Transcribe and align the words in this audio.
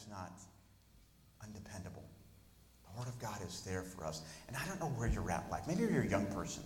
is 0.00 0.08
not 0.08 0.32
undependable. 1.42 2.04
The 2.84 2.98
Word 2.98 3.08
of 3.08 3.18
God 3.18 3.38
is 3.46 3.60
there 3.62 3.82
for 3.82 4.04
us. 4.04 4.22
And 4.48 4.56
I 4.56 4.66
don't 4.66 4.80
know 4.80 4.88
where 4.98 5.08
you're 5.08 5.30
at 5.30 5.46
like. 5.50 5.66
Maybe 5.66 5.82
you're 5.82 6.02
a 6.02 6.08
young 6.08 6.26
person. 6.26 6.62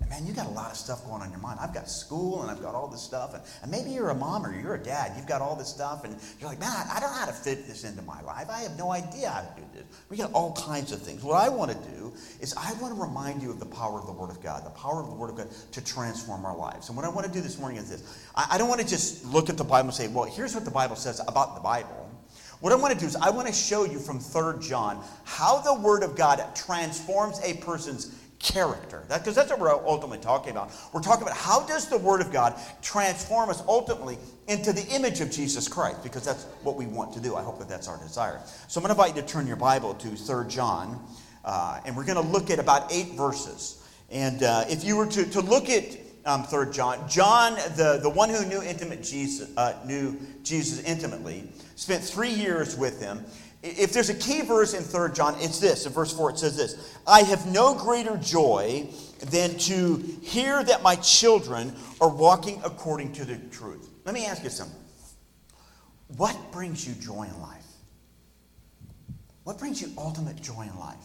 And 0.00 0.10
man, 0.10 0.26
you 0.26 0.32
got 0.32 0.46
a 0.46 0.50
lot 0.50 0.70
of 0.70 0.76
stuff 0.76 1.04
going 1.04 1.20
on 1.20 1.26
in 1.26 1.30
your 1.30 1.40
mind. 1.40 1.60
I've 1.60 1.72
got 1.72 1.88
school 1.88 2.42
and 2.42 2.50
I've 2.50 2.60
got 2.60 2.74
all 2.74 2.88
this 2.88 3.02
stuff. 3.02 3.34
And, 3.34 3.42
and 3.62 3.70
maybe 3.70 3.90
you're 3.90 4.10
a 4.10 4.14
mom 4.14 4.44
or 4.44 4.58
you're 4.58 4.74
a 4.74 4.82
dad. 4.82 5.12
You've 5.16 5.28
got 5.28 5.40
all 5.40 5.54
this 5.54 5.68
stuff. 5.68 6.04
And 6.04 6.16
you're 6.40 6.48
like, 6.48 6.58
man, 6.58 6.70
I, 6.70 6.96
I 6.96 7.00
don't 7.00 7.10
know 7.10 7.18
how 7.18 7.26
to 7.26 7.32
fit 7.32 7.66
this 7.68 7.84
into 7.84 8.02
my 8.02 8.20
life. 8.22 8.48
I 8.50 8.60
have 8.60 8.76
no 8.76 8.90
idea 8.90 9.30
how 9.30 9.42
to 9.42 9.60
do 9.60 9.62
this. 9.72 9.84
We 10.08 10.16
got 10.16 10.32
all 10.32 10.52
kinds 10.54 10.90
of 10.92 11.00
things. 11.00 11.22
What 11.22 11.36
I 11.36 11.48
want 11.48 11.70
to 11.70 11.78
do 11.90 12.12
is 12.40 12.54
I 12.56 12.72
want 12.80 12.94
to 12.94 13.00
remind 13.00 13.42
you 13.42 13.50
of 13.50 13.60
the 13.60 13.66
power 13.66 14.00
of 14.00 14.06
the 14.06 14.12
Word 14.12 14.30
of 14.30 14.42
God, 14.42 14.66
the 14.66 14.70
power 14.70 15.00
of 15.00 15.08
the 15.08 15.14
Word 15.14 15.30
of 15.30 15.36
God 15.36 15.48
to 15.72 15.84
transform 15.84 16.44
our 16.44 16.56
lives. 16.56 16.88
And 16.88 16.96
what 16.96 17.06
I 17.06 17.08
want 17.08 17.26
to 17.26 17.32
do 17.32 17.40
this 17.40 17.58
morning 17.58 17.78
is 17.78 17.88
this 17.88 18.02
I, 18.34 18.48
I 18.52 18.58
don't 18.58 18.68
want 18.68 18.80
to 18.80 18.86
just 18.86 19.24
look 19.26 19.50
at 19.50 19.56
the 19.56 19.64
Bible 19.64 19.88
and 19.88 19.94
say, 19.94 20.08
well, 20.08 20.24
here's 20.24 20.54
what 20.54 20.64
the 20.64 20.70
Bible 20.70 20.96
says 20.96 21.20
about 21.28 21.54
the 21.54 21.60
Bible. 21.60 22.01
What 22.62 22.72
I 22.72 22.76
want 22.76 22.94
to 22.94 23.00
do 23.00 23.06
is 23.06 23.16
I 23.16 23.30
want 23.30 23.48
to 23.48 23.52
show 23.52 23.84
you 23.84 23.98
from 23.98 24.20
3 24.20 24.64
John 24.64 25.04
how 25.24 25.58
the 25.58 25.74
Word 25.74 26.04
of 26.04 26.14
God 26.14 26.54
transforms 26.54 27.40
a 27.42 27.54
person's 27.54 28.14
character. 28.38 29.02
Because 29.08 29.34
that, 29.34 29.48
that's 29.48 29.50
what 29.50 29.58
we're 29.58 29.72
ultimately 29.84 30.20
talking 30.20 30.52
about. 30.52 30.70
We're 30.92 31.02
talking 31.02 31.24
about 31.24 31.36
how 31.36 31.66
does 31.66 31.88
the 31.88 31.98
Word 31.98 32.20
of 32.20 32.32
God 32.32 32.54
transform 32.80 33.50
us 33.50 33.64
ultimately 33.66 34.16
into 34.46 34.72
the 34.72 34.86
image 34.94 35.20
of 35.20 35.28
Jesus 35.28 35.66
Christ, 35.66 36.04
because 36.04 36.24
that's 36.24 36.44
what 36.62 36.76
we 36.76 36.86
want 36.86 37.12
to 37.14 37.20
do. 37.20 37.34
I 37.34 37.42
hope 37.42 37.58
that 37.58 37.68
that's 37.68 37.88
our 37.88 37.98
desire. 37.98 38.40
So 38.68 38.78
I'm 38.80 38.86
going 38.86 38.94
to 38.94 39.02
invite 39.02 39.16
you 39.16 39.22
to 39.22 39.26
turn 39.26 39.48
your 39.48 39.56
Bible 39.56 39.94
to 39.94 40.10
3 40.10 40.48
John, 40.48 41.04
uh, 41.44 41.80
and 41.84 41.96
we're 41.96 42.04
going 42.04 42.22
to 42.22 42.30
look 42.30 42.48
at 42.48 42.60
about 42.60 42.92
eight 42.92 43.14
verses. 43.14 43.84
And 44.08 44.44
uh, 44.44 44.66
if 44.68 44.84
you 44.84 44.96
were 44.96 45.08
to, 45.08 45.24
to 45.30 45.40
look 45.40 45.68
at 45.68 45.98
um, 46.24 46.44
3 46.44 46.72
John, 46.72 47.08
John, 47.08 47.54
the, 47.76 47.98
the 48.02 48.10
one 48.10 48.28
who 48.28 48.44
knew 48.44 48.62
intimate 48.62 49.02
Jesus, 49.02 49.50
uh, 49.56 49.74
knew 49.84 50.18
Jesus 50.42 50.82
intimately, 50.84 51.48
spent 51.74 52.02
three 52.02 52.30
years 52.30 52.76
with 52.76 53.00
him. 53.00 53.24
If 53.62 53.92
there's 53.92 54.10
a 54.10 54.14
key 54.14 54.42
verse 54.42 54.74
in 54.74 54.82
third 54.82 55.14
John, 55.14 55.36
it's 55.38 55.60
this. 55.60 55.86
In 55.86 55.92
verse 55.92 56.12
4, 56.12 56.30
it 56.30 56.38
says 56.38 56.56
this 56.56 56.96
I 57.06 57.22
have 57.22 57.46
no 57.46 57.74
greater 57.74 58.16
joy 58.16 58.88
than 59.30 59.56
to 59.58 59.96
hear 60.22 60.62
that 60.64 60.82
my 60.82 60.96
children 60.96 61.74
are 62.00 62.08
walking 62.08 62.60
according 62.64 63.12
to 63.14 63.24
the 63.24 63.36
truth. 63.50 63.88
Let 64.04 64.14
me 64.14 64.26
ask 64.26 64.42
you 64.42 64.50
something. 64.50 64.78
What 66.16 66.36
brings 66.50 66.86
you 66.86 66.94
joy 66.94 67.24
in 67.24 67.40
life? 67.40 67.62
What 69.44 69.58
brings 69.58 69.80
you 69.80 69.90
ultimate 69.96 70.40
joy 70.40 70.62
in 70.62 70.78
life? 70.78 70.96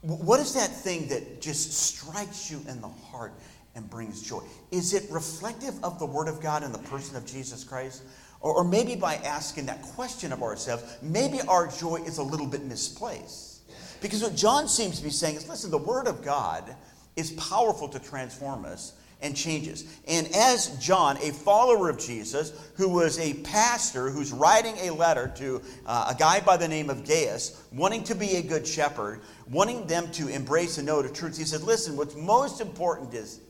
What 0.00 0.40
is 0.40 0.54
that 0.54 0.68
thing 0.68 1.08
that 1.08 1.40
just 1.40 1.72
strikes 1.72 2.50
you 2.50 2.60
in 2.68 2.80
the 2.80 2.88
heart 2.88 3.32
and 3.74 3.88
brings 3.88 4.22
joy? 4.22 4.42
Is 4.70 4.94
it 4.94 5.10
reflective 5.10 5.74
of 5.82 5.98
the 5.98 6.06
Word 6.06 6.28
of 6.28 6.40
God 6.40 6.62
and 6.62 6.74
the 6.74 6.78
person 6.78 7.16
of 7.16 7.26
Jesus 7.26 7.64
Christ? 7.64 8.02
Or, 8.40 8.54
or 8.54 8.64
maybe 8.64 8.96
by 8.96 9.14
asking 9.16 9.66
that 9.66 9.82
question 9.82 10.32
of 10.32 10.42
ourselves, 10.42 10.98
maybe 11.00 11.40
our 11.42 11.68
joy 11.68 11.96
is 12.04 12.18
a 12.18 12.22
little 12.22 12.46
bit 12.46 12.64
misplaced. 12.64 13.62
Because 14.00 14.22
what 14.22 14.34
John 14.34 14.68
seems 14.68 14.98
to 14.98 15.04
be 15.04 15.10
saying 15.10 15.36
is 15.36 15.48
listen, 15.48 15.70
the 15.70 15.78
Word 15.78 16.06
of 16.06 16.24
God 16.24 16.74
is 17.16 17.30
powerful 17.32 17.88
to 17.88 17.98
transform 17.98 18.64
us 18.64 18.94
and 19.22 19.36
changes. 19.36 19.84
And 20.08 20.28
as 20.34 20.76
John, 20.78 21.16
a 21.18 21.30
follower 21.30 21.88
of 21.88 21.98
Jesus, 21.98 22.52
who 22.76 22.88
was 22.88 23.18
a 23.20 23.34
pastor 23.34 24.10
who's 24.10 24.32
writing 24.32 24.74
a 24.82 24.90
letter 24.90 25.32
to 25.36 25.62
uh, 25.86 26.12
a 26.14 26.18
guy 26.18 26.40
by 26.40 26.56
the 26.56 26.66
name 26.66 26.90
of 26.90 27.06
Gaius, 27.06 27.62
wanting 27.72 28.02
to 28.04 28.14
be 28.16 28.36
a 28.36 28.42
good 28.42 28.66
shepherd, 28.66 29.20
wanting 29.48 29.86
them 29.86 30.10
to 30.12 30.26
embrace 30.26 30.78
and 30.78 30.86
know 30.86 31.00
the 31.00 31.08
truth, 31.08 31.38
he 31.38 31.44
said, 31.44 31.62
Listen, 31.62 31.96
what's 31.96 32.16
most 32.16 32.60
important 32.60 33.14
is 33.14 33.40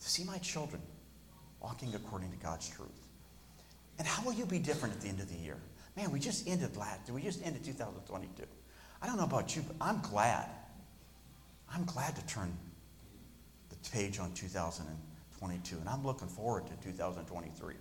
to 0.00 0.08
see 0.08 0.24
my 0.24 0.38
children 0.38 0.80
walking 1.60 1.94
according 1.94 2.30
to 2.30 2.36
God's 2.36 2.68
truth. 2.68 2.88
And 3.98 4.06
how 4.06 4.22
will 4.22 4.32
you 4.32 4.46
be 4.46 4.58
different 4.58 4.94
at 4.94 5.00
the 5.00 5.08
end 5.08 5.20
of 5.20 5.28
the 5.28 5.36
year? 5.36 5.56
Man, 5.96 6.12
we 6.12 6.20
just 6.20 6.46
ended 6.46 6.76
last, 6.76 7.10
we 7.10 7.22
just 7.22 7.44
ended 7.44 7.64
2022. 7.64 8.44
I 9.02 9.06
don't 9.06 9.16
know 9.16 9.24
about 9.24 9.56
you, 9.56 9.62
but 9.62 9.76
I'm 9.80 10.00
glad. 10.00 10.48
I'm 11.72 11.84
glad 11.84 12.16
to 12.16 12.26
turn 12.26 12.56
the 13.68 13.90
page 13.90 14.18
on 14.18 14.32
2022, 14.32 15.76
and 15.76 15.88
I'm 15.88 16.04
looking 16.04 16.28
forward 16.28 16.66
to 16.66 16.72
2023. 16.84 17.74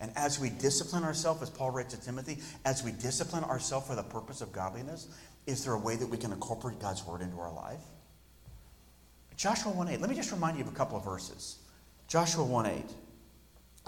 And 0.00 0.12
as 0.16 0.40
we 0.40 0.48
discipline 0.48 1.04
ourselves, 1.04 1.42
as 1.42 1.50
Paul 1.50 1.70
writes 1.70 1.94
to 1.94 2.00
Timothy, 2.00 2.38
as 2.64 2.82
we 2.82 2.92
discipline 2.92 3.44
ourselves 3.44 3.86
for 3.86 3.94
the 3.94 4.02
purpose 4.02 4.40
of 4.40 4.50
godliness, 4.52 5.08
is 5.46 5.64
there 5.64 5.74
a 5.74 5.78
way 5.78 5.96
that 5.96 6.06
we 6.06 6.16
can 6.16 6.32
incorporate 6.32 6.78
God's 6.78 7.04
word 7.06 7.20
into 7.20 7.38
our 7.38 7.52
life? 7.52 7.82
Joshua 9.40 9.72
1.8, 9.72 10.00
let 10.02 10.10
me 10.10 10.14
just 10.14 10.32
remind 10.32 10.58
you 10.58 10.64
of 10.64 10.70
a 10.70 10.76
couple 10.76 10.98
of 10.98 11.04
verses. 11.06 11.60
Joshua 12.08 12.44
1.8 12.44 12.82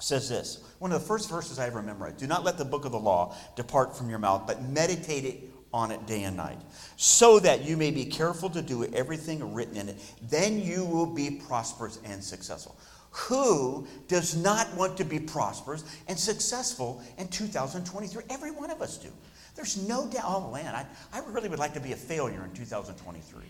says 0.01 0.27
this 0.27 0.65
one 0.79 0.91
of 0.93 0.99
the 0.99 1.07
first 1.07 1.29
verses 1.29 1.59
I 1.59 1.67
ever 1.67 1.83
memorized 1.83 2.17
Do 2.17 2.27
not 2.27 2.43
let 2.43 2.57
the 2.57 2.65
book 2.65 2.87
of 2.87 2.93
the 2.93 2.99
law 2.99 3.37
depart 3.55 3.95
from 3.95 4.09
your 4.09 4.19
mouth, 4.19 4.45
but 4.47 4.63
meditate 4.63 5.27
it 5.27 5.41
on 5.71 5.91
it 5.91 6.07
day 6.07 6.23
and 6.23 6.39
night, 6.39 6.57
so 6.97 7.39
that 7.41 7.67
you 7.67 7.77
may 7.77 7.91
be 7.91 8.07
careful 8.07 8.49
to 8.49 8.63
do 8.63 8.85
everything 8.95 9.53
written 9.53 9.77
in 9.77 9.91
it. 9.91 9.97
Then 10.23 10.59
you 10.59 10.87
will 10.87 11.05
be 11.05 11.31
prosperous 11.47 11.99
and 12.03 12.25
successful. 12.25 12.75
Who 13.11 13.87
does 14.09 14.35
not 14.35 14.75
want 14.75 14.97
to 14.97 15.05
be 15.05 15.21
prosperous 15.21 15.85
and 16.09 16.19
successful 16.19 17.03
in 17.19 17.29
2023? 17.29 18.25
Every 18.31 18.53
one 18.53 18.71
of 18.71 18.81
us 18.81 18.97
do. 18.97 19.11
There's 19.55 19.87
no 19.87 20.07
doubt. 20.07 20.25
Oh, 20.25 20.51
man, 20.51 20.75
I, 20.75 20.87
I 21.13 21.21
really 21.29 21.51
would 21.51 21.59
like 21.59 21.75
to 21.75 21.81
be 21.81 21.93
a 21.93 21.97
failure 21.97 22.43
in 22.43 22.53
2023. 22.53 23.43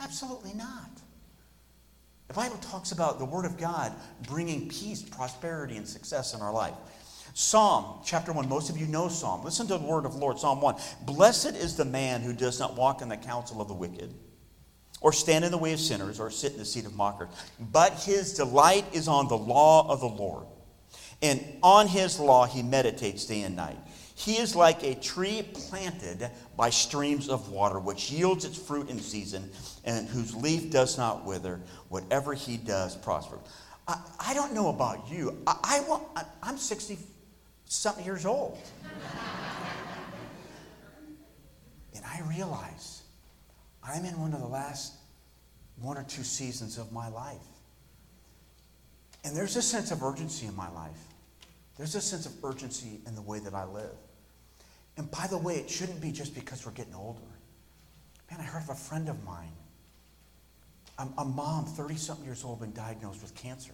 Absolutely 0.00 0.54
not. 0.54 0.90
The 2.28 2.34
Bible 2.34 2.58
talks 2.58 2.92
about 2.92 3.18
the 3.18 3.24
Word 3.24 3.44
of 3.44 3.58
God 3.58 3.92
bringing 4.28 4.68
peace, 4.68 5.02
prosperity, 5.02 5.76
and 5.76 5.86
success 5.86 6.32
in 6.34 6.40
our 6.40 6.52
life. 6.52 6.74
Psalm 7.34 8.00
chapter 8.04 8.32
1, 8.32 8.48
most 8.48 8.70
of 8.70 8.78
you 8.78 8.86
know 8.86 9.08
Psalm. 9.08 9.44
Listen 9.44 9.66
to 9.68 9.78
the 9.78 9.84
word 9.84 10.04
of 10.04 10.12
the 10.14 10.18
Lord, 10.18 10.38
Psalm 10.38 10.60
1. 10.60 10.74
Blessed 11.02 11.54
is 11.54 11.76
the 11.76 11.84
man 11.84 12.22
who 12.22 12.32
does 12.32 12.58
not 12.58 12.76
walk 12.76 13.02
in 13.02 13.08
the 13.08 13.16
counsel 13.16 13.60
of 13.60 13.68
the 13.68 13.74
wicked, 13.74 14.12
or 15.00 15.12
stand 15.12 15.44
in 15.44 15.52
the 15.52 15.58
way 15.58 15.72
of 15.72 15.80
sinners, 15.80 16.18
or 16.18 16.30
sit 16.30 16.52
in 16.52 16.58
the 16.58 16.64
seat 16.64 16.86
of 16.86 16.96
mockers, 16.96 17.28
but 17.58 17.92
his 17.94 18.34
delight 18.34 18.84
is 18.92 19.06
on 19.06 19.28
the 19.28 19.38
law 19.38 19.88
of 19.88 20.00
the 20.00 20.06
Lord. 20.06 20.46
And 21.22 21.44
on 21.62 21.86
his 21.86 22.18
law 22.18 22.46
he 22.46 22.62
meditates 22.62 23.26
day 23.26 23.42
and 23.42 23.54
night. 23.54 23.78
He 24.20 24.36
is 24.36 24.54
like 24.54 24.82
a 24.82 24.94
tree 24.96 25.42
planted 25.54 26.28
by 26.54 26.68
streams 26.68 27.30
of 27.30 27.48
water, 27.48 27.78
which 27.78 28.10
yields 28.10 28.44
its 28.44 28.58
fruit 28.58 28.90
in 28.90 29.00
season, 29.00 29.50
and 29.86 30.06
whose 30.06 30.34
leaf 30.34 30.70
does 30.70 30.98
not 30.98 31.24
wither. 31.24 31.58
Whatever 31.88 32.34
he 32.34 32.58
does 32.58 32.94
prospers. 32.94 33.40
I, 33.88 33.98
I 34.18 34.34
don't 34.34 34.52
know 34.52 34.68
about 34.68 35.10
you. 35.10 35.38
I, 35.46 35.56
I 35.64 35.80
want, 35.88 36.02
I, 36.14 36.24
I'm 36.42 36.58
60 36.58 36.98
something 37.64 38.04
years 38.04 38.26
old. 38.26 38.58
and 41.94 42.04
I 42.04 42.20
realize 42.28 43.00
I'm 43.82 44.04
in 44.04 44.20
one 44.20 44.34
of 44.34 44.40
the 44.40 44.48
last 44.48 44.96
one 45.80 45.96
or 45.96 46.04
two 46.04 46.24
seasons 46.24 46.76
of 46.76 46.92
my 46.92 47.08
life. 47.08 47.38
And 49.24 49.34
there's 49.34 49.56
a 49.56 49.62
sense 49.62 49.92
of 49.92 50.02
urgency 50.02 50.44
in 50.44 50.54
my 50.54 50.70
life. 50.72 51.00
There's 51.78 51.94
a 51.94 52.02
sense 52.02 52.26
of 52.26 52.34
urgency 52.44 53.00
in 53.06 53.14
the 53.14 53.22
way 53.22 53.38
that 53.38 53.54
I 53.54 53.64
live. 53.64 53.96
And 54.96 55.10
by 55.10 55.26
the 55.28 55.38
way, 55.38 55.56
it 55.56 55.70
shouldn't 55.70 56.00
be 56.00 56.12
just 56.12 56.34
because 56.34 56.64
we're 56.66 56.72
getting 56.72 56.94
older. 56.94 57.20
Man, 58.30 58.40
I 58.40 58.44
heard 58.44 58.62
of 58.62 58.70
a 58.70 58.74
friend 58.74 59.08
of 59.08 59.22
mine, 59.24 59.52
a, 60.98 61.06
a 61.18 61.24
mom, 61.24 61.64
30 61.64 61.96
something 61.96 62.24
years 62.24 62.44
old, 62.44 62.60
been 62.60 62.72
diagnosed 62.72 63.22
with 63.22 63.34
cancer. 63.34 63.72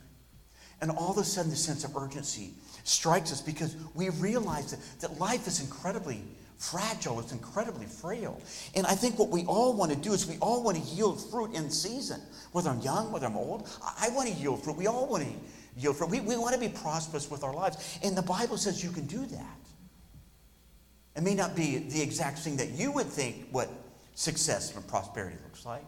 And 0.81 0.91
all 0.91 1.11
of 1.11 1.19
a 1.19 1.25
sudden, 1.25 1.51
the 1.51 1.57
sense 1.57 1.85
of 1.85 1.97
urgency 1.97 2.53
strikes 2.85 3.33
us 3.33 3.41
because 3.41 3.77
we 3.95 4.11
realize 4.11 4.71
that, 4.73 5.01
that 5.01 5.19
life 5.19 5.47
is 5.47 5.61
incredibly 5.61 6.23
fragile, 6.59 7.21
it's 7.21 7.33
incredibly 7.33 7.87
frail. 7.87 8.41
And 8.75 8.87
I 8.87 8.95
think 8.95 9.19
what 9.19 9.29
we 9.29 9.45
all 9.45 9.75
want 9.75 9.93
to 9.93 9.99
do 9.99 10.13
is 10.13 10.27
we 10.27 10.39
all 10.39 10.63
want 10.63 10.77
to 10.77 10.83
yield 10.83 11.23
fruit 11.31 11.55
in 11.55 11.71
season. 11.71 12.21
Whether 12.53 12.71
I'm 12.71 12.81
young, 12.81 13.13
whether 13.13 13.27
I'm 13.27 13.37
old, 13.37 13.69
I, 13.83 14.07
I 14.07 14.09
want 14.11 14.29
to 14.29 14.35
yield 14.35 14.63
fruit. 14.63 14.77
We 14.77 14.87
all 14.87 15.07
want 15.07 15.25
to 15.25 15.31
yield 15.77 15.97
fruit. 15.97 16.11
We, 16.11 16.21
we 16.21 16.37
want 16.37 16.55
to 16.55 16.61
be 16.61 16.69
prosperous 16.69 17.31
with 17.31 17.43
our 17.43 17.55
lives. 17.55 17.99
And 18.03 18.17
the 18.17 18.23
Bible 18.23 18.57
says 18.57 18.83
you 18.83 18.91
can 18.91 19.07
do 19.07 19.27
that. 19.27 19.57
It 21.17 21.23
may 21.23 21.35
not 21.35 21.57
be 21.57 21.79
the 21.79 22.03
exact 22.03 22.41
thing 22.41 22.57
that 22.59 22.71
you 22.71 22.93
would 22.93 23.07
think 23.07 23.49
what 23.51 23.71
success 24.15 24.75
and 24.75 24.87
prosperity 24.87 25.37
looks 25.45 25.65
like. 25.65 25.85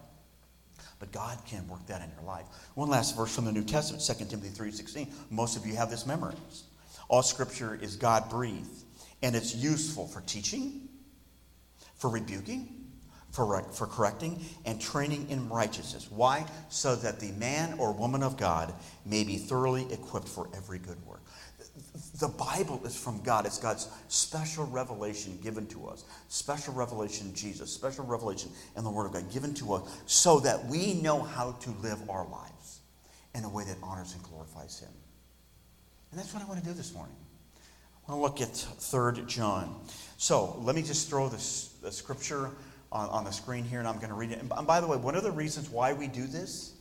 But 0.98 1.12
God 1.12 1.38
can 1.46 1.68
work 1.68 1.86
that 1.86 2.02
in 2.02 2.10
your 2.16 2.24
life. 2.26 2.46
One 2.74 2.88
last 2.88 3.16
verse 3.16 3.34
from 3.34 3.44
the 3.44 3.52
New 3.52 3.64
Testament, 3.64 4.04
2 4.04 4.24
Timothy 4.24 4.48
3.16. 4.48 5.08
Most 5.30 5.56
of 5.56 5.66
you 5.66 5.76
have 5.76 5.90
this 5.90 6.06
memorized. 6.06 6.64
All 7.08 7.22
scripture 7.22 7.78
is 7.80 7.96
God 7.96 8.28
breathed, 8.28 8.84
and 9.22 9.36
it's 9.36 9.54
useful 9.54 10.06
for 10.06 10.20
teaching, 10.22 10.88
for 11.94 12.10
rebuking, 12.10 12.86
for, 13.30 13.62
for 13.72 13.86
correcting, 13.86 14.44
and 14.64 14.80
training 14.80 15.28
in 15.30 15.48
righteousness. 15.48 16.08
Why? 16.10 16.46
So 16.68 16.96
that 16.96 17.20
the 17.20 17.32
man 17.32 17.78
or 17.78 17.92
woman 17.92 18.22
of 18.22 18.36
God 18.36 18.74
may 19.06 19.24
be 19.24 19.36
thoroughly 19.36 19.90
equipped 19.92 20.28
for 20.28 20.48
every 20.54 20.78
good 20.78 21.04
work. 21.06 21.17
The 22.20 22.28
Bible 22.28 22.80
is 22.84 22.98
from 22.98 23.22
God. 23.22 23.46
It's 23.46 23.58
God's 23.58 23.88
special 24.08 24.66
revelation 24.66 25.38
given 25.42 25.66
to 25.68 25.86
us. 25.88 26.04
Special 26.28 26.74
revelation 26.74 27.28
in 27.28 27.34
Jesus, 27.34 27.72
special 27.72 28.04
revelation 28.04 28.50
in 28.76 28.84
the 28.84 28.90
Word 28.90 29.06
of 29.06 29.12
God 29.12 29.32
given 29.32 29.54
to 29.54 29.74
us 29.74 30.00
so 30.06 30.40
that 30.40 30.66
we 30.66 30.94
know 30.94 31.20
how 31.20 31.52
to 31.52 31.70
live 31.82 31.98
our 32.08 32.26
lives 32.28 32.80
in 33.34 33.44
a 33.44 33.48
way 33.48 33.64
that 33.64 33.76
honors 33.82 34.14
and 34.14 34.22
glorifies 34.22 34.80
Him. 34.80 34.90
And 36.10 36.18
that's 36.18 36.32
what 36.32 36.42
I 36.42 36.46
want 36.46 36.60
to 36.60 36.66
do 36.66 36.72
this 36.72 36.92
morning. 36.94 37.14
I 38.08 38.12
want 38.12 38.38
to 38.38 38.44
look 38.44 38.50
at 38.50 38.56
3 38.56 39.24
John. 39.26 39.80
So 40.16 40.56
let 40.60 40.74
me 40.74 40.82
just 40.82 41.08
throw 41.08 41.28
this, 41.28 41.74
the 41.82 41.92
scripture 41.92 42.50
on, 42.90 43.08
on 43.10 43.24
the 43.24 43.30
screen 43.30 43.64
here, 43.64 43.80
and 43.80 43.88
I'm 43.88 43.96
going 43.96 44.08
to 44.08 44.14
read 44.14 44.30
it. 44.30 44.40
And 44.40 44.66
by 44.66 44.80
the 44.80 44.86
way, 44.86 44.96
one 44.96 45.14
of 45.14 45.22
the 45.22 45.30
reasons 45.30 45.68
why 45.68 45.92
we 45.92 46.06
do 46.06 46.26
this, 46.26 46.72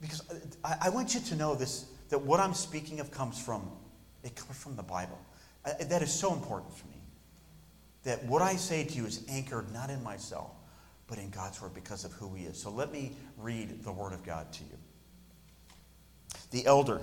because 0.00 0.22
I, 0.64 0.76
I 0.82 0.88
want 0.90 1.14
you 1.14 1.20
to 1.20 1.36
know 1.36 1.54
this, 1.54 1.86
that 2.08 2.20
what 2.20 2.40
I'm 2.40 2.54
speaking 2.54 3.00
of 3.00 3.10
comes 3.10 3.40
from, 3.40 3.70
it 4.24 4.34
comes 4.34 4.58
from 4.58 4.74
the 4.74 4.82
Bible. 4.82 5.18
I, 5.64 5.84
that 5.84 6.02
is 6.02 6.12
so 6.12 6.32
important 6.32 6.76
for 6.76 6.86
me. 6.88 6.96
That 8.04 8.24
what 8.24 8.42
I 8.42 8.56
say 8.56 8.84
to 8.84 8.94
you 8.94 9.06
is 9.06 9.24
anchored 9.30 9.72
not 9.72 9.90
in 9.90 10.02
myself, 10.02 10.50
but 11.06 11.18
in 11.18 11.30
God's 11.30 11.60
word 11.60 11.74
because 11.74 12.04
of 12.04 12.12
who 12.12 12.34
He 12.34 12.44
is. 12.44 12.60
So 12.60 12.70
let 12.70 12.90
me 12.90 13.12
read 13.36 13.84
the 13.84 13.92
word 13.92 14.12
of 14.12 14.24
God 14.24 14.52
to 14.54 14.64
you. 14.64 14.78
The 16.50 16.66
elder, 16.66 17.00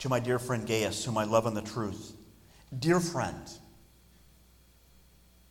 to 0.00 0.08
my 0.08 0.20
dear 0.20 0.38
friend 0.38 0.66
Gaius, 0.66 1.04
whom 1.04 1.18
I 1.18 1.24
love 1.24 1.46
in 1.46 1.54
the 1.54 1.62
truth. 1.62 2.12
Dear 2.78 3.00
friend, 3.00 3.50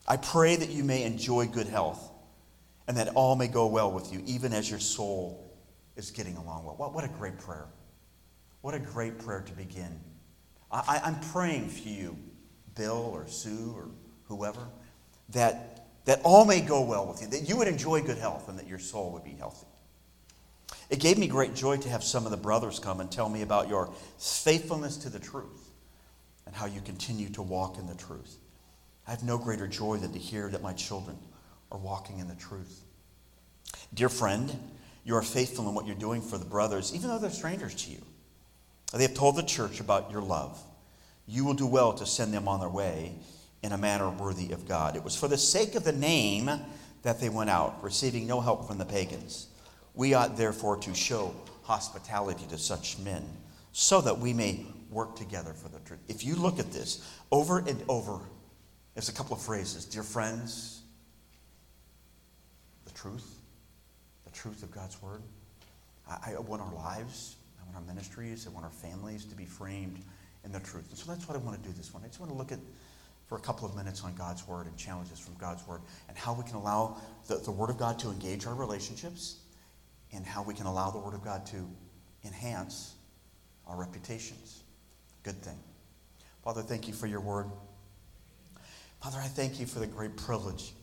I 0.07 0.17
pray 0.17 0.55
that 0.55 0.69
you 0.69 0.83
may 0.83 1.03
enjoy 1.03 1.47
good 1.47 1.67
health 1.67 2.12
and 2.88 2.97
that 2.97 3.09
all 3.09 3.35
may 3.35 3.47
go 3.47 3.67
well 3.67 3.91
with 3.91 4.12
you, 4.12 4.23
even 4.25 4.53
as 4.53 4.69
your 4.69 4.79
soul 4.79 5.53
is 5.95 6.09
getting 6.09 6.38
along 6.38 6.65
well. 6.65 6.75
What, 6.75 6.94
what 6.94 7.03
a 7.03 7.07
great 7.07 7.38
prayer. 7.38 7.67
What 8.62 8.73
a 8.73 8.79
great 8.79 9.19
prayer 9.19 9.41
to 9.41 9.53
begin. 9.53 10.00
I, 10.71 11.01
I'm 11.04 11.19
praying 11.31 11.69
for 11.69 11.88
you, 11.88 12.18
Bill 12.75 13.12
or 13.13 13.27
Sue 13.27 13.74
or 13.75 13.88
whoever, 14.25 14.68
that, 15.30 15.88
that 16.06 16.21
all 16.24 16.45
may 16.45 16.62
go 16.62 16.81
well 16.81 17.07
with 17.07 17.21
you, 17.21 17.27
that 17.27 17.50
you 17.50 17.57
would 17.57 17.68
enjoy 17.68 18.01
good 18.01 18.18
health 18.18 18.50
and 18.50 18.60
that 18.60 18.68
your 18.68 18.80
soul 18.80 19.12
would 19.13 19.24
be 19.24 19.33
healthy. 19.33 19.68
It 20.89 21.00
gave 21.00 21.18
me 21.18 21.27
great 21.27 21.56
joy 21.56 21.77
to 21.77 21.89
have 21.89 22.04
some 22.04 22.25
of 22.25 22.31
the 22.31 22.38
brothers 22.38 22.80
come 22.80 23.00
and 23.00 23.12
tell 23.12 23.30
me 23.30 23.42
about 23.42 23.68
your 23.68 23.92
faithfulness 24.18 24.98
to 24.98 25.10
the 25.10 25.19
truth 25.19 25.69
and 26.45 26.56
how 26.56 26.66
you 26.66 26.81
continue 26.81 27.30
to 27.30 27.42
walk 27.42 27.77
in 27.77 27.88
the 27.88 27.95
truth. 27.95 28.38
I 29.07 29.12
have 29.12 29.24
no 29.24 29.38
greater 29.38 29.68
joy 29.68 29.98
than 29.98 30.13
to 30.13 30.19
hear 30.19 30.50
that 30.50 30.62
my 30.62 30.74
children 30.74 31.18
are 31.72 31.77
walking 31.77 32.19
in 32.19 32.27
the 32.27 32.36
truth. 32.36 32.81
Dear 33.94 34.10
friend, 34.10 34.51
you 35.04 35.15
are 35.15 35.22
faithful 35.22 35.68
in 35.68 35.75
what 35.75 35.86
you're 35.86 35.95
doing 35.95 36.22
for 36.22 36.38
the 36.38 36.45
brothers, 36.45 36.94
even 36.94 37.10
though 37.10 37.19
they're 37.19 37.30
strangers 37.30 37.75
to 37.86 37.92
you. 37.92 38.01
They 38.94 39.03
have 39.03 39.13
told 39.13 39.36
the 39.36 39.44
church 39.44 39.80
about 39.80 40.12
your 40.12 40.21
love. 40.21 40.59
You 41.27 41.45
will 41.45 41.53
do 41.53 41.68
well 41.68 41.94
to 41.94 42.06
send 42.06 42.33
them 42.33 42.47
on 42.47 42.59
their 42.59 42.69
way 42.69 43.13
in 43.62 43.71
a 43.71 43.77
manner 43.77 44.09
worthy 44.09 44.51
of 44.51 44.68
God. 44.68 44.95
It 44.95 45.03
was 45.03 45.15
for 45.15 45.27
the 45.27 45.38
sake 45.38 45.75
of 45.75 45.83
the 45.83 45.91
name 45.91 46.50
that 47.03 47.19
they 47.19 47.30
went 47.30 47.50
out, 47.50 47.83
receiving 47.83 48.25
no 48.25 48.41
help 48.41 48.68
from 48.68 48.77
the 48.77 48.86
pagans. 48.86 49.47
We 49.94 50.13
ought 50.13 50.38
therefore 50.38 50.77
to 50.77 50.94
show 50.95 51.36
hospitality 51.63 52.45
to 52.50 52.57
such 52.57 52.97
men 53.00 53.25
so 53.71 54.01
that 54.01 54.18
we 54.18 54.33
may 54.33 54.65
work 54.89 55.15
together 55.15 55.53
for 55.53 55.69
the 55.69 55.80
truth. 55.80 56.00
If 56.07 56.25
you 56.25 56.36
look 56.36 56.59
at 56.59 56.71
this 56.71 57.07
over 57.31 57.59
and 57.59 57.81
over, 57.88 58.19
there's 58.95 59.09
a 59.09 59.13
couple 59.13 59.36
of 59.36 59.41
phrases 59.41 59.86
Dear 59.86 60.03
friends, 60.03 60.81
the 62.86 62.91
truth, 62.91 63.39
the 64.25 64.31
truth 64.31 64.63
of 64.63 64.71
God's 64.71 65.00
word. 65.01 65.21
I, 66.09 66.33
I 66.36 66.39
want 66.39 66.62
our 66.62 66.74
lives, 66.74 67.36
want 67.69 67.88
our 67.88 67.94
ministries, 67.94 68.48
I 68.48 68.50
want 68.51 68.66
our 68.66 68.71
families 68.71 69.25
to 69.25 69.36
be 69.36 69.45
framed 69.45 70.00
in 70.44 70.51
the 70.51 70.60
truth. 70.60 70.89
And 70.89 70.98
so 70.98 71.12
that's 71.12 71.27
what 71.27 71.36
I 71.36 71.39
want 71.39 71.62
to 71.62 71.69
do 71.69 71.75
this 71.75 71.94
one. 71.94 72.04
I 72.04 72.07
just 72.07 72.19
want 72.19 72.31
to 72.31 72.38
look 72.38 72.51
at 72.51 72.60
for 73.27 73.38
a 73.38 73.42
couple 73.42 73.68
of 73.68 73.75
minutes 73.75 74.04
on 74.04 74.16
God's 74.16 74.48
Word 74.48 74.66
and 74.66 74.75
challenges 74.75 75.19
from 75.19 75.36
God's 75.36 75.66
Word 75.68 75.81
and 76.07 76.18
how 76.18 76.33
we 76.33 76.44
can 76.44 76.56
allow 76.56 76.98
the, 77.27 77.36
the 77.38 77.51
Word 77.51 77.69
of 77.69 77.77
God 77.77 78.00
to 78.00 78.10
engage 78.10 78.48
our 78.48 78.56
relationships 78.56 79.38
and 80.12 80.25
how 80.25 80.42
we 80.42 80.56
can 80.56 80.66
allow 80.66 80.89
the 80.89 80.98
Word 80.98 81.13
of 81.13 81.24
God 81.24 81.45
to 81.48 81.69
enhance 82.25 82.95
our 83.68 83.77
reputations. 83.77 84.63
Good 85.22 85.39
thing. 85.44 85.60
Father, 86.44 86.63
thank 86.63 86.88
you 86.88 86.94
for 86.94 87.06
your 87.06 87.22
Word. 87.22 87.45
Father, 89.04 89.19
I 89.19 89.27
thank 89.27 89.60
you 89.60 89.68
for 89.68 89.80
the 89.80 89.88
great 89.88 90.18
privilege 90.18 90.74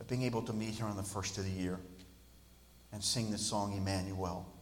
of 0.00 0.08
being 0.08 0.22
able 0.22 0.42
to 0.42 0.52
meet 0.52 0.70
here 0.70 0.86
on 0.86 0.96
the 0.96 1.02
first 1.02 1.38
of 1.38 1.44
the 1.44 1.50
year 1.50 1.78
and 2.92 3.02
sing 3.02 3.30
this 3.30 3.42
song, 3.42 3.76
Emmanuel, 3.76 4.52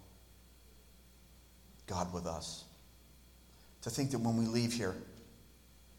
God 1.86 2.12
with 2.12 2.26
us. 2.26 2.64
To 3.82 3.90
think 3.90 4.10
that 4.10 4.18
when 4.18 4.36
we 4.36 4.46
leave 4.46 4.72
here, 4.72 4.94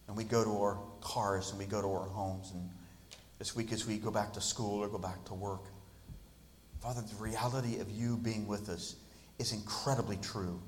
and 0.07 0.15
we 0.15 0.23
go 0.23 0.43
to 0.43 0.49
our 0.51 0.77
cars 1.01 1.51
and 1.51 1.59
we 1.59 1.65
go 1.65 1.81
to 1.81 1.87
our 1.87 2.07
homes 2.07 2.51
and 2.53 2.69
this 3.39 3.55
week 3.55 3.71
as 3.71 3.85
we 3.85 3.97
go 3.97 4.09
back 4.09 4.33
to 4.33 4.41
school 4.41 4.79
or 4.79 4.87
go 4.87 4.97
back 4.97 5.23
to 5.25 5.33
work. 5.33 5.65
Father, 6.81 7.01
the 7.01 7.21
reality 7.21 7.79
of 7.79 7.89
you 7.91 8.17
being 8.17 8.47
with 8.47 8.69
us 8.69 8.95
is 9.37 9.53
incredibly 9.53 10.17
true 10.17 10.59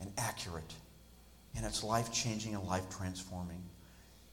and 0.00 0.12
accurate. 0.18 0.74
And 1.56 1.64
it's 1.64 1.82
life 1.82 2.12
changing 2.12 2.54
and 2.54 2.64
life 2.64 2.84
transforming. 2.90 3.62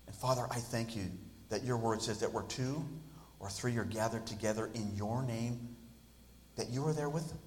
And 0.07 0.15
Father, 0.15 0.45
I 0.51 0.55
thank 0.55 0.95
you 0.95 1.05
that 1.49 1.63
your 1.63 1.77
word 1.77 2.01
says 2.01 2.19
that 2.19 2.31
where 2.31 2.43
two 2.43 2.83
or 3.39 3.49
three 3.49 3.77
are 3.77 3.85
gathered 3.85 4.27
together 4.27 4.69
in 4.73 4.95
your 4.95 5.23
name, 5.23 5.75
that 6.57 6.69
you 6.69 6.85
are 6.85 6.93
there 6.93 7.09
with 7.09 7.27
them. 7.29 7.39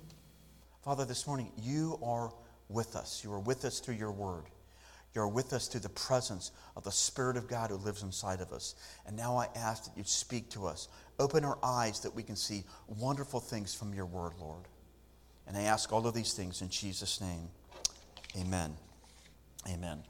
Father, 0.82 1.05
this 1.05 1.26
morning, 1.26 1.52
you 1.61 1.99
are 2.02 2.32
with 2.69 2.97
us. 2.97 3.23
You 3.25 3.33
are 3.33 3.41
with 3.41 3.65
us 3.65 3.81
through 3.81 3.95
your 3.95 4.13
word. 4.13 4.45
You're 5.15 5.29
with 5.29 5.55
us 5.55 5.67
through 5.67 5.81
the 5.81 5.89
presence 5.89 6.53
of 6.77 6.85
the 6.85 6.93
Spirit 6.93 7.39
of 7.39 7.49
God 7.49 7.71
who 7.71 7.77
lives 7.77 8.03
inside 8.03 8.41
of 8.41 8.53
us. 8.53 8.75
And 9.07 9.17
now 9.17 9.37
I 9.39 9.49
ask 9.57 9.85
that 9.85 9.97
you 9.97 10.05
speak 10.05 10.51
to 10.51 10.67
us. 10.67 10.89
Open 11.19 11.43
our 11.45 11.59
eyes 11.63 12.01
that 12.01 12.15
we 12.15 12.23
can 12.23 12.37
see 12.37 12.65
wonderful 12.87 13.41
things 13.41 13.75
from 13.75 13.95
your 13.95 14.05
word, 14.05 14.33
Lord. 14.39 14.65
And 15.47 15.57
I 15.57 15.63
ask 15.63 15.91
all 15.91 16.07
of 16.07 16.15
these 16.15 16.35
things 16.35 16.61
in 16.61 16.69
Jesus' 16.69 17.21
name. 17.21 17.49
Amen. 18.39 18.75
Amen. 19.69 20.03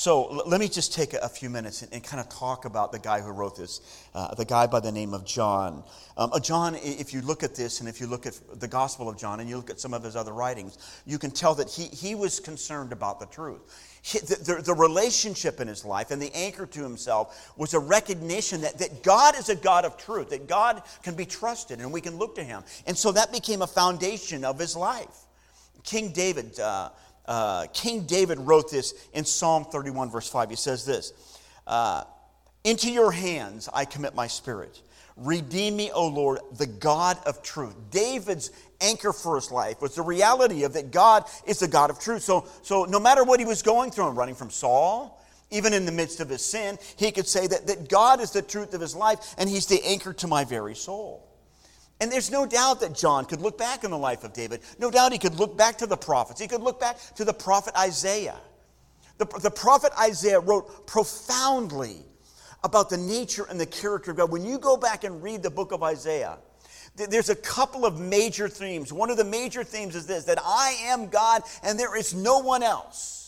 So 0.00 0.42
let 0.46 0.60
me 0.60 0.68
just 0.68 0.94
take 0.94 1.12
a 1.12 1.28
few 1.28 1.50
minutes 1.50 1.82
and, 1.82 1.92
and, 1.92 2.02
kind 2.02 2.20
of 2.20 2.28
talk 2.30 2.64
about 2.64 2.90
the 2.90 2.98
guy 2.98 3.20
who 3.20 3.32
wrote 3.32 3.54
this, 3.54 3.82
uh, 4.14 4.34
the 4.34 4.46
guy 4.46 4.66
by 4.66 4.80
the 4.80 4.90
name 4.90 5.12
of 5.12 5.26
John. 5.26 5.84
Um, 6.16 6.30
uh, 6.32 6.40
John, 6.40 6.74
if 6.76 7.12
you 7.12 7.20
look 7.20 7.42
at 7.42 7.54
this 7.54 7.80
and 7.80 7.88
if 7.88 8.00
you 8.00 8.06
look 8.06 8.24
at 8.24 8.40
the 8.58 8.66
Gospel 8.66 9.10
of 9.10 9.18
John 9.18 9.40
and 9.40 9.48
you 9.50 9.56
look 9.58 9.68
at 9.68 9.78
some 9.78 9.92
of 9.92 10.02
his 10.02 10.16
other 10.16 10.32
writings, 10.32 10.78
you 11.04 11.18
can 11.18 11.30
tell 11.30 11.54
that 11.56 11.68
he, 11.68 11.84
he 11.84 12.14
was 12.14 12.40
concerned 12.40 12.92
about 12.92 13.20
the 13.20 13.26
truth. 13.26 13.60
The, 14.12 14.54
the, 14.54 14.62
the, 14.62 14.74
relationship 14.74 15.60
in 15.60 15.68
his 15.68 15.84
life 15.84 16.10
and 16.10 16.22
the 16.22 16.34
anchor 16.34 16.64
to 16.64 16.82
himself 16.82 17.52
was 17.58 17.74
a 17.74 17.78
recognition 17.78 18.62
that, 18.62 18.78
that 18.78 19.02
God 19.02 19.38
is 19.38 19.50
a 19.50 19.54
God 19.54 19.84
of 19.84 19.98
truth, 19.98 20.30
that 20.30 20.48
God 20.48 20.82
can 21.02 21.14
be 21.14 21.26
trusted 21.26 21.80
and 21.80 21.92
we 21.92 22.00
can 22.00 22.16
look 22.16 22.34
to 22.36 22.42
him. 22.42 22.62
And 22.86 22.96
so 22.96 23.12
that 23.12 23.32
became 23.32 23.60
a 23.60 23.66
foundation 23.66 24.46
of 24.46 24.58
his 24.58 24.74
life. 24.74 25.26
King 25.84 26.12
David, 26.12 26.58
uh, 26.58 26.90
uh, 27.30 27.68
King 27.72 28.06
David 28.06 28.40
wrote 28.40 28.72
this 28.72 28.92
in 29.14 29.24
Psalm 29.24 29.64
31, 29.64 30.10
verse 30.10 30.28
5. 30.28 30.50
He 30.50 30.56
says 30.56 30.84
this 30.84 31.12
uh, 31.64 32.02
Into 32.64 32.90
your 32.90 33.12
hands 33.12 33.68
I 33.72 33.84
commit 33.84 34.16
my 34.16 34.26
spirit. 34.26 34.82
Redeem 35.16 35.76
me, 35.76 35.92
O 35.92 36.08
Lord, 36.08 36.40
the 36.58 36.66
God 36.66 37.18
of 37.26 37.40
truth. 37.40 37.76
David's 37.90 38.50
anchor 38.80 39.12
for 39.12 39.36
his 39.36 39.52
life 39.52 39.80
was 39.80 39.94
the 39.94 40.02
reality 40.02 40.64
of 40.64 40.72
that 40.72 40.90
God 40.90 41.24
is 41.46 41.60
the 41.60 41.68
God 41.68 41.90
of 41.90 42.00
truth. 42.00 42.22
So, 42.22 42.48
so 42.62 42.84
no 42.84 42.98
matter 42.98 43.22
what 43.22 43.38
he 43.38 43.46
was 43.46 43.62
going 43.62 43.92
through, 43.92 44.08
running 44.08 44.34
from 44.34 44.50
Saul, 44.50 45.22
even 45.52 45.72
in 45.72 45.86
the 45.86 45.92
midst 45.92 46.18
of 46.18 46.28
his 46.28 46.44
sin, 46.44 46.78
he 46.96 47.12
could 47.12 47.28
say 47.28 47.46
that, 47.46 47.68
that 47.68 47.88
God 47.88 48.20
is 48.20 48.32
the 48.32 48.42
truth 48.42 48.74
of 48.74 48.80
his 48.80 48.96
life 48.96 49.36
and 49.38 49.48
he's 49.48 49.66
the 49.66 49.80
anchor 49.84 50.12
to 50.14 50.26
my 50.26 50.44
very 50.44 50.74
soul. 50.74 51.29
And 52.00 52.10
there's 52.10 52.30
no 52.30 52.46
doubt 52.46 52.80
that 52.80 52.94
John 52.94 53.26
could 53.26 53.42
look 53.42 53.58
back 53.58 53.84
in 53.84 53.90
the 53.90 53.98
life 53.98 54.24
of 54.24 54.32
David. 54.32 54.60
No 54.78 54.90
doubt 54.90 55.12
he 55.12 55.18
could 55.18 55.34
look 55.34 55.56
back 55.56 55.78
to 55.78 55.86
the 55.86 55.96
prophets. 55.96 56.40
He 56.40 56.48
could 56.48 56.62
look 56.62 56.80
back 56.80 56.98
to 57.16 57.24
the 57.24 57.34
prophet 57.34 57.74
Isaiah. 57.76 58.38
The, 59.18 59.26
the 59.26 59.50
prophet 59.50 59.92
Isaiah 60.00 60.40
wrote 60.40 60.86
profoundly 60.86 61.98
about 62.64 62.88
the 62.88 62.96
nature 62.96 63.46
and 63.48 63.60
the 63.60 63.66
character 63.66 64.12
of 64.12 64.16
God. 64.16 64.30
When 64.30 64.44
you 64.44 64.58
go 64.58 64.78
back 64.78 65.04
and 65.04 65.22
read 65.22 65.42
the 65.42 65.50
book 65.50 65.72
of 65.72 65.82
Isaiah, 65.82 66.38
there's 66.96 67.28
a 67.28 67.36
couple 67.36 67.84
of 67.84 68.00
major 68.00 68.48
themes. 68.48 68.92
One 68.92 69.10
of 69.10 69.18
the 69.18 69.24
major 69.24 69.62
themes 69.62 69.94
is 69.94 70.06
this 70.06 70.24
that 70.24 70.38
I 70.42 70.76
am 70.84 71.08
God 71.08 71.42
and 71.62 71.78
there 71.78 71.96
is 71.96 72.14
no 72.14 72.38
one 72.38 72.62
else. 72.62 73.19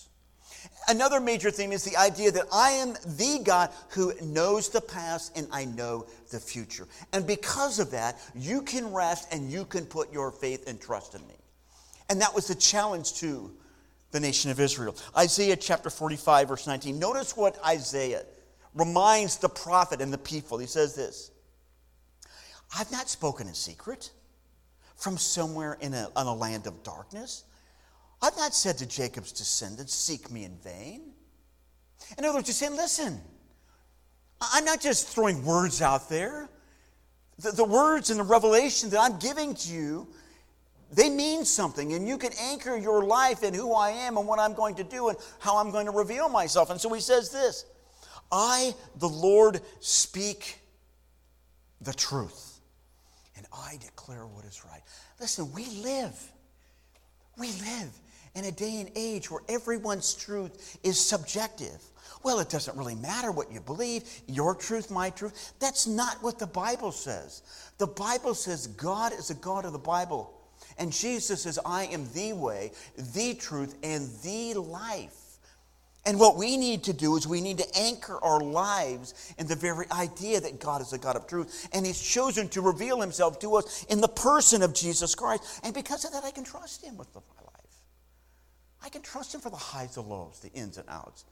Another 0.89 1.21
major 1.21 1.51
theme 1.51 1.73
is 1.73 1.85
the 1.85 1.97
idea 1.97 2.31
that 2.33 2.47
I 2.53 2.71
am 2.71 2.95
the 3.17 3.41
God 3.45 3.71
who 3.91 4.13
knows 4.23 4.69
the 4.69 4.81
past 4.81 5.37
and 5.37 5.47
I 5.53 5.65
know 5.65 6.07
the 6.31 6.41
future. 6.41 6.89
And 7.13 7.27
because 7.27 7.79
of 7.79 7.93
that, 7.93 8.19
you 8.35 8.63
can 8.63 8.93
rest 8.93 9.29
and 9.33 9.51
you 9.51 9.65
can 9.65 9.87
put 9.87 10.13
your 10.13 10.33
faith 10.33 10.69
and 10.69 10.81
trust 10.81 11.15
in 11.15 11.27
me. 11.29 11.35
And 12.09 12.21
that 12.21 12.35
was 12.35 12.49
the 12.49 12.55
challenge 12.55 13.15
to 13.15 13.53
the 14.11 14.21
nation 14.21 14.51
of 14.51 14.61
Israel. 14.61 14.97
Isaiah 15.17 15.57
chapter 15.57 15.89
45, 15.89 16.49
verse 16.49 16.67
19. 16.67 16.99
Notice 16.99 17.37
what 17.37 17.59
Isaiah 17.65 18.25
reminds 18.75 19.39
the 19.39 19.49
prophet 19.49 20.01
and 20.01 20.13
the 20.13 20.19
people. 20.19 20.59
He 20.59 20.67
says 20.67 20.95
this 20.95 21.31
I've 22.79 22.91
not 22.91 23.09
spoken 23.09 23.49
in 23.49 23.55
secret 23.55 24.11
from 24.97 25.19
somewhere 25.19 25.77
in 25.81 25.95
a, 25.95 26.09
in 26.17 26.27
a 26.27 26.35
land 26.35 26.67
of 26.67 26.83
darkness. 26.83 27.45
I've 28.23 28.37
not 28.37 28.55
said 28.55 28.79
to 28.79 28.87
Jacob's 28.87 29.33
descendants, 29.33 29.93
Seek 29.93 30.31
me 30.31 30.45
in 30.45 30.57
vain. 30.59 31.13
In 32.17 32.25
other 32.25 32.35
words, 32.35 32.49
he's 32.49 32.57
saying, 32.57 32.77
Listen, 32.77 33.21
I'm 34.41 34.65
not 34.65 34.81
just 34.81 35.09
throwing 35.09 35.45
words 35.45 35.83
out 35.83 36.09
there. 36.09 36.49
The, 37.39 37.51
the 37.51 37.65
words 37.65 38.11
and 38.11 38.21
the 38.21 38.25
revelation 38.25 38.91
that 38.91 39.01
I'm 39.01 39.19
giving 39.19 39.55
to 39.55 39.73
you, 39.73 40.09
they 40.93 41.11
mean 41.11 41.45
something, 41.45 41.95
and 41.95 42.07
you 42.07 42.17
can 42.17 42.33
anchor 42.41 42.77
your 42.77 43.05
life 43.05 43.43
in 43.43 43.55
who 43.55 43.73
I 43.73 43.91
am 43.91 44.17
and 44.17 44.29
what 44.29 44.39
I'm 44.39 44.55
going 44.55 44.77
to 44.77 44.85
do 44.85 45.09
and 45.09 45.19
how 45.41 45.57
I'm 45.57 45.71
going 45.73 45.87
to 45.87 45.93
reveal 45.93 46.29
myself. 46.29 46.71
And 46.71 46.81
so 46.81 46.93
he 46.93 47.01
says 47.01 47.31
this 47.31 47.65
I, 48.31 48.75
the 48.97 49.09
Lord, 49.09 49.61
speak 49.81 50.61
the 51.81 51.93
truth, 51.93 52.61
and 53.37 53.47
I 53.53 53.79
declare 53.81 54.27
what 54.27 54.45
is 54.45 54.65
right. 54.65 54.83
Listen, 55.19 55.53
we 55.53 55.67
live, 55.83 56.31
we 57.37 57.49
live 57.49 57.91
in 58.35 58.45
a 58.45 58.53
day 58.53 58.81
and 58.81 58.91
age 58.95 59.31
where 59.31 59.43
everyone's 59.49 60.15
truth 60.15 60.79
is 60.83 60.99
subjective. 60.99 61.83
Well, 62.23 62.39
it 62.39 62.49
doesn't 62.49 62.77
really 62.77 62.95
matter 62.95 63.33
what 63.33 63.51
you 63.51 63.61
believe, 63.61 64.05
your 64.27 64.55
truth, 64.55 64.91
my 64.91 65.11
truth. 65.11 65.55
That's 65.59 65.87
not 65.87 66.23
what 66.23 66.39
the 66.39 66.47
Bible 66.47 66.93
says. 66.93 67.43
The 67.79 67.87
Bible 67.87 68.35
says 68.35 68.69
God 68.69 69.13
is 69.13 69.31
a 69.31 69.35
God 69.35 69.65
of 69.65 69.73
the 69.73 69.79
Bible. 69.79 70.33
And 70.79 70.93
Jesus 70.93 71.43
says, 71.43 71.59
I 71.67 71.87
am 71.87 72.09
the 72.15 72.33
way, 72.33 72.73
the 72.97 73.35
truth, 73.35 73.77
and 73.83 74.09
the 74.23 74.55
life. 74.55 75.17
And 76.05 76.19
what 76.19 76.37
we 76.37 76.57
need 76.57 76.85
to 76.85 76.93
do 76.93 77.17
is 77.17 77.29
we 77.29 77.41
need 77.41 77.59
to 77.59 77.79
anchor 77.79 78.19
our 78.23 78.41
lives 78.41 79.35
in 79.39 79.47
the 79.47 79.55
very 79.55 79.87
idea 79.93 80.41
that 80.41 80.59
God 80.59 80.81
is 80.81 80.93
a 80.93 80.99
God 80.99 81.15
of 81.15 81.29
truth. 81.29 81.69
And 81.73 81.87
He's 81.87 82.01
chosen 82.01 82.49
to 82.51 82.61
reveal 82.61 83.01
Himself 83.01 83.39
to 83.41 83.55
us 83.57 83.85
in 83.85 84.01
the 84.01 84.09
person 84.09 84.63
of 84.63 84.75
Jesus 84.75 85.15
Christ. 85.15 85.61
And 85.63 85.73
because 85.73 86.05
of 86.05 86.13
that, 86.13 86.25
I 86.25 86.33
can 86.33 86.45
trust 86.45 86.85
Him 86.85 86.97
with 86.97 87.13
the 87.13 87.21
life. 87.21 87.42
I 88.83 88.89
can 88.89 89.03
trust 89.03 89.35
Him 89.35 89.41
for 89.41 89.51
the 89.51 89.57
highs, 89.57 89.95
the 89.95 90.03
lows, 90.03 90.41
the 90.41 90.51
ins 90.53 90.79
and 90.79 90.89
outs 90.89 91.25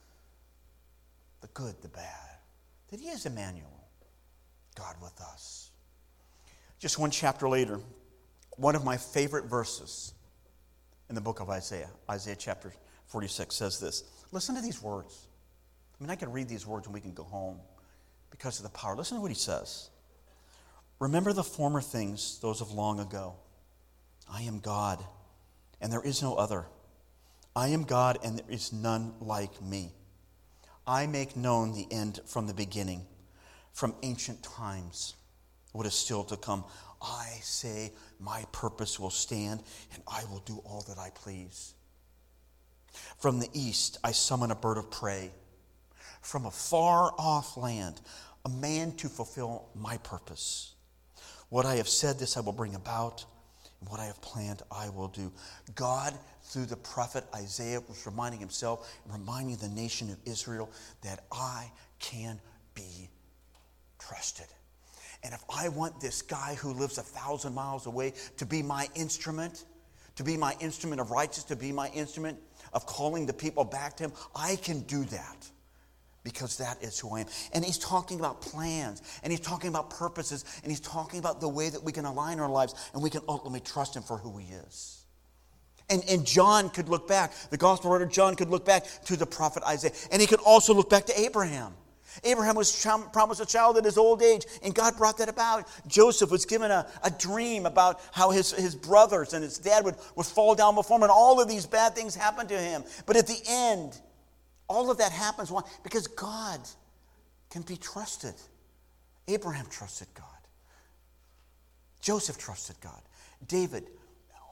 the 1.41 1.47
good, 1.47 1.75
the 1.81 1.89
bad. 1.89 2.37
That 2.89 2.99
He 2.99 3.09
is 3.09 3.25
Emmanuel, 3.25 3.87
God 4.75 4.95
with 5.01 5.19
us. 5.21 5.71
Just 6.79 6.97
one 6.97 7.11
chapter 7.11 7.49
later, 7.49 7.79
one 8.57 8.75
of 8.75 8.85
my 8.85 8.97
favorite 8.97 9.45
verses 9.45 10.13
in 11.09 11.15
the 11.15 11.21
book 11.21 11.39
of 11.39 11.49
Isaiah, 11.49 11.89
Isaiah 12.09 12.35
chapter 12.37 12.71
46, 13.07 13.53
says 13.53 13.79
this. 13.79 14.03
Listen 14.31 14.55
to 14.55 14.61
these 14.61 14.81
words. 14.81 15.27
I 15.99 16.03
mean, 16.03 16.09
I 16.09 16.15
can 16.15 16.31
read 16.31 16.47
these 16.47 16.65
words 16.65 16.87
and 16.87 16.93
we 16.93 17.01
can 17.01 17.13
go 17.13 17.23
home 17.23 17.59
because 18.29 18.59
of 18.59 18.63
the 18.63 18.69
power. 18.69 18.95
Listen 18.95 19.17
to 19.17 19.21
what 19.21 19.31
he 19.31 19.35
says. 19.35 19.89
Remember 20.99 21.33
the 21.33 21.43
former 21.43 21.81
things, 21.81 22.39
those 22.39 22.61
of 22.61 22.71
long 22.71 22.99
ago. 22.99 23.35
I 24.31 24.43
am 24.43 24.59
God, 24.59 25.03
and 25.81 25.91
there 25.91 26.01
is 26.01 26.21
no 26.21 26.35
other. 26.35 26.65
I 27.55 27.69
am 27.69 27.83
God, 27.83 28.17
and 28.23 28.39
there 28.39 28.49
is 28.49 28.71
none 28.71 29.13
like 29.19 29.61
me. 29.61 29.91
I 30.87 31.07
make 31.07 31.35
known 31.35 31.73
the 31.73 31.87
end 31.91 32.19
from 32.25 32.47
the 32.47 32.53
beginning, 32.53 33.05
from 33.73 33.93
ancient 34.03 34.41
times, 34.41 35.15
what 35.73 35.85
is 35.85 35.93
still 35.93 36.23
to 36.25 36.37
come. 36.37 36.63
I 37.01 37.27
say, 37.41 37.91
My 38.19 38.45
purpose 38.51 38.99
will 38.99 39.09
stand, 39.09 39.63
and 39.93 40.01
I 40.07 40.23
will 40.25 40.39
do 40.39 40.61
all 40.65 40.81
that 40.87 40.97
I 40.97 41.09
please. 41.09 41.73
From 43.19 43.39
the 43.39 43.49
east, 43.53 43.97
I 44.03 44.11
summon 44.11 44.51
a 44.51 44.55
bird 44.55 44.77
of 44.77 44.91
prey. 44.91 45.31
From 46.21 46.45
a 46.45 46.51
far 46.51 47.13
off 47.17 47.57
land, 47.57 47.99
a 48.45 48.49
man 48.49 48.93
to 48.97 49.09
fulfill 49.09 49.69
my 49.75 49.97
purpose. 49.97 50.73
What 51.49 51.65
I 51.65 51.75
have 51.75 51.89
said, 51.89 52.17
this 52.17 52.37
I 52.37 52.41
will 52.41 52.53
bring 52.53 52.75
about, 52.75 53.25
what 53.87 53.99
I 53.99 54.05
have 54.05 54.21
planned, 54.21 54.61
I 54.71 54.89
will 54.89 55.07
do. 55.07 55.31
God 55.75 56.13
through 56.43 56.65
the 56.65 56.77
prophet 56.77 57.23
Isaiah 57.35 57.79
was 57.87 58.05
reminding 58.05 58.39
himself, 58.39 58.91
reminding 59.11 59.57
the 59.57 59.69
nation 59.69 60.09
of 60.09 60.17
Israel 60.25 60.69
that 61.03 61.23
I 61.31 61.71
can 61.99 62.39
be 62.75 63.09
trusted. 63.99 64.47
And 65.23 65.33
if 65.33 65.43
I 65.49 65.69
want 65.69 65.99
this 66.01 66.21
guy 66.21 66.55
who 66.55 66.73
lives 66.73 66.97
a 66.97 67.03
thousand 67.03 67.53
miles 67.53 67.85
away 67.85 68.13
to 68.37 68.45
be 68.45 68.61
my 68.63 68.87
instrument, 68.95 69.65
to 70.15 70.23
be 70.23 70.37
my 70.37 70.55
instrument 70.59 70.99
of 70.99 71.11
righteousness, 71.11 71.45
to 71.45 71.55
be 71.55 71.71
my 71.71 71.89
instrument 71.89 72.39
of 72.73 72.85
calling 72.85 73.25
the 73.25 73.33
people 73.33 73.63
back 73.63 73.97
to 73.97 74.05
him, 74.05 74.13
I 74.35 74.55
can 74.55 74.81
do 74.81 75.03
that 75.05 75.49
because 76.23 76.57
that 76.57 76.81
is 76.81 76.99
who 76.99 77.15
I 77.15 77.21
am. 77.21 77.27
And 77.53 77.65
he's 77.65 77.77
talking 77.77 78.19
about 78.19 78.41
plans, 78.41 79.01
and 79.23 79.31
he's 79.31 79.39
talking 79.39 79.69
about 79.69 79.89
purposes, 79.89 80.45
and 80.63 80.71
he's 80.71 80.79
talking 80.79 81.19
about 81.19 81.41
the 81.41 81.49
way 81.49 81.69
that 81.69 81.83
we 81.83 81.91
can 81.91 82.05
align 82.05 82.39
our 82.39 82.49
lives 82.49 82.75
and 82.93 83.01
we 83.01 83.09
can 83.09 83.21
ultimately 83.27 83.59
trust 83.59 83.95
him 83.95 84.03
for 84.03 84.17
who 84.17 84.37
he 84.37 84.53
is. 84.53 85.05
And, 85.89 86.03
and 86.09 86.25
John 86.25 86.69
could 86.69 86.87
look 86.87 87.07
back, 87.07 87.33
the 87.49 87.57
gospel 87.57 87.91
writer 87.91 88.05
John 88.05 88.35
could 88.35 88.49
look 88.49 88.65
back 88.65 88.85
to 89.05 89.17
the 89.17 89.25
prophet 89.25 89.63
Isaiah. 89.63 89.91
And 90.11 90.21
he 90.21 90.27
could 90.27 90.39
also 90.39 90.73
look 90.73 90.89
back 90.89 91.05
to 91.07 91.19
Abraham. 91.19 91.73
Abraham 92.23 92.55
was 92.55 92.85
promised 93.13 93.41
a 93.41 93.45
child 93.45 93.77
at 93.77 93.85
his 93.85 93.97
old 93.97 94.21
age, 94.21 94.45
and 94.63 94.75
God 94.75 94.97
brought 94.97 95.17
that 95.19 95.29
about. 95.29 95.67
Joseph 95.87 96.29
was 96.29 96.45
given 96.45 96.69
a, 96.69 96.85
a 97.03 97.11
dream 97.11 97.65
about 97.65 98.01
how 98.11 98.31
his, 98.31 98.51
his 98.51 98.75
brothers 98.75 99.33
and 99.33 99.43
his 99.43 99.57
dad 99.57 99.85
would, 99.85 99.95
would 100.15 100.25
fall 100.25 100.53
down 100.55 100.75
before 100.75 100.97
him, 100.97 101.03
and 101.03 101.11
all 101.11 101.41
of 101.41 101.47
these 101.47 101.65
bad 101.65 101.95
things 101.95 102.13
happened 102.13 102.49
to 102.49 102.57
him. 102.57 102.83
But 103.05 103.15
at 103.15 103.27
the 103.27 103.39
end, 103.47 103.99
all 104.71 104.89
of 104.89 104.97
that 104.97 105.11
happens. 105.11 105.51
Why? 105.51 105.61
Because 105.83 106.07
God 106.07 106.59
can 107.49 107.61
be 107.61 107.77
trusted. 107.77 108.33
Abraham 109.27 109.67
trusted 109.69 110.07
God, 110.15 110.25
Joseph 112.01 112.37
trusted 112.37 112.77
God, 112.81 113.01
David 113.47 113.85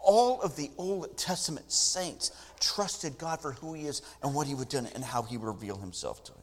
all 0.01 0.41
of 0.41 0.55
the 0.55 0.71
Old 0.77 1.17
Testament 1.17 1.71
saints 1.71 2.31
trusted 2.59 3.17
God 3.17 3.41
for 3.41 3.51
who 3.53 3.73
He 3.73 3.85
is 3.85 4.01
and 4.23 4.33
what 4.33 4.47
He 4.47 4.55
would 4.55 4.69
do 4.69 4.77
and 4.77 5.03
how 5.03 5.21
He 5.21 5.37
would 5.37 5.47
reveal 5.47 5.77
Himself 5.77 6.23
to 6.25 6.31
them. 6.31 6.41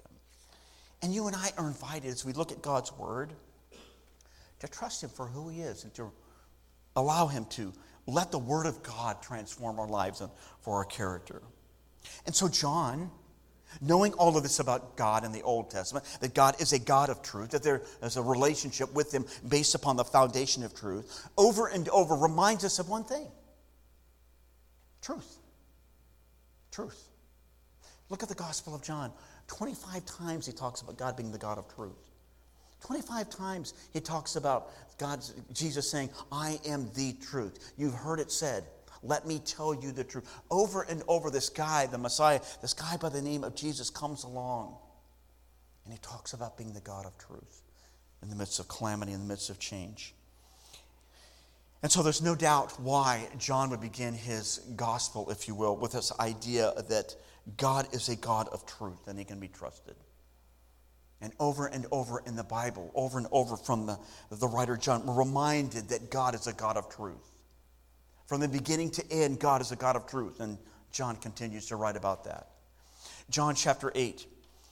And 1.03 1.15
you 1.15 1.27
and 1.27 1.37
I 1.37 1.51
are 1.59 1.67
invited 1.67 2.09
as 2.09 2.25
we 2.25 2.33
look 2.33 2.53
at 2.53 2.63
God's 2.63 2.93
Word 2.93 3.33
to 4.61 4.69
trust 4.69 5.03
Him 5.03 5.11
for 5.11 5.27
who 5.27 5.49
He 5.49 5.61
is 5.61 5.85
and 5.85 5.95
to 5.95 6.11
allow 6.95 7.27
Him 7.27 7.47
to 7.51 7.73
let 8.07 8.31
the 8.31 8.39
Word 8.39 8.67
of 8.67 8.83
God 8.83 9.23
transform 9.23 9.79
our 9.79 9.89
lives 9.89 10.21
and 10.21 10.31
for 10.61 10.77
our 10.77 10.85
character. 10.85 11.43
And 12.25 12.35
so, 12.35 12.49
John, 12.49 13.11
knowing 13.81 14.13
all 14.15 14.37
of 14.37 14.43
this 14.43 14.59
about 14.59 14.97
God 14.97 15.25
in 15.25 15.33
the 15.33 15.43
Old 15.43 15.71
Testament, 15.71 16.05
that 16.21 16.35
God 16.35 16.61
is 16.61 16.73
a 16.73 16.79
God 16.79 17.11
of 17.11 17.23
truth, 17.23 17.51
that 17.51 17.63
there 17.63 17.83
is 18.03 18.17
a 18.17 18.23
relationship 18.23 18.93
with 18.95 19.13
Him 19.13 19.25
based 19.49 19.75
upon 19.75 19.97
the 19.97 20.05
foundation 20.05 20.63
of 20.63 20.75
truth, 20.75 21.29
over 21.37 21.67
and 21.67 21.89
over 21.91 22.15
reminds 22.15 22.65
us 22.65 22.79
of 22.79 22.89
one 22.89 23.05
thing 23.05 23.27
Truth. 25.07 25.39
Truth. 26.73 27.01
Look 28.09 28.25
at 28.25 28.29
the 28.29 28.35
Gospel 28.35 28.75
of 28.75 28.83
John. 28.83 29.13
25 29.47 30.05
times 30.05 30.47
he 30.47 30.53
talks 30.53 30.81
about 30.81 30.99
God 30.99 31.17
being 31.17 31.31
the 31.31 31.39
God 31.39 31.59
of 31.59 31.73
truth. 31.73 32.11
25 32.81 33.31
times 33.31 33.75
he 33.93 34.01
talks 34.01 34.35
about 34.35 34.71
God's 34.99 35.33
Jesus 35.53 35.89
saying, 35.91 36.11
I 36.33 36.59
am 36.67 36.91
the 36.95 37.15
truth. 37.15 37.73
You've 37.77 37.95
heard 37.95 38.19
it 38.19 38.33
said. 38.33 38.65
Let 39.03 39.27
me 39.27 39.41
tell 39.45 39.75
you 39.75 39.93
the 39.93 40.05
truth. 40.05 40.29
Over 40.51 40.83
and 40.83 41.03
over, 41.09 41.31
this 41.31 41.49
guy, 41.49 41.87
the 41.87 41.99
Messiah, 41.99 42.41
this 42.63 42.75
guy 42.75 42.97
by 42.97 43.09
the 43.09 43.23
name 43.23 43.45
of 43.45 43.55
Jesus 43.55 43.91
comes 43.91 44.25
along. 44.25 44.77
And 45.85 45.93
he 45.93 46.01
talks 46.01 46.33
about 46.33 46.57
being 46.57 46.73
the 46.73 46.81
God 46.81 47.07
of 47.07 47.17
truth 47.19 47.63
in 48.23 48.29
the 48.29 48.37
midst 48.37 48.59
of 48.59 48.69
calamity, 48.69 49.13
in 49.13 49.21
the 49.21 49.27
midst 49.27 49.51
of 49.51 49.59
change. 49.59 50.15
And 51.83 51.93
so 51.93 52.03
there's 52.03 52.23
no 52.23 52.35
doubt 52.35 52.81
why 52.81 53.29
John 53.39 53.71
would 53.71 53.81
begin 53.81 54.15
his 54.15 54.59
gospel, 54.75 55.31
if 55.31 55.47
you 55.47 55.55
will, 55.55 55.77
with 55.77 55.93
this 55.93 56.13
idea 56.19 56.73
that 56.89 57.15
God 57.57 57.87
is 57.93 58.09
a 58.09 58.17
God 58.17 58.49
of 58.49 58.67
truth 58.67 59.07
and 59.07 59.19
he 59.19 59.25
can 59.25 59.39
be 59.39 59.49
trusted. 59.49 59.95
And 61.21 61.33
over 61.39 61.67
and 61.67 61.87
over 61.93 62.23
in 62.27 62.37
the 62.37 62.45
Bible, 62.45 62.91
over 62.95 63.19
and 63.19 63.27
over 63.31 63.57
from 63.57 63.87
the, 63.87 63.99
the 64.31 64.49
writer 64.49 64.77
John, 64.77 65.07
we're 65.07 65.15
reminded 65.15 65.89
that 65.91 66.11
God 66.11 66.35
is 66.35 66.47
a 66.47 66.53
God 66.53 66.77
of 66.77 66.89
truth. 66.89 67.36
From 68.27 68.41
the 68.41 68.49
beginning 68.49 68.91
to 68.91 69.13
end, 69.13 69.39
God 69.39 69.61
is 69.61 69.73
a 69.73 69.77
God 69.77 69.97
of 69.97 70.07
truth. 70.07 70.41
And 70.41 70.59
John 70.93 71.17
continues 71.17 71.67
to 71.67 71.77
write 71.77 71.97
about 71.97 72.25
that. 72.25 72.49
John 73.31 73.55
chapter 73.55 73.93
8, 73.95 74.27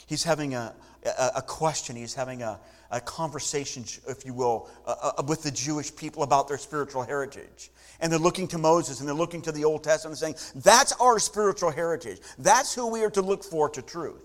he's 0.06 0.24
having 0.24 0.54
a, 0.54 0.74
a, 1.04 1.30
a 1.36 1.42
question, 1.42 1.96
he's 1.96 2.14
having 2.14 2.42
a, 2.42 2.58
a 2.90 3.00
conversation, 3.00 3.84
if 4.08 4.24
you 4.24 4.32
will, 4.32 4.68
uh, 4.86 5.12
uh, 5.18 5.22
with 5.26 5.42
the 5.42 5.50
Jewish 5.50 5.94
people 5.94 6.22
about 6.22 6.48
their 6.48 6.58
spiritual 6.58 7.02
heritage. 7.02 7.70
And 8.00 8.12
they're 8.12 8.18
looking 8.18 8.48
to 8.48 8.58
Moses 8.58 9.00
and 9.00 9.08
they're 9.08 9.14
looking 9.14 9.42
to 9.42 9.52
the 9.52 9.64
Old 9.64 9.84
Testament 9.84 10.20
and 10.22 10.36
saying, 10.36 10.62
that's 10.62 10.92
our 11.00 11.18
spiritual 11.18 11.70
heritage. 11.70 12.18
That's 12.38 12.74
who 12.74 12.90
we 12.90 13.02
are 13.02 13.10
to 13.10 13.22
look 13.22 13.44
for 13.44 13.68
to 13.70 13.82
truth. 13.82 14.22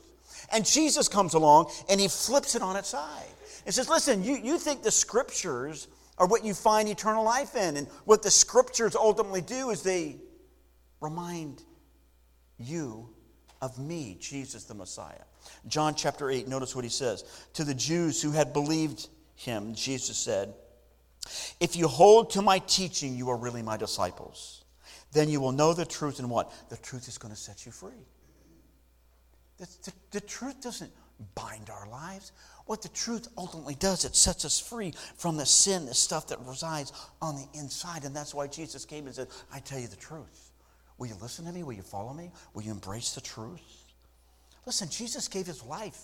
And 0.52 0.66
Jesus 0.66 1.08
comes 1.08 1.34
along 1.34 1.72
and 1.90 2.00
he 2.00 2.08
flips 2.08 2.56
it 2.56 2.62
on 2.62 2.76
its 2.76 2.90
side. 2.90 3.28
and 3.66 3.74
says, 3.74 3.90
listen, 3.90 4.24
you, 4.24 4.36
you 4.36 4.58
think 4.58 4.84
the 4.84 4.92
scriptures 4.92 5.88
are 6.20 6.28
what 6.28 6.44
you 6.44 6.54
find 6.54 6.90
eternal 6.90 7.24
life 7.24 7.56
in. 7.56 7.78
And 7.78 7.88
what 8.06 8.22
the 8.22 8.32
scriptures 8.32 8.96
ultimately 8.96 9.42
do 9.42 9.70
is 9.70 9.82
they 9.82 10.18
remind 11.02 11.64
you 12.58 13.10
of 13.62 13.80
me, 13.80 14.18
Jesus 14.20 14.66
the 14.66 14.74
Messiah. 14.74 15.24
John 15.68 15.96
chapter 15.96 16.30
8, 16.30 16.48
notice 16.48 16.76
what 16.76 16.84
he 16.84 16.90
says. 16.90 17.24
To 17.54 17.64
the 17.64 17.74
Jews 17.74 18.22
who 18.22 18.32
had 18.32 18.54
believed 18.54 19.08
him, 19.36 19.74
Jesus 19.74 20.18
said, 20.18 20.54
If 21.60 21.76
you 21.76 21.88
hold 21.88 22.32
to 22.32 22.42
my 22.42 22.60
teaching, 22.60 23.16
you 23.16 23.30
are 23.30 23.38
really 23.38 23.62
my 23.62 23.78
disciples. 23.78 24.64
Then 25.12 25.30
you 25.30 25.42
will 25.42 25.52
know 25.52 25.74
the 25.74 25.86
truth, 25.86 26.20
and 26.20 26.30
what? 26.30 26.52
The 26.70 26.78
truth 26.78 27.08
is 27.08 27.18
going 27.18 27.34
to 27.34 27.40
set 27.40 27.66
you 27.66 27.72
free. 27.72 28.06
The, 29.58 29.68
the, 29.84 29.94
the 30.12 30.22
truth 30.22 30.62
doesn't 30.62 30.92
bind 31.36 31.70
our 31.70 31.88
lives. 31.90 32.32
What 32.66 32.82
the 32.82 32.90
truth 32.90 33.28
ultimately 33.38 33.76
does, 33.76 34.06
it 34.06 34.16
sets 34.16 34.46
us 34.46 34.60
free 34.60 34.94
from 35.18 35.38
the 35.38 35.46
sin, 35.46 35.86
the 35.86 35.94
stuff 35.94 36.28
that 36.28 36.40
resides 36.46 36.94
on 37.22 37.36
the 37.36 37.48
inside. 37.60 38.04
And 38.06 38.16
that's 38.16 38.34
why 38.34 38.48
Jesus 38.48 38.86
came 38.86 39.06
and 39.06 39.16
said, 39.16 39.28
I 39.52 39.60
tell 39.60 39.80
you 39.80 39.88
the 39.88 39.96
truth. 39.96 40.52
Will 40.98 41.08
you 41.08 41.16
listen 41.22 41.46
to 41.46 41.52
me? 41.52 41.64
Will 41.64 41.74
you 41.74 41.82
follow 41.82 42.14
me? 42.14 42.32
Will 42.54 42.64
you 42.64 42.72
embrace 42.72 43.16
the 43.16 43.22
truth? 43.22 43.60
Listen, 44.66 44.90
Jesus 44.90 45.28
gave 45.28 45.48
his 45.48 45.64
life. 45.64 46.00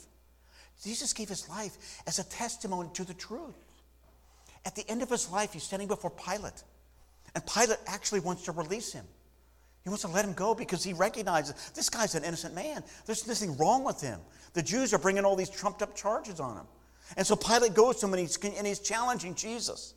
Jesus 0.83 1.13
gave 1.13 1.29
his 1.29 1.47
life 1.49 2.01
as 2.07 2.19
a 2.19 2.23
testimony 2.23 2.89
to 2.93 3.03
the 3.03 3.13
truth. 3.13 3.55
At 4.65 4.75
the 4.75 4.89
end 4.89 5.03
of 5.03 5.09
his 5.09 5.29
life, 5.29 5.53
he's 5.53 5.63
standing 5.63 5.87
before 5.87 6.09
Pilate. 6.11 6.63
And 7.35 7.45
Pilate 7.45 7.79
actually 7.87 8.21
wants 8.21 8.43
to 8.45 8.51
release 8.51 8.91
him. 8.91 9.05
He 9.85 9.89
wants 9.89 10.01
to 10.01 10.07
let 10.07 10.25
him 10.25 10.33
go 10.33 10.55
because 10.55 10.83
he 10.83 10.93
recognizes 10.93 11.53
this 11.75 11.91
guy's 11.91 12.15
an 12.15 12.23
innocent 12.23 12.55
man. 12.55 12.83
There's 13.05 13.27
nothing 13.27 13.55
wrong 13.57 13.83
with 13.83 14.01
him. 14.01 14.19
The 14.53 14.63
Jews 14.63 14.95
are 14.95 14.97
bringing 14.97 15.23
all 15.25 15.35
these 15.35 15.49
trumped 15.49 15.83
up 15.83 15.95
charges 15.95 16.39
on 16.39 16.57
him. 16.57 16.65
And 17.15 17.25
so 17.25 17.35
Pilate 17.35 17.75
goes 17.75 17.97
to 17.97 18.07
him 18.07 18.13
and 18.13 18.19
he's, 18.19 18.35
and 18.43 18.65
he's 18.65 18.79
challenging 18.79 19.35
Jesus. 19.35 19.93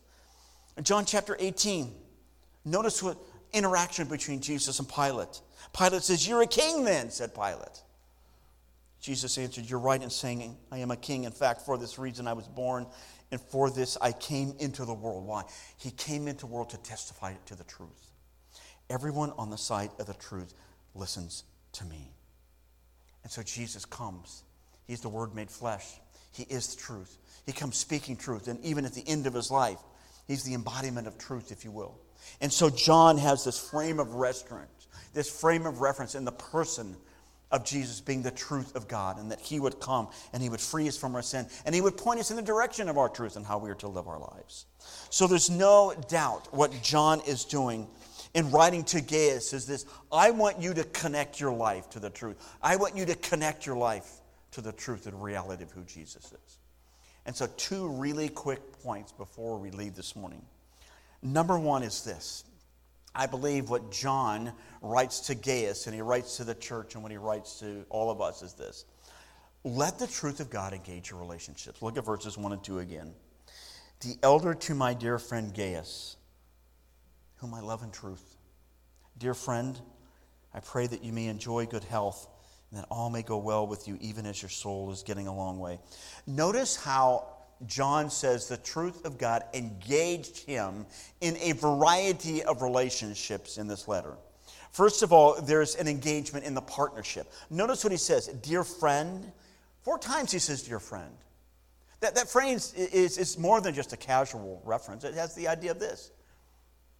In 0.77 0.85
John 0.85 1.07
chapter 1.07 1.37
18, 1.41 1.91
notice 2.67 3.03
what 3.03 3.17
interaction 3.55 4.07
between 4.09 4.43
Jesus 4.43 4.79
and 4.79 4.87
Pilate. 4.87 5.41
Pilate 5.75 6.03
says, 6.03 6.29
You're 6.29 6.43
a 6.43 6.47
king 6.47 6.85
then, 6.85 7.11
said 7.11 7.35
Pilate. 7.35 7.83
Jesus 9.01 9.39
answered, 9.39 9.65
You're 9.65 9.79
right 9.79 10.03
in 10.03 10.11
saying, 10.11 10.55
I 10.71 10.79
am 10.79 10.91
a 10.91 10.97
king. 10.99 11.25
In 11.25 11.33
fact, 11.33 11.63
for 11.63 11.79
this 11.79 11.99
reason 11.99 12.29
I 12.29 12.35
was 12.35 12.47
born, 12.47 12.87
and 13.31 13.41
for 13.41 13.71
this 13.71 13.97
I 14.03 14.13
came 14.13 14.53
into 14.59 14.85
the 14.85 14.93
world. 14.93 15.25
Why? 15.25 15.45
He 15.79 15.93
came 15.93 16.29
into 16.29 16.41
the 16.41 16.53
world 16.53 16.69
to 16.71 16.77
testify 16.79 17.33
to 17.47 17.55
the 17.55 17.65
truth. 17.65 18.08
Everyone 18.91 19.33
on 19.39 19.51
the 19.51 19.59
side 19.59 19.91
of 19.99 20.07
the 20.07 20.15
truth 20.15 20.55
listens 20.95 21.45
to 21.73 21.85
me. 21.85 22.13
And 23.23 23.31
so 23.31 23.43
Jesus 23.43 23.85
comes. 23.85 24.43
He's 24.87 25.01
the 25.01 25.09
Word 25.09 25.35
made 25.35 25.51
flesh. 25.51 25.85
He 26.33 26.45
is 26.45 26.75
the 26.75 26.81
truth. 26.81 27.19
He 27.47 27.53
comes 27.53 27.77
speaking 27.77 28.17
truth. 28.17 28.49
And 28.49 28.65
even 28.65 28.85
at 28.85 28.95
the 28.95 29.07
end 29.07 29.27
of 29.27 29.35
his 29.35 29.51
life, 29.51 29.79
he's 30.27 30.45
the 30.45 30.55
embodiment 30.55 31.07
of 31.07 31.19
truth, 31.19 31.53
if 31.53 31.65
you 31.65 31.71
will. 31.71 31.99
And 32.41 32.53
so 32.53 32.71
John 32.71 33.19
has 33.19 33.45
this 33.45 33.59
frame 33.59 34.01
of 34.01 34.15
reference, 34.15 34.89
this 35.15 35.31
frame 35.31 35.67
of 35.67 35.81
reference 35.81 36.15
in 36.15 36.25
the 36.25 36.33
person 36.33 36.97
of 37.51 37.65
Jesus 37.65 38.01
being 38.01 38.23
the 38.23 38.31
truth 38.31 38.77
of 38.77 38.89
God, 38.89 39.19
and 39.19 39.31
that 39.31 39.41
he 39.41 39.59
would 39.59 39.81
come 39.81 40.09
and 40.33 40.43
he 40.43 40.51
would 40.51 40.61
free 40.61 40.87
us 40.87 40.99
from 40.99 41.15
our 41.15 41.23
sin, 41.23 41.47
and 41.65 41.75
he 41.75 41.81
would 41.81 41.97
point 41.97 42.21
us 42.21 42.31
in 42.31 42.37
the 42.37 42.43
direction 42.43 42.89
of 42.89 42.99
our 42.99 43.09
truth 43.09 43.37
and 43.37 43.47
how 43.47 43.59
we 43.59 43.71
are 43.71 43.75
to 43.77 43.89
live 43.89 44.07
our 44.07 44.19
lives. 44.19 44.67
So 45.09 45.27
there's 45.27 45.49
no 45.49 45.95
doubt 46.09 46.53
what 46.53 46.71
John 46.83 47.23
is 47.27 47.45
doing 47.45 47.89
in 48.35 48.51
writing 48.51 48.85
to 48.85 49.01
Gaius 49.01 49.53
is 49.53 49.67
this 49.67 49.87
I 50.13 50.31
want 50.31 50.61
you 50.61 50.75
to 50.75 50.85
connect 50.85 51.41
your 51.41 51.53
life 51.53 51.89
to 51.91 52.01
the 52.01 52.11
truth. 52.11 52.37
I 52.63 52.77
want 52.77 52.97
you 52.97 53.05
to 53.07 53.15
connect 53.15 53.67
your 53.67 53.77
life 53.77 54.09
to 54.53 54.61
the 54.61 54.73
truth 54.73 55.07
and 55.07 55.23
reality 55.23 55.63
of 55.63 55.71
who 55.71 55.83
Jesus 55.85 56.33
is. 56.33 56.59
And 57.27 57.37
so, 57.37 57.47
two 57.57 57.89
really 57.89 58.29
quick 58.29 58.73
points 58.83 59.13
before 59.13 59.59
we 59.59 59.71
leave 59.71 59.95
this 59.95 60.17
morning. 60.17 60.43
Number 61.23 61.59
one 61.59 61.83
is 61.83 62.05
this 62.05 62.45
I 63.15 63.27
believe 63.27 63.71
what 63.71 63.91
John 63.91 64.53
writes 64.81 65.21
to 65.21 65.35
Gaius 65.35 65.87
and 65.87 65.95
he 65.95 66.01
writes 66.01 66.37
to 66.37 66.45
the 66.45 66.55
church 66.55 66.95
and 66.95 67.03
what 67.03 67.11
he 67.11 67.19
writes 67.19 67.59
to 67.61 67.85
all 67.91 68.11
of 68.11 68.21
us 68.21 68.43
is 68.43 68.55
this 68.55 68.85
let 69.65 69.99
the 69.99 70.07
truth 70.07 70.41
of 70.41 70.51
God 70.51 70.73
engage 70.73 71.11
your 71.11 71.19
relationships. 71.19 71.83
Look 71.83 71.99
at 71.99 72.05
verses 72.05 72.39
1 72.39 72.53
and 72.53 72.63
2 72.63 72.79
again. 72.79 73.13
The 74.01 74.17
elder 74.23 74.55
to 74.55 74.75
my 74.75 74.95
dear 74.95 75.19
friend 75.19 75.53
Gaius 75.53 76.17
whom 77.39 77.55
I 77.55 77.61
love 77.61 77.83
in 77.83 77.91
truth. 77.91 78.37
Dear 79.17 79.35
friend, 79.35 79.79
I 80.55 80.61
pray 80.61 80.87
that 80.87 81.05
you 81.05 81.13
may 81.13 81.27
enjoy 81.27 81.67
good 81.67 81.85
health 81.85 82.29
and 82.71 82.81
that 82.81 82.87
all 82.91 83.11
may 83.11 83.23
go 83.23 83.39
well 83.39 83.67
with 83.67 83.89
you, 83.89 83.97
even 84.01 84.27
as 84.27 84.43
your 84.43 84.49
soul 84.49 84.91
is 84.93 85.03
getting 85.03 85.27
a 85.27 85.35
long 85.35 85.59
way. 85.59 85.79
Notice 86.27 86.77
how 86.77 87.27
John 87.67 88.11
says 88.11 88.47
the 88.49 88.57
truth 88.57 89.05
of 89.05 89.19
God 89.19 89.45
engaged 89.55 90.39
him 90.39 90.87
in 91.21 91.37
a 91.39 91.53
variety 91.53 92.43
of 92.43 92.63
relationships 92.63 93.59
in 93.59 93.67
this 93.67 93.89
letter. 93.89 94.15
First 94.71 95.03
of 95.03 95.13
all, 95.13 95.41
there's 95.41 95.75
an 95.77 95.89
engagement 95.89 96.45
in 96.45 96.55
the 96.55 96.61
partnership. 96.61 97.33
Notice 97.51 97.83
what 97.83 97.91
he 97.91 97.97
says, 97.97 98.29
dear 98.29 98.65
friend. 98.65 99.33
Four 99.83 99.99
times 99.99 100.31
he 100.31 100.39
says, 100.39 100.63
dear 100.63 100.79
friend. 100.79 101.17
That, 102.01 102.15
that 102.15 102.29
phrase 102.29 102.75
is, 102.75 103.19
is 103.19 103.39
more 103.39 103.61
than 103.61 103.75
just 103.75 103.93
a 103.93 103.97
casual 103.97 104.63
reference, 104.65 105.05
it 105.05 105.15
has 105.15 105.35
the 105.35 105.49
idea 105.49 105.71
of 105.71 105.81
this 105.81 106.13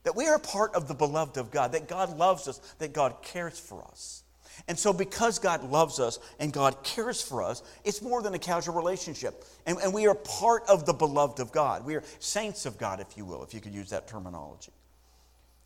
that 0.09 0.17
we 0.17 0.27
are 0.27 0.39
part 0.39 0.75
of 0.75 0.89
the 0.89 0.95
beloved 0.95 1.37
of 1.37 1.51
God, 1.51 1.73
that 1.73 1.87
God 1.87 2.17
loves 2.17 2.49
us, 2.49 2.57
that 2.79 2.95
God 2.95 3.17
cares 3.23 3.61
for 3.61 3.85
us. 3.85 4.23
And 4.67 4.79
so, 4.79 4.95
because 4.95 5.39
God 5.39 5.63
loves 5.71 6.01
us 6.01 6.19
and 6.41 6.51
God 6.51 6.83
cares 6.83 7.21
for 7.21 7.43
us, 7.43 7.63
it's 7.85 8.01
more 8.01 8.23
than 8.23 8.33
a 8.33 8.39
casual 8.39 8.75
relationship. 8.75 9.45
And, 9.67 9.77
and, 9.77 9.93
we 9.93 10.07
are 10.07 10.15
part 10.15 10.63
of 10.67 10.87
the 10.87 10.95
beloved 10.95 11.41
of 11.41 11.53
God. 11.53 11.85
We 11.85 11.95
are 11.95 12.03
saints 12.21 12.65
of 12.65 12.79
God, 12.79 13.01
if 13.01 13.19
you 13.19 13.27
will, 13.27 13.45
if 13.45 13.53
you 13.53 13.61
could 13.61 13.75
use 13.75 13.91
that 13.91 14.09
terminology. 14.09 14.73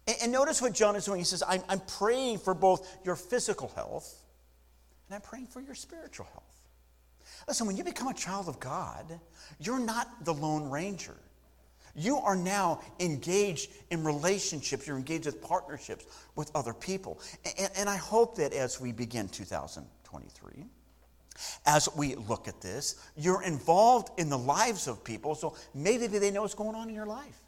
And, 0.08 0.16
and 0.24 0.32
notice 0.32 0.60
what 0.60 0.72
John 0.72 0.96
is 0.96 1.04
doing. 1.04 1.20
He 1.20 1.24
says, 1.24 1.44
I'm, 1.46 1.62
I'm 1.68 1.78
praying 1.78 2.38
for 2.38 2.52
both 2.52 2.84
your 3.04 3.14
physical 3.14 3.70
health 3.76 4.24
and 5.08 5.14
I'm 5.14 5.22
praying 5.22 5.46
for 5.46 5.60
your 5.60 5.76
spiritual 5.76 6.26
health. 6.32 6.68
Listen, 7.46 7.68
when 7.68 7.76
you 7.76 7.84
become 7.84 8.08
a 8.08 8.14
child 8.14 8.48
of 8.48 8.58
God, 8.58 9.20
you're 9.60 9.78
not 9.78 10.24
the 10.24 10.34
Lone 10.34 10.68
Ranger. 10.68 11.14
You 11.94 12.16
are 12.18 12.36
now 12.36 12.80
engaged 13.00 13.70
in 13.90 14.02
relationships, 14.04 14.86
you're 14.86 14.96
engaged 14.96 15.26
with 15.26 15.42
partnerships 15.42 16.06
with 16.36 16.50
other 16.54 16.72
people. 16.72 17.20
And, 17.58 17.70
and, 17.76 17.88
I 17.88 17.96
hope 17.96 18.36
that 18.36 18.54
as 18.54 18.80
we 18.80 18.92
begin 18.92 19.28
2023, 19.28 20.64
as 21.66 21.88
we 21.96 22.14
look 22.14 22.48
at 22.48 22.60
this, 22.60 22.96
you're 23.16 23.42
involved 23.42 24.18
in 24.18 24.30
the 24.30 24.38
lives 24.38 24.88
of 24.88 25.04
people, 25.04 25.34
so 25.34 25.54
maybe 25.74 26.06
they 26.06 26.30
know 26.30 26.42
what's 26.42 26.54
going 26.54 26.74
on 26.74 26.88
in 26.88 26.94
your 26.94 27.06
life. 27.06 27.42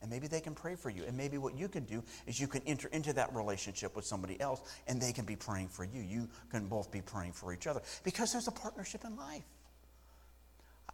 And 0.00 0.10
maybe 0.10 0.26
they 0.26 0.40
can 0.40 0.54
pray 0.54 0.74
for 0.74 0.90
you. 0.90 1.04
And 1.06 1.16
maybe 1.16 1.38
what 1.38 1.54
you 1.54 1.68
can 1.68 1.84
do 1.84 2.02
is 2.26 2.40
you 2.40 2.48
can 2.48 2.62
enter 2.66 2.88
into 2.88 3.12
that 3.12 3.32
relationship 3.32 3.94
with 3.94 4.04
somebody 4.04 4.40
else 4.40 4.60
and 4.88 5.00
they 5.00 5.12
can 5.12 5.24
be 5.24 5.36
praying 5.36 5.68
for 5.68 5.84
you. 5.84 6.02
You 6.02 6.28
can 6.50 6.66
both 6.66 6.90
be 6.90 7.00
praying 7.00 7.34
for 7.34 7.52
each 7.52 7.68
other 7.68 7.80
because 8.02 8.32
there's 8.32 8.48
a 8.48 8.52
partnership 8.52 9.04
in 9.04 9.14
life. 9.14 9.44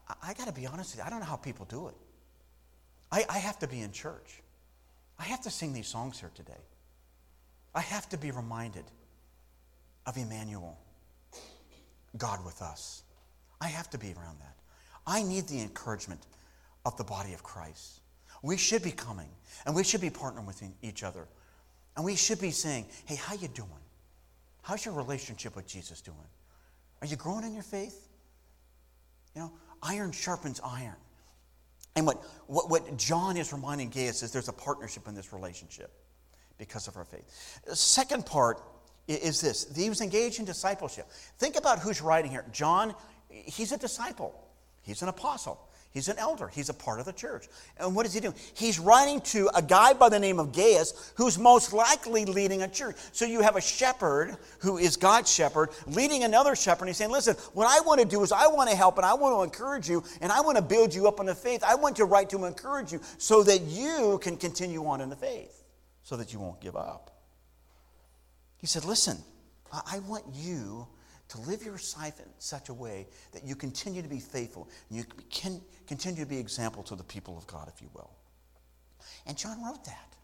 I, 0.09 0.14
I 0.24 0.35
got 0.35 0.46
to 0.46 0.52
be 0.52 0.66
honest 0.66 0.90
with 0.92 0.98
you, 0.98 1.07
I 1.07 1.11
don't 1.11 1.20
know 1.20 1.26
how 1.26 1.37
people 1.37 1.64
do 1.64 1.88
it. 1.88 1.94
I, 3.11 3.25
I 3.29 3.38
have 3.38 3.59
to 3.61 3.68
be 3.68 3.81
in 3.81 3.92
church. 3.92 4.42
I 5.18 5.25
have 5.25 5.42
to 5.42 5.51
sing 5.51 5.73
these 5.73 5.88
songs 5.88 6.21
here 6.21 6.31
today. 6.35 6.53
I 7.75 7.81
have 7.81 8.09
to 8.11 8.18
be 8.18 8.31
reminded 8.31 8.85
of 10.07 10.16
Emmanuel, 10.16 10.79
God 12.16 12.44
with 12.44 12.62
us. 12.62 13.03
I 13.61 13.68
have 13.68 13.90
to 13.90 13.99
be 13.99 14.09
around 14.09 14.38
that. 14.40 14.57
I 15.07 15.23
need 15.23 15.49
the 15.49 15.61
encouragement 15.61 16.27
of 16.85 16.97
the 16.97 17.05
body 17.05 17.35
of 17.35 17.42
Christ. 17.42 18.01
We 18.42 18.57
should 18.57 18.83
be 18.83 18.92
coming 18.92 19.31
and 19.66 19.75
we 19.75 19.85
should 19.85 20.01
be 20.01 20.11
partnering 20.11 20.47
with 20.47 20.62
each 20.83 21.03
other. 21.03 21.27
And 21.97 22.05
we 22.05 22.14
should 22.14 22.40
be 22.40 22.53
saying, 22.53 22.87
"Hey, 23.07 23.16
how 23.16 23.35
you 23.35 23.49
doing? 23.49 23.71
How's 24.62 24.85
your 24.85 24.94
relationship 24.94 25.57
with 25.57 25.66
Jesus 25.66 26.01
doing? 26.01 26.16
Are 27.01 27.07
you 27.07 27.16
growing 27.16 27.44
in 27.44 27.55
your 27.55 27.64
faith?" 27.64 28.09
You 29.35 29.42
know, 29.42 29.53
iron 29.83 30.12
sharpens 30.12 30.61
iron. 30.62 30.97
And 31.96 32.07
what, 32.07 32.22
what, 32.46 32.70
what 32.70 32.96
John 32.96 33.37
is 33.37 33.53
reminding 33.53 33.90
Gaius 33.90 34.22
is 34.22 34.33
there's 34.33 34.48
a 34.48 34.53
partnership 34.53 35.09
in 35.09 35.14
this 35.14 35.33
relationship 35.33 35.90
because 36.59 36.88
of 36.88 36.96
our 36.96 37.05
faith. 37.05 37.61
The 37.66 37.77
second 37.77 38.27
part 38.27 38.62
is 39.07 39.40
this 39.40 39.66
he 39.74 39.88
was 39.88 40.01
engaged 40.01 40.38
in 40.38 40.44
discipleship. 40.44 41.07
Think 41.38 41.57
about 41.57 41.79
who's 41.79 42.01
writing 42.01 42.31
here. 42.31 42.44
John, 42.53 42.94
he's 43.29 43.72
a 43.72 43.79
disciple, 43.79 44.35
he's 44.83 45.03
an 45.03 45.09
apostle. 45.09 45.67
He's 45.98 46.06
an 46.06 46.18
elder. 46.20 46.46
He's 46.46 46.68
a 46.68 46.74
part 46.74 47.00
of 47.00 47.06
the 47.06 47.12
church. 47.12 47.48
And 47.76 47.92
what 47.92 48.06
is 48.06 48.14
he 48.14 48.20
doing? 48.20 48.37
He's 48.54 48.78
writing 48.78 49.20
to 49.22 49.50
a 49.52 49.61
guy 49.61 49.94
by 49.94 50.08
the 50.08 50.20
name 50.20 50.38
of 50.38 50.52
Gaius 50.52 51.12
who's 51.16 51.37
most 51.37 51.72
likely 51.72 52.24
leading 52.24 52.62
a 52.62 52.68
church. 52.68 52.94
So 53.11 53.24
you 53.24 53.40
have 53.40 53.56
a 53.56 53.61
shepherd 53.61 54.37
who 54.61 54.78
is 54.78 54.96
God's 54.96 55.28
shepherd 55.28 55.70
leading 55.88 56.22
another 56.22 56.54
shepherd. 56.54 56.82
And 56.84 56.90
he's 56.90 56.98
saying, 56.98 57.11
Listen, 57.11 57.34
what 57.52 57.66
I 57.66 57.84
want 57.84 58.00
to 58.00 58.06
do 58.06 58.22
is 58.22 58.30
I 58.30 58.46
want 58.46 58.70
to 58.70 58.76
help 58.76 58.96
and 58.98 59.04
I 59.04 59.14
want 59.14 59.34
to 59.34 59.42
encourage 59.42 59.88
you 59.88 60.04
and 60.20 60.30
I 60.30 60.40
want 60.40 60.56
to 60.56 60.62
build 60.62 60.94
you 60.94 61.08
up 61.08 61.18
in 61.18 61.26
the 61.26 61.34
faith. 61.34 61.64
I 61.66 61.74
want 61.74 61.96
to 61.96 62.04
write 62.04 62.30
to 62.30 62.44
encourage 62.44 62.92
you 62.92 63.00
so 63.16 63.42
that 63.42 63.62
you 63.62 64.20
can 64.22 64.37
continue 64.37 64.87
on 64.87 65.00
in 65.00 65.08
the 65.08 65.16
faith, 65.16 65.64
so 66.04 66.14
that 66.14 66.32
you 66.32 66.38
won't 66.38 66.61
give 66.61 66.76
up. 66.76 67.11
He 68.58 68.68
said, 68.68 68.84
Listen, 68.84 69.18
I 69.72 69.98
want 70.06 70.26
you 70.32 70.87
to 71.29 71.41
live 71.43 71.62
your 71.62 71.79
life 71.99 72.19
in 72.19 72.27
such 72.38 72.69
a 72.69 72.75
way 72.75 73.07
that 73.33 73.45
you 73.45 73.55
continue 73.55 74.03
to 74.03 74.09
be 74.09 74.21
faithful 74.21 74.69
and 74.88 74.99
you 74.99 75.05
can 75.31 75.61
continue 75.87 76.23
to 76.23 76.29
be 76.29 76.38
example 76.38 76.83
to 76.85 76.97
the 76.97 77.05
people 77.05 77.37
of 77.37 77.47
God, 77.47 77.71
if 77.75 77.83
you 77.83 77.88
will. 77.95 78.11
And 79.27 79.37
John 79.37 79.62
wrote 79.64 79.85
that. 79.85 80.14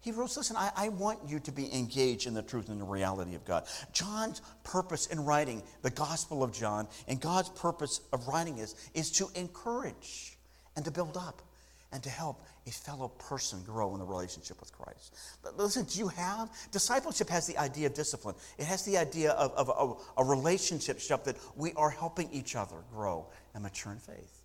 He 0.00 0.12
wrote, 0.12 0.36
listen, 0.36 0.56
I, 0.56 0.70
I, 0.76 0.88
want 0.90 1.18
you 1.26 1.40
to 1.40 1.50
be 1.50 1.74
engaged 1.74 2.28
in 2.28 2.34
the 2.34 2.42
truth 2.42 2.68
and 2.68 2.80
the 2.80 2.84
reality 2.84 3.34
of 3.34 3.44
God. 3.44 3.64
John's 3.92 4.40
purpose 4.62 5.06
in 5.06 5.24
writing 5.24 5.60
the 5.82 5.90
Gospel 5.90 6.44
of 6.44 6.52
John 6.52 6.86
and 7.08 7.20
God's 7.20 7.48
purpose 7.48 8.00
of 8.12 8.28
writing 8.28 8.58
is, 8.58 8.76
is 8.94 9.10
to 9.12 9.28
encourage 9.34 10.38
and 10.76 10.84
to 10.84 10.90
build 10.92 11.16
up. 11.16 11.42
and 11.90 12.02
to 12.02 12.10
help 12.10 12.44
a 12.68 12.70
fellow 12.70 13.08
person 13.08 13.62
grow 13.64 13.94
in 13.94 14.00
the 14.00 14.04
relationship 14.04 14.60
with 14.60 14.72
Christ. 14.72 15.16
Listen, 15.56 15.84
do 15.84 15.98
you 15.98 16.08
have? 16.08 16.50
Discipleship 16.70 17.28
has 17.30 17.46
the 17.46 17.56
idea 17.56 17.86
of 17.86 17.94
discipline, 17.94 18.34
it 18.58 18.66
has 18.66 18.84
the 18.84 18.98
idea 18.98 19.32
of, 19.32 19.52
of, 19.52 19.70
of 19.70 20.04
a 20.16 20.24
relationship 20.24 21.00
stuff 21.00 21.24
that 21.24 21.36
we 21.56 21.72
are 21.74 21.90
helping 21.90 22.30
each 22.30 22.54
other 22.56 22.76
grow 22.92 23.26
and 23.54 23.62
mature 23.62 23.92
in 23.92 23.98
faith. 23.98 24.42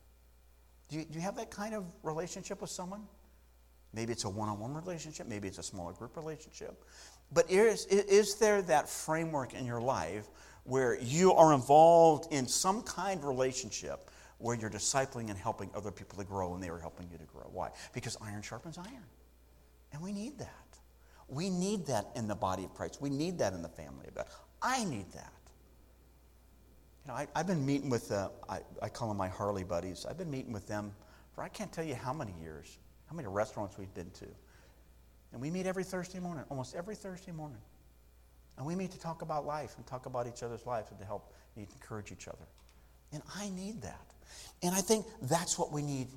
Do 0.89 0.97
you, 0.97 1.05
do 1.05 1.15
you 1.15 1.21
have 1.21 1.35
that 1.35 1.51
kind 1.51 1.75
of 1.75 1.85
relationship 2.01 2.61
with 2.61 2.69
someone? 2.69 3.03
Maybe 3.93 4.11
it's 4.11 4.23
a 4.23 4.29
one 4.29 4.49
on 4.49 4.59
one 4.59 4.73
relationship, 4.73 5.27
maybe 5.27 5.47
it's 5.47 5.59
a 5.59 5.63
smaller 5.63 5.93
group 5.93 6.15
relationship. 6.15 6.83
But 7.31 7.51
is, 7.51 7.85
is 7.87 8.35
there 8.35 8.61
that 8.63 8.89
framework 8.89 9.53
in 9.53 9.65
your 9.65 9.81
life 9.81 10.27
where 10.63 10.99
you 10.99 11.33
are 11.33 11.53
involved 11.53 12.31
in 12.31 12.47
some 12.47 12.83
kind 12.83 13.19
of 13.19 13.25
relationship 13.25 14.09
where 14.37 14.55
you're 14.55 14.69
discipling 14.69 15.29
and 15.29 15.37
helping 15.37 15.69
other 15.75 15.91
people 15.91 16.17
to 16.17 16.23
grow 16.23 16.53
and 16.53 16.63
they 16.63 16.69
are 16.69 16.79
helping 16.79 17.09
you 17.11 17.17
to 17.17 17.25
grow? 17.25 17.49
Why? 17.51 17.69
Because 17.93 18.17
iron 18.21 18.41
sharpens 18.41 18.77
iron. 18.77 19.05
And 19.91 20.01
we 20.01 20.11
need 20.11 20.39
that. 20.39 20.49
We 21.27 21.49
need 21.49 21.85
that 21.87 22.07
in 22.15 22.27
the 22.27 22.35
body 22.35 22.63
of 22.63 22.73
Christ. 22.73 23.01
We 23.01 23.09
need 23.09 23.39
that 23.39 23.53
in 23.53 23.61
the 23.61 23.69
family 23.69 24.07
of 24.07 24.15
God. 24.15 24.25
I 24.61 24.83
need 24.83 25.11
that. 25.13 25.33
You 27.05 27.11
know, 27.11 27.13
I, 27.15 27.27
have 27.35 27.47
been 27.47 27.65
meeting 27.65 27.89
with, 27.89 28.11
uh, 28.11 28.29
I, 28.47 28.59
I 28.81 28.89
call 28.89 29.09
them 29.09 29.17
my 29.17 29.27
Harley 29.27 29.63
buddies. 29.63 30.05
I've 30.09 30.17
been 30.17 30.31
meeting 30.31 30.53
with 30.53 30.67
them 30.67 30.93
for 31.33 31.43
I 31.43 31.49
can't 31.49 31.71
tell 31.71 31.83
you 31.83 31.95
how 31.95 32.13
many 32.13 32.33
years, 32.41 32.77
how 33.07 33.15
many 33.15 33.27
restaurants 33.27 33.77
we've 33.77 33.93
been 33.93 34.11
to. 34.11 34.27
And 35.31 35.41
we 35.41 35.49
meet 35.49 35.65
every 35.65 35.83
Thursday 35.83 36.19
morning, 36.19 36.45
almost 36.49 36.75
every 36.75 36.95
Thursday 36.95 37.31
morning. 37.31 37.61
And 38.57 38.65
we 38.65 38.75
meet 38.75 38.91
to 38.91 38.99
talk 38.99 39.23
about 39.23 39.45
life 39.45 39.73
and 39.77 39.85
talk 39.87 40.05
about 40.05 40.27
each 40.27 40.43
other's 40.43 40.65
lives 40.65 40.91
and 40.91 40.99
to 40.99 41.05
help 41.05 41.33
encourage 41.57 42.11
each 42.11 42.27
other. 42.27 42.45
And 43.11 43.23
I 43.35 43.49
need 43.49 43.81
that. 43.81 44.12
And 44.61 44.73
I 44.73 44.81
think 44.81 45.05
that's 45.21 45.57
what 45.57 45.71
we 45.71 45.81
need 45.81 46.07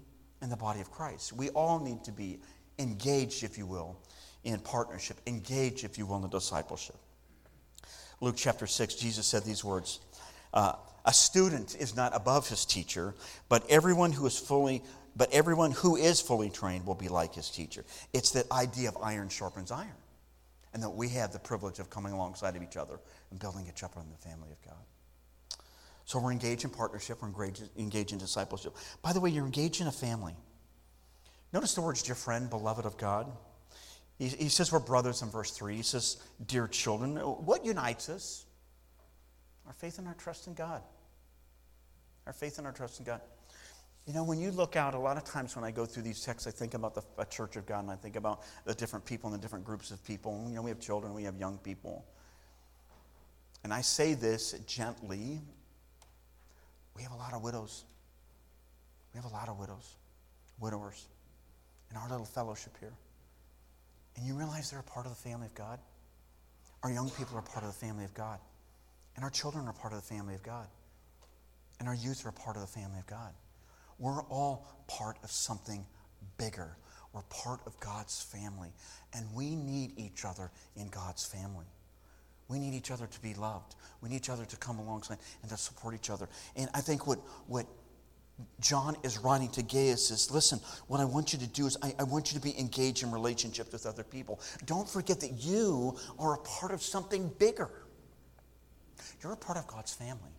in 0.42 0.50
the 0.50 0.56
body 0.56 0.80
of 0.80 0.90
Christ. 0.90 1.32
We 1.32 1.50
all 1.50 1.80
need 1.80 2.04
to 2.04 2.12
be 2.12 2.38
engaged, 2.78 3.42
if 3.42 3.58
you 3.58 3.66
will, 3.66 3.96
in 4.44 4.58
partnership, 4.60 5.16
engaged, 5.26 5.84
if 5.84 5.98
you 5.98 6.06
will, 6.06 6.16
in 6.16 6.22
the 6.22 6.28
discipleship. 6.28 6.96
Luke 8.20 8.36
chapter 8.36 8.66
6, 8.66 8.94
Jesus 8.94 9.26
said 9.26 9.44
these 9.44 9.64
words 9.64 10.00
uh, 10.54 10.74
A 11.04 11.12
student 11.12 11.76
is 11.78 11.96
not 11.96 12.14
above 12.14 12.48
his 12.48 12.64
teacher, 12.64 13.14
but 13.48 13.68
everyone 13.68 14.12
who 14.12 14.26
is 14.26 14.38
fully 14.38 14.82
but 15.16 15.32
everyone 15.32 15.70
who 15.70 15.96
is 15.96 16.20
fully 16.20 16.50
trained 16.50 16.86
will 16.86 16.94
be 16.94 17.08
like 17.08 17.34
his 17.34 17.48
teacher. 17.48 17.84
It's 18.12 18.32
that 18.32 18.50
idea 18.52 18.90
of 18.90 18.98
iron 19.02 19.30
sharpens 19.30 19.70
iron. 19.70 19.88
And 20.74 20.82
that 20.82 20.90
we 20.90 21.08
have 21.10 21.32
the 21.32 21.38
privilege 21.38 21.78
of 21.78 21.88
coming 21.88 22.12
alongside 22.12 22.54
of 22.54 22.62
each 22.62 22.76
other 22.76 23.00
and 23.30 23.40
building 23.40 23.66
each 23.66 23.82
other 23.82 23.98
in 23.98 24.10
the 24.10 24.28
family 24.28 24.50
of 24.52 24.62
God. 24.62 24.84
So 26.06 26.20
we're 26.20 26.30
engaged 26.30 26.62
in 26.62 26.70
partnership, 26.70 27.20
we're 27.20 27.28
engaged, 27.76 28.12
in 28.12 28.18
discipleship. 28.18 28.74
By 29.02 29.12
the 29.12 29.20
way, 29.20 29.28
you're 29.28 29.44
engaged 29.44 29.80
in 29.80 29.88
a 29.88 29.92
family. 29.92 30.36
Notice 31.52 31.74
the 31.74 31.80
words, 31.80 32.02
dear 32.04 32.14
friend, 32.14 32.48
beloved 32.48 32.86
of 32.86 32.96
God. 32.96 33.30
He, 34.16 34.28
he 34.28 34.48
says 34.48 34.70
we're 34.70 34.78
brothers 34.78 35.22
in 35.22 35.30
verse 35.30 35.50
3. 35.50 35.74
He 35.74 35.82
says, 35.82 36.18
dear 36.46 36.68
children. 36.68 37.16
What 37.16 37.64
unites 37.64 38.08
us? 38.08 38.46
Our 39.66 39.72
faith 39.72 39.98
and 39.98 40.06
our 40.06 40.14
trust 40.14 40.46
in 40.46 40.54
God. 40.54 40.80
Our 42.24 42.32
faith 42.32 42.58
and 42.58 42.68
our 42.68 42.72
trust 42.72 43.00
in 43.00 43.04
God. 43.04 43.20
You 44.06 44.14
know, 44.14 44.22
when 44.22 44.38
you 44.38 44.52
look 44.52 44.76
out, 44.76 44.94
a 44.94 44.98
lot 44.98 45.16
of 45.16 45.24
times 45.24 45.56
when 45.56 45.64
I 45.64 45.72
go 45.72 45.84
through 45.84 46.04
these 46.04 46.22
texts, 46.22 46.46
I 46.46 46.52
think 46.52 46.74
about 46.74 46.94
the 46.94 47.24
church 47.24 47.56
of 47.56 47.66
God 47.66 47.80
and 47.80 47.90
I 47.90 47.96
think 47.96 48.14
about 48.14 48.42
the 48.64 48.74
different 48.74 49.04
people 49.04 49.28
and 49.28 49.36
the 49.36 49.42
different 49.42 49.64
groups 49.64 49.90
of 49.90 50.04
people. 50.04 50.46
You 50.48 50.54
know, 50.54 50.62
we 50.62 50.70
have 50.70 50.78
children, 50.78 51.14
we 51.14 51.24
have 51.24 51.36
young 51.36 51.58
people. 51.58 52.04
And 53.64 53.74
I 53.74 53.80
say 53.80 54.14
this 54.14 54.52
gently. 54.68 55.40
We 56.96 57.02
have 57.02 57.12
a 57.12 57.16
lot 57.16 57.34
of 57.34 57.42
widows. 57.42 57.84
We 59.12 59.18
have 59.18 59.30
a 59.30 59.34
lot 59.34 59.48
of 59.48 59.58
widows, 59.58 59.96
widowers 60.58 61.06
in 61.90 61.96
our 61.96 62.08
little 62.08 62.26
fellowship 62.26 62.76
here. 62.80 62.92
And 64.16 64.26
you 64.26 64.34
realize 64.34 64.70
they're 64.70 64.80
a 64.80 64.82
part 64.82 65.06
of 65.06 65.12
the 65.12 65.28
family 65.28 65.46
of 65.46 65.54
God? 65.54 65.78
Our 66.82 66.90
young 66.90 67.10
people 67.10 67.36
are 67.36 67.42
part 67.42 67.64
of 67.64 67.72
the 67.72 67.86
family 67.86 68.04
of 68.04 68.14
God. 68.14 68.38
And 69.14 69.24
our 69.24 69.30
children 69.30 69.66
are 69.66 69.72
part 69.72 69.92
of 69.92 70.00
the 70.00 70.14
family 70.14 70.34
of 70.34 70.42
God. 70.42 70.66
And 71.78 71.88
our 71.88 71.94
youth 71.94 72.24
are 72.24 72.32
part 72.32 72.56
of 72.56 72.62
the 72.62 72.68
family 72.68 72.98
of 72.98 73.06
God. 73.06 73.32
We're 73.98 74.22
all 74.24 74.66
part 74.86 75.18
of 75.22 75.30
something 75.30 75.84
bigger. 76.38 76.76
We're 77.12 77.22
part 77.22 77.60
of 77.66 77.78
God's 77.80 78.22
family. 78.22 78.72
And 79.14 79.26
we 79.34 79.54
need 79.54 79.92
each 79.98 80.24
other 80.24 80.50
in 80.76 80.88
God's 80.88 81.24
family. 81.24 81.66
We 82.48 82.58
need 82.58 82.74
each 82.74 82.90
other 82.90 83.06
to 83.06 83.20
be 83.20 83.34
loved. 83.34 83.74
We 84.00 84.08
need 84.08 84.16
each 84.16 84.30
other 84.30 84.44
to 84.44 84.56
come 84.56 84.78
alongside 84.78 85.18
and 85.42 85.50
to 85.50 85.56
support 85.56 85.94
each 85.94 86.10
other. 86.10 86.28
And 86.54 86.68
I 86.74 86.80
think 86.80 87.06
what, 87.06 87.18
what 87.46 87.66
John 88.60 88.96
is 89.02 89.18
writing 89.18 89.48
to 89.50 89.62
Gaius 89.62 90.10
is 90.10 90.30
listen, 90.30 90.60
what 90.86 91.00
I 91.00 91.04
want 91.04 91.32
you 91.32 91.38
to 91.38 91.46
do 91.46 91.66
is 91.66 91.76
I, 91.82 91.94
I, 91.98 92.04
want 92.04 92.32
you 92.32 92.38
to 92.38 92.44
be 92.44 92.58
engaged 92.58 93.02
in 93.02 93.10
relationships 93.10 93.72
with 93.72 93.86
other 93.86 94.04
people. 94.04 94.40
Don't 94.66 94.88
forget 94.88 95.20
that 95.20 95.32
you 95.42 95.96
are 96.18 96.34
a 96.34 96.38
part 96.38 96.72
of 96.72 96.82
something 96.82 97.32
bigger. 97.38 97.70
You're 99.22 99.32
a 99.32 99.36
part 99.36 99.58
of 99.58 99.66
God's 99.66 99.92
family. 99.92 100.30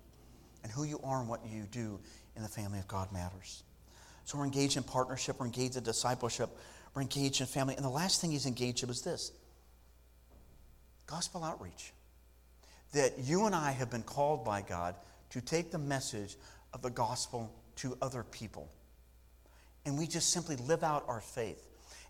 And 0.63 0.71
who 0.71 0.83
you 0.83 0.99
are 1.03 1.19
and 1.19 1.29
what 1.29 1.41
you 1.45 1.63
do 1.71 1.99
in 2.35 2.43
the 2.43 2.49
family 2.49 2.79
of 2.79 2.87
God 2.87 3.11
matters. 3.11 3.63
So 4.25 4.37
we're 4.37 4.45
engaged 4.45 4.77
in 4.77 4.83
partnership, 4.83 5.39
we're 5.39 5.45
engaged 5.45 5.77
in 5.77 5.83
discipleship, 5.83 6.49
we're 6.93 7.01
engaged 7.01 7.41
in 7.41 7.47
family. 7.47 7.75
And 7.75 7.85
the 7.85 7.89
last 7.89 8.19
thing 8.21 8.31
he's 8.31 8.45
engaged 8.45 8.83
in 8.83 8.89
is 8.89 9.01
this 9.01 9.31
gospel 11.07 11.43
outreach. 11.43 11.93
That 12.93 13.19
you 13.19 13.45
and 13.45 13.55
I 13.55 13.71
have 13.71 13.89
been 13.89 14.03
called 14.03 14.45
by 14.45 14.61
God 14.61 14.95
to 15.31 15.41
take 15.41 15.71
the 15.71 15.77
message 15.77 16.35
of 16.73 16.81
the 16.81 16.89
gospel 16.89 17.51
to 17.77 17.97
other 18.01 18.23
people. 18.23 18.69
And 19.85 19.97
we 19.97 20.07
just 20.07 20.29
simply 20.29 20.55
live 20.57 20.83
out 20.83 21.05
our 21.07 21.21
faith. 21.21 21.63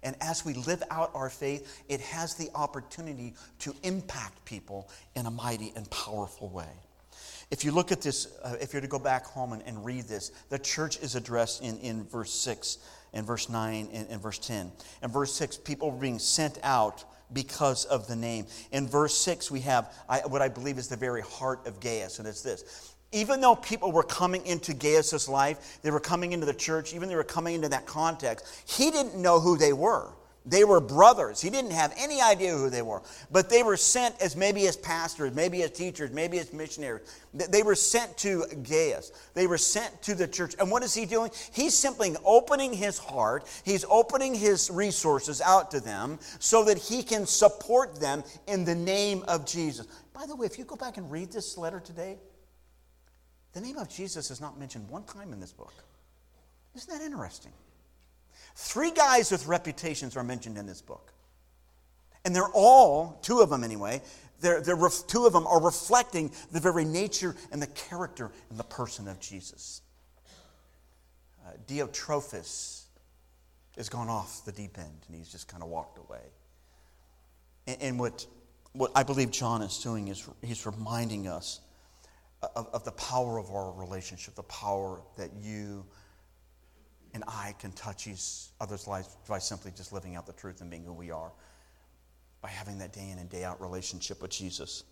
And 0.03 0.15
as 0.21 0.45
we 0.45 0.53
live 0.53 0.83
out 0.91 1.11
our 1.13 1.29
faith, 1.29 1.83
it 1.89 2.01
has 2.01 2.35
the 2.35 2.49
opportunity 2.55 3.33
to 3.59 3.75
impact 3.83 4.45
people 4.45 4.89
in 5.15 5.25
a 5.25 5.31
mighty 5.31 5.73
and 5.75 5.89
powerful 5.89 6.49
way. 6.49 6.69
If 7.49 7.63
you 7.63 7.71
look 7.71 7.91
at 7.91 8.01
this, 8.01 8.27
uh, 8.43 8.55
if 8.59 8.73
you're 8.73 8.81
to 8.81 8.87
go 8.87 8.99
back 8.99 9.25
home 9.25 9.53
and, 9.53 9.63
and, 9.65 9.83
read 9.85 10.05
this, 10.05 10.31
the 10.49 10.59
church 10.59 10.97
is 10.99 11.15
addressed 11.15 11.63
in, 11.63 11.77
in 11.79 12.03
verse 12.03 12.33
6 12.33 12.77
and 13.13 13.25
verse 13.25 13.49
9 13.49 13.89
and, 13.93 14.07
and 14.09 14.21
verse 14.21 14.39
10. 14.39 14.71
In 15.03 15.09
verse 15.11 15.33
6, 15.33 15.57
people 15.57 15.91
were 15.91 15.97
being 15.97 16.19
sent 16.19 16.59
out 16.63 17.03
because 17.33 17.85
of 17.85 18.07
the 18.07 18.15
name. 18.15 18.45
In 18.71 18.87
verse 18.87 19.15
6, 19.17 19.51
we 19.51 19.61
have 19.61 19.93
I, 20.07 20.19
what 20.19 20.41
I 20.41 20.47
believe 20.47 20.77
is 20.77 20.87
the 20.87 20.97
very 20.97 21.21
heart 21.21 21.65
of 21.67 21.79
Gaius, 21.79 22.19
and 22.19 22.27
it's 22.27 22.41
this. 22.41 22.93
Even 23.11 23.39
though 23.39 23.55
people 23.55 23.91
were 23.91 24.03
coming 24.03 24.45
into 24.45 24.73
Gaius's 24.73 25.29
life, 25.29 25.79
they 25.81 25.91
were 25.91 25.99
coming 25.99 26.33
into 26.33 26.45
the 26.45 26.53
church, 26.53 26.93
even 26.93 27.07
they 27.07 27.15
were 27.15 27.23
coming 27.23 27.55
into 27.55 27.69
that 27.69 27.85
context, 27.85 28.63
he 28.65 28.91
didn't 28.91 29.15
know 29.15 29.39
who 29.39 29.57
they 29.57 29.73
were. 29.73 30.11
They 30.47 30.63
were 30.63 30.79
brothers. 30.79 31.41
He 31.41 31.49
didn't 31.49 31.71
have 31.71 31.93
any 31.97 32.21
idea 32.21 32.55
who 32.55 32.69
they 32.69 32.81
were. 32.81 33.01
But 33.29 33.49
they 33.49 33.63
were 33.63 33.75
sent 33.75 34.19
as 34.21 34.37
maybe 34.37 34.65
as 34.67 34.77
pastors, 34.77 35.35
maybe 35.35 35.61
as 35.61 35.71
teachers, 35.71 36.11
maybe 36.11 36.39
as 36.39 36.53
missionaries. 36.53 37.05
They 37.33 37.63
were 37.63 37.75
sent 37.75 38.17
to 38.19 38.45
Gaius. 38.63 39.11
They 39.33 39.45
were 39.45 39.57
sent 39.57 40.01
to 40.03 40.15
the 40.15 40.27
church. 40.27 40.55
And 40.57 40.71
what 40.71 40.83
is 40.83 40.93
he 40.93 41.05
doing? 41.05 41.31
He's 41.51 41.73
simply 41.73 42.15
opening 42.23 42.71
his 42.71 42.97
heart, 42.97 43.45
he's 43.65 43.83
opening 43.89 44.33
his 44.33 44.71
resources 44.71 45.41
out 45.41 45.69
to 45.71 45.81
them 45.81 46.17
so 46.39 46.63
that 46.63 46.77
he 46.77 47.03
can 47.03 47.25
support 47.25 47.99
them 47.99 48.23
in 48.47 48.63
the 48.63 48.75
name 48.75 49.23
of 49.27 49.45
Jesus. 49.45 49.85
By 50.13 50.25
the 50.25 50.35
way, 50.35 50.45
if 50.45 50.57
you 50.57 50.63
go 50.63 50.77
back 50.77 50.97
and 50.97 51.11
read 51.11 51.31
this 51.31 51.57
letter 51.57 51.81
today, 51.81 52.17
the 53.51 53.59
name 53.59 53.77
of 53.77 53.89
Jesus 53.89 54.31
is 54.31 54.39
not 54.39 54.57
mentioned 54.57 54.89
one 54.89 55.03
time 55.03 55.33
in 55.33 55.41
this 55.41 55.51
book. 55.51 55.73
Isn't 56.75 56.97
that 56.97 57.03
interesting? 57.03 57.51
Three 58.59 58.89
guys 58.89 59.31
with 59.31 59.45
reputations 59.45 60.17
are 60.17 60.23
mentioned 60.23 60.57
in 60.57 60.65
this 60.65 60.81
book. 60.81 61.13
And 62.25 62.35
they're 62.35 62.49
all, 62.55 63.19
two 63.21 63.39
of 63.41 63.51
them 63.51 63.63
anyway, 63.63 64.01
they're, 64.41 64.61
they're, 64.61 64.75
two 65.07 65.27
of 65.27 65.33
them 65.33 65.45
are 65.45 65.63
reflecting 65.63 66.31
the 66.51 66.59
very 66.59 66.83
nature 66.83 67.35
and 67.51 67.61
the 67.61 67.67
character 67.67 68.31
and 68.49 68.57
the 68.57 68.63
person 68.63 69.07
of 69.07 69.19
Jesus. 69.19 69.83
Uh, 71.45 71.51
Diotrephes 71.67 72.85
has 73.77 73.89
gone 73.89 74.09
off 74.09 74.43
the 74.43 74.51
deep 74.51 74.79
end 74.79 75.05
and 75.05 75.15
he's 75.15 75.31
just 75.31 75.47
kind 75.47 75.61
of 75.61 75.69
walked 75.69 75.99
away. 75.99 76.25
And, 77.67 77.77
and 77.79 77.99
what, 77.99 78.25
what 78.73 78.89
I 78.95 79.03
believe 79.03 79.29
John 79.29 79.61
is 79.61 79.77
doing 79.83 80.07
is 80.07 80.27
he's 80.41 80.65
reminding 80.65 81.27
us 81.27 81.59
of, 82.55 82.69
of 82.73 82.83
the 82.85 82.91
power 82.93 83.37
of 83.37 83.51
our 83.51 83.71
relationship, 83.73 84.33
the 84.33 84.41
power 84.41 84.99
that 85.15 85.29
you 85.39 85.85
and 87.17 87.23
I 87.27 87.55
can 87.57 87.71
touch 87.71 88.07
other's 88.61 88.85
lives 88.85 89.17
by 89.27 89.39
simply 89.39 89.71
just 89.75 89.91
living 89.91 90.15
out 90.15 90.27
the 90.27 90.33
truth 90.33 90.61
and 90.61 90.69
being 90.69 90.83
who 90.83 90.93
we 90.93 91.09
are, 91.09 91.31
by 92.43 92.49
having 92.49 92.77
that 92.77 92.93
day 92.93 93.09
in 93.09 93.17
and 93.17 93.27
day 93.27 93.43
out 93.43 93.59
relationship 93.59 94.21
with 94.21 94.29
Jesus. 94.29 94.83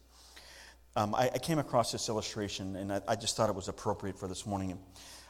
Um, 0.95 1.13
I, 1.13 1.29
I, 1.31 1.37
came 1.37 1.59
across 1.59 1.91
this 1.91 2.09
illustration 2.09 2.77
and 2.77 2.91
I, 2.91 3.01
I, 3.07 3.15
just 3.15 3.37
thought 3.37 3.47
it 3.47 3.55
was 3.55 3.67
appropriate 3.67 4.17
for 4.17 4.27
this 4.27 4.47
morning. 4.47 4.79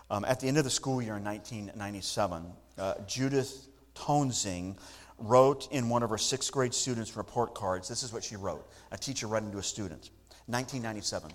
Um, 0.09 0.23
at 0.23 0.39
the 0.39 0.47
end 0.47 0.57
of 0.57 0.63
the 0.63 0.69
school 0.69 1.01
year 1.01 1.17
in 1.17 1.23
1997, 1.25 2.45
uh, 2.77 2.93
Judith 3.05 3.67
Tonsing 3.93 4.77
wrote 5.17 5.67
in 5.71 5.89
one 5.89 6.01
of 6.01 6.09
her 6.11 6.17
sixth 6.17 6.49
grade 6.49 6.73
students' 6.73 7.17
report 7.17 7.55
cards 7.55 7.89
this 7.89 8.03
is 8.03 8.13
what 8.13 8.23
she 8.23 8.37
wrote. 8.37 8.65
A 8.93 8.97
teacher 8.97 9.27
writing 9.27 9.51
to 9.51 9.57
a 9.57 9.63
student, 9.63 10.11
1997. 10.45 11.29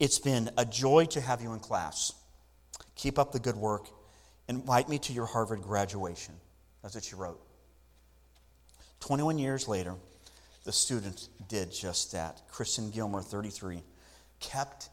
It's 0.00 0.18
been 0.18 0.50
a 0.58 0.64
joy 0.64 1.04
to 1.10 1.20
have 1.20 1.40
you 1.40 1.52
in 1.52 1.60
class. 1.60 2.12
Keep 2.96 3.20
up 3.20 3.30
the 3.30 3.38
good 3.38 3.56
work 3.56 3.86
invite 4.48 4.88
me 4.88 4.98
to 4.98 5.12
your 5.12 5.26
Harvard 5.26 5.62
graduation. 5.62 6.34
That's 6.82 6.94
what 6.94 7.04
she 7.04 7.14
wrote. 7.14 7.40
21 9.00 9.38
years 9.38 9.68
later, 9.68 9.94
the 10.64 10.72
student 10.72 11.28
did 11.48 11.72
just 11.72 12.12
that. 12.12 12.42
Kristen 12.48 12.90
Gilmer, 12.90 13.20
33, 13.20 13.82
kept 14.40 14.90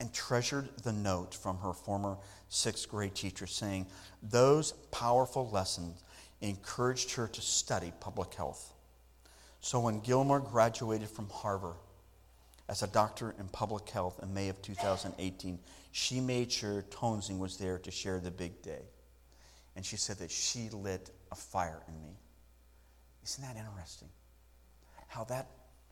and 0.00 0.12
treasured 0.14 0.68
the 0.82 0.92
note 0.92 1.34
from 1.34 1.58
her 1.58 1.74
former 1.74 2.16
sixth 2.48 2.88
grade 2.88 3.14
teacher 3.14 3.46
saying 3.46 3.86
those 4.22 4.72
powerful 4.90 5.48
lessons 5.50 6.02
encouraged 6.40 7.12
her 7.12 7.28
to 7.28 7.40
study 7.42 7.92
public 8.00 8.32
health. 8.34 8.72
So 9.60 9.78
when 9.80 10.00
Gilmer 10.00 10.40
graduated 10.40 11.10
from 11.10 11.28
Harvard 11.28 11.76
as 12.70 12.84
a 12.84 12.86
doctor 12.86 13.34
in 13.40 13.48
public 13.48 13.90
health 13.90 14.20
in 14.22 14.32
May 14.32 14.48
of 14.48 14.62
2018, 14.62 15.58
she 15.90 16.20
made 16.20 16.52
sure 16.52 16.82
Tonsing 16.82 17.40
was 17.40 17.56
there 17.56 17.78
to 17.80 17.90
share 17.90 18.20
the 18.20 18.30
big 18.30 18.62
day. 18.62 18.82
And 19.74 19.84
she 19.84 19.96
said 19.96 20.18
that 20.18 20.30
she 20.30 20.68
lit 20.70 21.10
a 21.32 21.34
fire 21.34 21.82
in 21.88 22.00
me. 22.00 22.16
Isn't 23.24 23.42
that 23.42 23.56
interesting? 23.56 24.08
How 25.08 25.24
that 25.24 25.48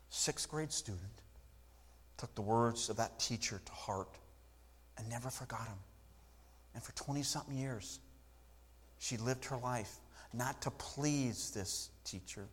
sixth 0.09 0.49
grade 0.49 0.71
student 0.71 1.03
took 2.17 2.33
the 2.35 2.41
words 2.41 2.89
of 2.89 2.95
that 2.95 3.19
teacher 3.19 3.59
to 3.63 3.71
heart 3.73 4.17
and 4.97 5.09
never 5.09 5.29
forgot 5.29 5.65
them. 5.65 5.79
And 6.75 6.81
for 6.81 6.93
20 6.93 7.23
something 7.23 7.57
years, 7.57 7.99
she 8.99 9.17
lived 9.17 9.43
her 9.45 9.57
life 9.57 9.97
not 10.33 10.61
to 10.61 10.71
please 10.71 11.51
this 11.51 11.89
teacher, 12.05 12.47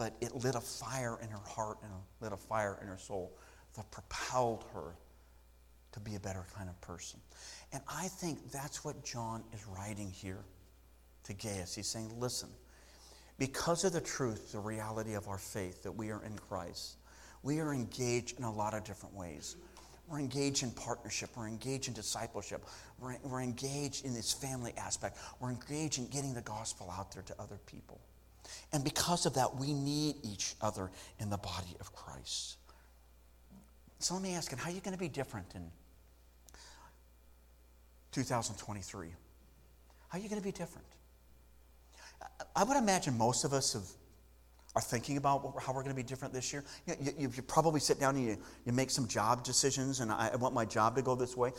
but 0.00 0.14
it 0.22 0.34
lit 0.34 0.54
a 0.54 0.60
fire 0.62 1.18
in 1.22 1.28
her 1.28 1.46
heart 1.46 1.76
and 1.82 1.92
lit 2.22 2.32
a 2.32 2.36
fire 2.38 2.78
in 2.80 2.88
her 2.88 2.96
soul 2.96 3.36
that 3.76 3.90
propelled 3.90 4.64
her 4.72 4.94
to 5.92 6.00
be 6.00 6.14
a 6.14 6.20
better 6.20 6.46
kind 6.56 6.70
of 6.70 6.80
person. 6.80 7.20
And 7.74 7.82
I 7.86 8.08
think 8.08 8.50
that's 8.50 8.82
what 8.82 9.04
John 9.04 9.44
is 9.52 9.66
writing 9.66 10.10
here 10.10 10.42
to 11.24 11.34
Gaius. 11.34 11.74
He's 11.74 11.86
saying, 11.86 12.18
listen, 12.18 12.48
because 13.36 13.84
of 13.84 13.92
the 13.92 14.00
truth, 14.00 14.52
the 14.52 14.58
reality 14.58 15.12
of 15.12 15.28
our 15.28 15.36
faith 15.36 15.82
that 15.82 15.92
we 15.92 16.08
are 16.10 16.24
in 16.24 16.34
Christ, 16.48 16.96
we 17.42 17.60
are 17.60 17.74
engaged 17.74 18.38
in 18.38 18.44
a 18.44 18.50
lot 18.50 18.72
of 18.72 18.84
different 18.84 19.14
ways. 19.14 19.56
We're 20.08 20.20
engaged 20.20 20.62
in 20.62 20.70
partnership. 20.70 21.28
We're 21.36 21.46
engaged 21.48 21.88
in 21.88 21.94
discipleship. 21.94 22.64
We're, 22.98 23.18
we're 23.22 23.42
engaged 23.42 24.06
in 24.06 24.14
this 24.14 24.32
family 24.32 24.72
aspect. 24.78 25.18
We're 25.40 25.50
engaged 25.50 25.98
in 25.98 26.06
getting 26.06 26.32
the 26.32 26.40
gospel 26.40 26.90
out 26.90 27.12
there 27.12 27.22
to 27.24 27.34
other 27.38 27.58
people. 27.66 28.00
And 28.72 28.84
because 28.84 29.26
of 29.26 29.34
that, 29.34 29.56
we 29.56 29.72
need 29.72 30.16
each 30.22 30.54
other 30.60 30.90
in 31.18 31.30
the 31.30 31.36
body 31.36 31.76
of 31.80 31.92
Christ. 31.92 32.56
So 33.98 34.14
let 34.14 34.22
me 34.22 34.34
ask 34.34 34.50
you, 34.50 34.56
how 34.56 34.70
are 34.70 34.72
you 34.72 34.80
going 34.80 34.96
to 34.96 35.00
be 35.00 35.08
different 35.08 35.54
in 35.54 35.70
2023? 38.12 39.08
How 40.08 40.18
are 40.18 40.20
you 40.20 40.28
going 40.28 40.40
to 40.40 40.44
be 40.44 40.52
different? 40.52 40.86
I 42.56 42.64
would 42.64 42.76
imagine 42.76 43.16
most 43.16 43.44
of 43.44 43.52
us 43.52 43.74
have, 43.74 43.84
are 44.74 44.82
thinking 44.82 45.16
about 45.16 45.54
how 45.60 45.72
we're 45.72 45.82
going 45.82 45.94
to 45.94 46.02
be 46.02 46.02
different 46.02 46.32
this 46.32 46.52
year. 46.52 46.64
You, 46.86 46.94
you, 47.18 47.32
you 47.34 47.42
probably 47.42 47.80
sit 47.80 48.00
down 48.00 48.16
and 48.16 48.24
you, 48.24 48.38
you 48.64 48.72
make 48.72 48.90
some 48.90 49.06
job 49.06 49.44
decisions, 49.44 50.00
and 50.00 50.10
I, 50.10 50.30
I, 50.32 50.36
want 50.36 50.54
my 50.54 50.64
job 50.64 50.96
to 50.96 51.02
go 51.02 51.14
this 51.14 51.36
way. 51.36 51.52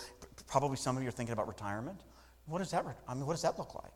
Probably 0.48 0.78
some 0.78 0.98
of 0.98 1.04
you 1.04 1.10
are 1.10 1.14
thinking 1.14 1.34
about 1.34 1.48
retirement. 1.48 2.02
What 2.48 2.60
does 2.60 2.72
that, 2.72 2.86
I 3.08 3.14
mean, 3.14 3.26
what 3.26 3.34
does 3.34 3.44
that 3.44 3.58
look 3.58 3.76
like? 3.76 3.94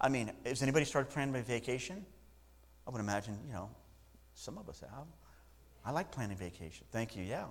I 0.00 0.08
mean, 0.08 0.30
has 0.46 0.62
anybody 0.62 0.84
started 0.84 1.10
planning 1.12 1.34
a 1.34 1.42
vacation? 1.42 2.06
I 2.86 2.90
would 2.90 3.00
imagine, 3.00 3.38
you 3.46 3.52
know, 3.52 3.70
some 4.34 4.58
of 4.58 4.68
us 4.68 4.80
have. 4.80 5.06
I 5.84 5.92
like 5.92 6.10
planning 6.10 6.36
vacation. 6.36 6.86
Thank 6.92 7.16
you, 7.16 7.24
yeah. 7.24 7.46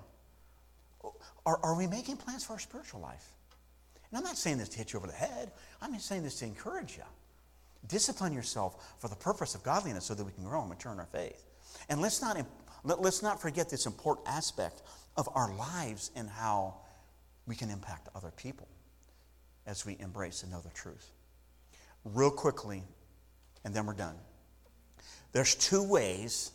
Are, 1.45 1.59
are 1.63 1.77
we 1.77 1.87
making 1.87 2.17
plans 2.17 2.43
for 2.43 2.53
our 2.53 2.59
spiritual 2.59 2.99
life? 2.99 3.25
And 4.09 4.17
I'm 4.17 4.23
not 4.23 4.37
saying 4.37 4.57
this 4.57 4.69
to 4.69 4.77
hit 4.77 4.93
you 4.93 4.99
over 4.99 5.07
the 5.07 5.13
head. 5.13 5.51
I'm 5.81 5.93
just 5.93 6.07
saying 6.07 6.23
this 6.23 6.35
to 6.39 6.45
encourage 6.45 6.97
you. 6.97 7.03
Discipline 7.87 8.33
yourself 8.33 8.95
for 8.99 9.07
the 9.07 9.15
purpose 9.15 9.55
of 9.55 9.63
godliness 9.63 10.05
so 10.05 10.13
that 10.13 10.23
we 10.23 10.31
can 10.31 10.43
grow 10.43 10.61
and 10.61 10.69
mature 10.69 10.91
in 10.91 10.99
our 10.99 11.05
faith. 11.05 11.43
And 11.89 12.01
let's 12.01 12.21
not, 12.21 12.37
let, 12.83 12.99
us 12.99 13.21
not 13.21 13.41
forget 13.41 13.69
this 13.69 13.85
important 13.85 14.27
aspect 14.27 14.81
of 15.15 15.29
our 15.33 15.55
lives 15.55 16.11
and 16.15 16.29
how 16.29 16.75
we 17.47 17.55
can 17.55 17.69
impact 17.69 18.09
other 18.15 18.31
people 18.31 18.67
as 19.65 19.85
we 19.85 19.95
embrace 19.99 20.43
another 20.43 20.69
truth. 20.73 21.11
Real 22.03 22.31
quickly, 22.31 22.83
and 23.63 23.73
then 23.73 23.85
we're 23.85 23.93
done. 23.93 24.15
There's 25.31 25.55
two 25.55 25.83
ways 25.83 26.51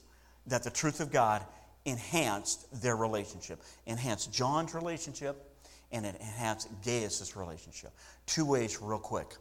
that 0.46 0.62
the 0.62 0.70
truth 0.70 1.00
of 1.00 1.10
God 1.10 1.44
enhanced 1.84 2.82
their 2.82 2.96
relationship. 2.96 3.62
Enhanced 3.86 4.32
John's 4.32 4.74
relationship 4.74 5.50
and 5.92 6.04
it 6.04 6.16
enhanced 6.16 6.68
Gaius' 6.84 7.36
relationship. 7.36 7.92
Two 8.26 8.44
ways, 8.44 8.80
real 8.80 8.98
quick. 8.98 9.36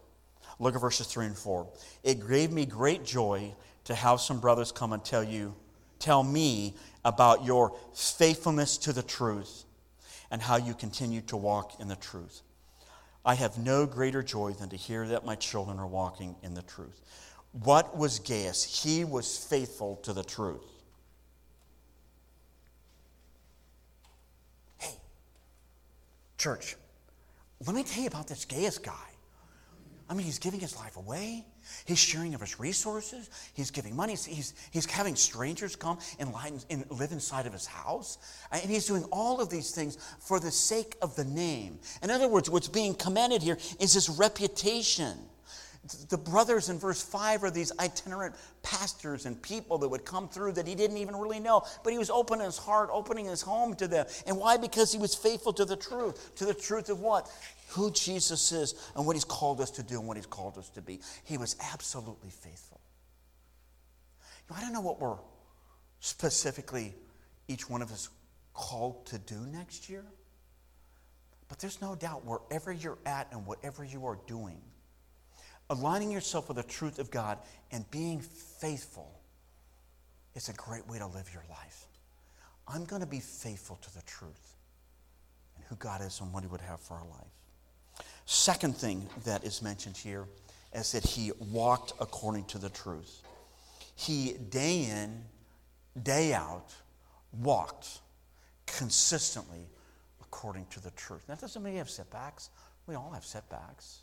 Look 0.60 0.76
at 0.76 0.82
verses 0.82 1.08
3 1.08 1.28
and 1.28 1.38
4. 1.38 1.68
It 2.04 2.28
gave 2.28 2.52
me 2.52 2.66
great 2.66 3.04
joy 3.04 3.56
to 3.86 3.96
have 3.96 4.22
some 4.22 4.40
brothers 4.40 4.72
come 4.72 4.94
and 4.94 5.04
tell 5.04 5.24
you, 5.24 5.56
tell 6.00 6.24
me 6.24 6.76
about 7.04 7.44
your 7.44 7.76
faithfulness 7.94 8.78
to 8.80 8.94
the 8.94 9.02
truth 9.02 9.64
and 10.30 10.42
how 10.42 10.58
you 10.58 10.74
continue 10.74 11.22
to 11.22 11.38
walk 11.38 11.80
in 11.80 11.88
the 11.88 11.96
truth. 11.96 12.42
I 13.26 13.36
have 13.36 13.58
no 13.58 13.86
greater 13.86 14.22
joy 14.22 14.52
than 14.52 14.70
to 14.70 14.76
hear 14.76 15.08
that 15.08 15.26
my 15.26 15.36
children 15.36 15.80
are 15.80 15.88
walking 15.88 16.36
in 16.44 16.54
the 16.54 16.62
truth. 16.62 17.02
What 17.54 17.96
was 17.96 18.20
Gaius? 18.20 18.64
He 18.84 19.04
was 19.04 19.38
faithful 19.38 19.98
to 19.98 20.14
the 20.14 20.24
truth. 20.24 20.66
Hey, 24.80 24.96
church, 26.38 26.76
let 27.66 27.76
me 27.76 27.84
tell 27.84 28.02
you 28.02 28.08
about 28.08 28.28
this 28.28 28.46
Gaius 28.46 28.80
guy. 28.80 28.94
I 30.10 30.16
mean, 30.16 30.26
he's 30.26 30.40
giving 30.40 30.60
his 30.60 30.76
life 30.76 30.98
away. 30.98 31.46
He's 31.86 31.98
sharing 31.98 32.34
of 32.34 32.42
his 32.42 32.60
resources. 32.60 33.30
He's 33.54 33.72
giving 33.72 33.96
money. 33.96 34.14
He's, 34.14 34.54
he's 34.72 34.86
having 34.86 35.16
strangers 35.16 35.76
come 35.76 35.98
and, 36.20 36.34
and 36.70 36.86
live 36.92 37.12
inside 37.12 37.46
of 37.46 37.54
his 37.54 37.66
house. 37.66 38.18
And 38.52 38.70
he's 38.70 38.86
doing 38.86 39.06
all 39.12 39.40
of 39.40 39.50
these 39.50 39.72
things 39.72 39.98
for 40.20 40.40
the 40.40 40.52
sake 40.52 40.98
of 41.02 41.16
the 41.16 41.24
name. 41.24 41.80
In 42.02 42.12
other 42.12 42.28
words, 42.28 42.50
what's 42.50 42.68
being 42.68 42.96
commended 42.96 43.42
here 43.42 43.58
is 43.80 43.94
his 43.94 44.10
reputation. 44.10 45.18
The 46.10 46.18
brothers 46.18 46.70
in 46.70 46.80
verse 46.80 47.02
5 47.02 47.44
are 47.44 47.52
these 47.52 47.72
itinerant 47.78 48.36
pastors 48.62 49.26
and 49.26 49.42
people 49.42 49.78
that 49.80 49.90
would 49.90 50.06
come 50.06 50.30
through 50.30 50.54
that 50.54 50.66
he 50.66 50.76
didn't 50.76 50.96
even 50.98 51.16
really 51.16 51.42
know, 51.42 51.64
but 51.84 51.92
he 51.92 52.00
was 52.00 52.10
opening 52.10 52.46
his 52.46 52.58
heart, 52.58 52.90
opening 52.92 53.26
his 53.26 53.42
home 53.42 53.76
to 53.76 53.88
them. 53.88 54.06
And 54.26 54.38
why? 54.38 54.56
Because 54.56 54.94
he 54.94 54.98
was 54.98 55.14
faithful 55.14 55.52
to 55.54 55.66
the 55.66 55.76
truth. 55.76 56.36
To 56.36 56.46
the 56.46 56.54
truth 56.54 56.90
of 56.90 57.02
what? 57.02 57.30
Who 57.72 57.92
Jesus 57.92 58.54
is 58.54 58.76
and 58.96 59.06
what 59.06 59.18
he's 59.18 59.26
called 59.26 59.60
us 59.60 59.72
to 59.72 59.84
do 59.84 60.00
and 60.00 60.08
what 60.08 60.16
he's 60.16 60.26
called 60.26 60.58
us 60.58 60.70
to 60.70 60.82
be. 60.82 61.02
He 61.26 61.38
was 61.38 61.58
absolutely 61.74 62.30
faithful. 62.30 62.80
I 64.56 64.62
don't 64.62 64.74
know 64.74 64.82
what 64.82 65.02
we're 65.02 65.18
specifically, 66.00 66.94
each 67.48 67.70
one 67.70 67.82
of 67.82 67.92
us, 67.92 68.10
called 68.54 69.08
to 69.08 69.18
do 69.18 69.40
next 69.52 69.90
year, 69.90 70.06
but 71.48 71.60
there's 71.60 71.82
no 71.82 71.96
doubt 71.96 72.24
wherever 72.26 72.72
you're 72.72 73.00
at 73.06 73.28
and 73.32 73.46
whatever 73.48 73.84
you 73.84 74.06
are 74.06 74.20
doing, 74.28 74.62
aligning 75.70 76.12
yourself 76.12 76.48
with 76.48 76.58
the 76.58 76.64
truth 76.64 77.00
of 77.00 77.10
God 77.12 77.38
and 77.72 77.90
being 77.92 78.20
faithful 78.20 79.20
is 80.36 80.50
a 80.50 80.54
great 80.54 80.88
way 80.88 80.98
to 80.98 81.08
live 81.08 81.30
your 81.34 81.44
life. 81.50 81.86
I'm 82.68 82.86
going 82.86 83.02
to 83.02 83.08
be 83.08 83.20
faithful 83.20 83.78
to 83.78 83.94
the 83.94 84.02
truth 84.04 84.56
and 85.56 85.66
who 85.66 85.76
God 85.76 86.02
is 86.02 86.20
and 86.22 86.32
what 86.34 86.44
He 86.44 86.48
would 86.48 86.62
have 86.62 86.80
for 86.80 86.96
our 86.96 87.06
life. 87.06 88.06
Second 88.26 88.76
thing 88.76 89.08
that 89.26 89.44
is 89.44 89.62
mentioned 89.62 89.98
here 89.98 90.28
is 90.74 90.92
that 90.94 91.04
He 91.04 91.32
walked 91.52 91.94
according 92.00 92.46
to 92.46 92.58
the 92.58 92.70
truth. 92.70 93.22
He, 93.96 94.34
day 94.50 94.86
in, 94.86 95.24
day 96.02 96.34
out, 96.34 96.74
walked 97.32 98.00
consistently 98.66 99.68
according 100.22 100.66
to 100.68 100.82
the 100.82 100.92
truth. 100.92 101.28
That 101.28 101.40
doesn't 101.40 101.62
mean 101.62 101.74
we 101.74 101.80
have 101.80 101.90
setbacks. 101.90 102.50
We 102.88 102.96
all 102.96 103.12
have 103.14 103.26
setbacks. 103.26 104.03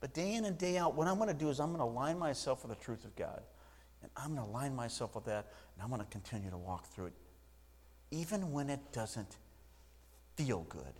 But 0.00 0.14
day 0.14 0.34
in 0.34 0.44
and 0.44 0.56
day 0.56 0.78
out, 0.78 0.94
what 0.94 1.08
I'm 1.08 1.16
going 1.16 1.28
to 1.28 1.34
do 1.34 1.50
is 1.50 1.60
I'm 1.60 1.68
going 1.68 1.80
to 1.80 1.84
align 1.84 2.18
myself 2.18 2.64
with 2.64 2.76
the 2.76 2.84
truth 2.84 3.04
of 3.04 3.14
God. 3.16 3.42
And 4.02 4.10
I'm 4.16 4.34
going 4.34 4.46
to 4.46 4.50
align 4.50 4.76
myself 4.76 5.14
with 5.14 5.24
that, 5.24 5.52
and 5.74 5.82
I'm 5.82 5.88
going 5.88 6.00
to 6.00 6.06
continue 6.06 6.50
to 6.50 6.56
walk 6.56 6.86
through 6.86 7.06
it. 7.06 7.14
Even 8.10 8.52
when 8.52 8.70
it 8.70 8.80
doesn't 8.92 9.36
feel 10.36 10.64
good, 10.68 10.94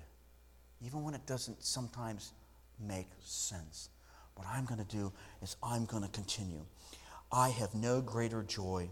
even 0.85 1.05
when 1.05 1.15
it 1.15 1.25
doesn't 1.27 1.63
sometimes 1.63 2.33
make 2.81 3.09
sense. 3.21 3.91
What 4.35 4.47
I'm 4.49 4.65
going 4.65 4.85
to 4.85 4.97
do 4.97 5.13
is 5.43 5.57
I'm 5.63 5.85
going 5.85 6.03
to 6.03 6.09
continue. 6.09 6.65
I 7.31 7.51
have 7.51 7.75
no 7.75 8.01
greater 8.01 8.43
joy 8.43 8.89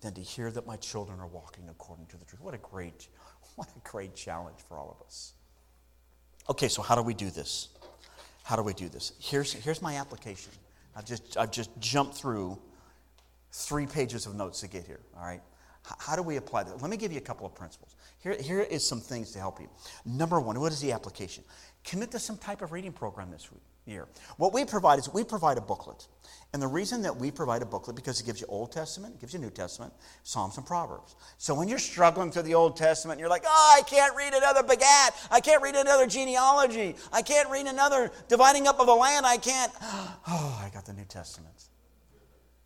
than 0.00 0.14
to 0.14 0.20
hear 0.20 0.50
that 0.50 0.66
my 0.66 0.76
children 0.76 1.20
are 1.20 1.26
walking 1.26 1.68
according 1.68 2.06
to 2.06 2.16
the 2.16 2.24
truth. 2.24 2.40
What 2.40 2.54
a 2.54 2.58
great, 2.58 3.08
what 3.56 3.68
a 3.68 3.88
great 3.88 4.14
challenge 4.14 4.58
for 4.68 4.78
all 4.78 4.96
of 4.98 5.06
us. 5.06 5.32
Okay, 6.48 6.68
so 6.68 6.80
how 6.80 6.94
do 6.94 7.02
we 7.02 7.14
do 7.14 7.30
this? 7.30 7.68
How 8.46 8.54
do 8.54 8.62
we 8.62 8.74
do 8.74 8.88
this? 8.88 9.10
Here's, 9.18 9.52
here's 9.52 9.82
my 9.82 9.96
application. 9.96 10.52
I've 10.94 11.04
just, 11.04 11.36
I've 11.36 11.50
just 11.50 11.68
jumped 11.80 12.14
through 12.14 12.56
three 13.50 13.86
pages 13.86 14.24
of 14.24 14.36
notes 14.36 14.60
to 14.60 14.68
get 14.68 14.86
here, 14.86 15.00
all 15.16 15.24
right? 15.24 15.40
How 15.98 16.14
do 16.14 16.22
we 16.22 16.36
apply 16.36 16.62
that? 16.62 16.80
Let 16.80 16.88
me 16.88 16.96
give 16.96 17.10
you 17.10 17.18
a 17.18 17.22
couple 17.22 17.44
of 17.44 17.56
principles. 17.56 17.96
Here, 18.22 18.36
here 18.40 18.60
is 18.60 18.86
some 18.86 19.00
things 19.00 19.32
to 19.32 19.40
help 19.40 19.58
you. 19.58 19.68
Number 20.04 20.38
one, 20.38 20.60
what 20.60 20.70
is 20.70 20.80
the 20.80 20.92
application? 20.92 21.42
Commit 21.82 22.12
to 22.12 22.20
some 22.20 22.38
type 22.38 22.62
of 22.62 22.70
reading 22.70 22.92
program 22.92 23.32
this 23.32 23.50
week. 23.50 23.64
Year. 23.86 24.08
What 24.36 24.52
we 24.52 24.64
provide 24.64 24.98
is 24.98 25.12
we 25.12 25.24
provide 25.24 25.58
a 25.58 25.60
booklet. 25.60 26.06
And 26.52 26.62
the 26.62 26.68
reason 26.68 27.02
that 27.02 27.16
we 27.16 27.30
provide 27.30 27.62
a 27.62 27.66
booklet 27.66 27.96
because 27.96 28.20
it 28.20 28.24
gives 28.24 28.40
you 28.40 28.46
Old 28.48 28.72
Testament, 28.72 29.14
it 29.14 29.20
gives 29.20 29.34
you 29.34 29.38
New 29.38 29.50
Testament, 29.50 29.92
Psalms 30.22 30.56
and 30.56 30.66
Proverbs. 30.66 31.14
So 31.38 31.54
when 31.54 31.68
you're 31.68 31.78
struggling 31.78 32.30
through 32.30 32.42
the 32.42 32.54
Old 32.54 32.76
Testament, 32.76 33.20
you're 33.20 33.28
like, 33.28 33.44
oh, 33.46 33.76
I 33.78 33.82
can't 33.82 34.16
read 34.16 34.32
another 34.32 34.62
begat. 34.62 35.14
I 35.30 35.40
can't 35.40 35.62
read 35.62 35.74
another 35.74 36.06
genealogy. 36.06 36.96
I 37.12 37.22
can't 37.22 37.50
read 37.50 37.66
another 37.66 38.10
dividing 38.28 38.66
up 38.66 38.80
of 38.80 38.88
a 38.88 38.94
land. 38.94 39.26
I 39.26 39.36
can't. 39.36 39.72
Oh, 40.28 40.60
I 40.64 40.70
got 40.70 40.84
the 40.84 40.92
New 40.92 41.04
Testament. 41.04 41.68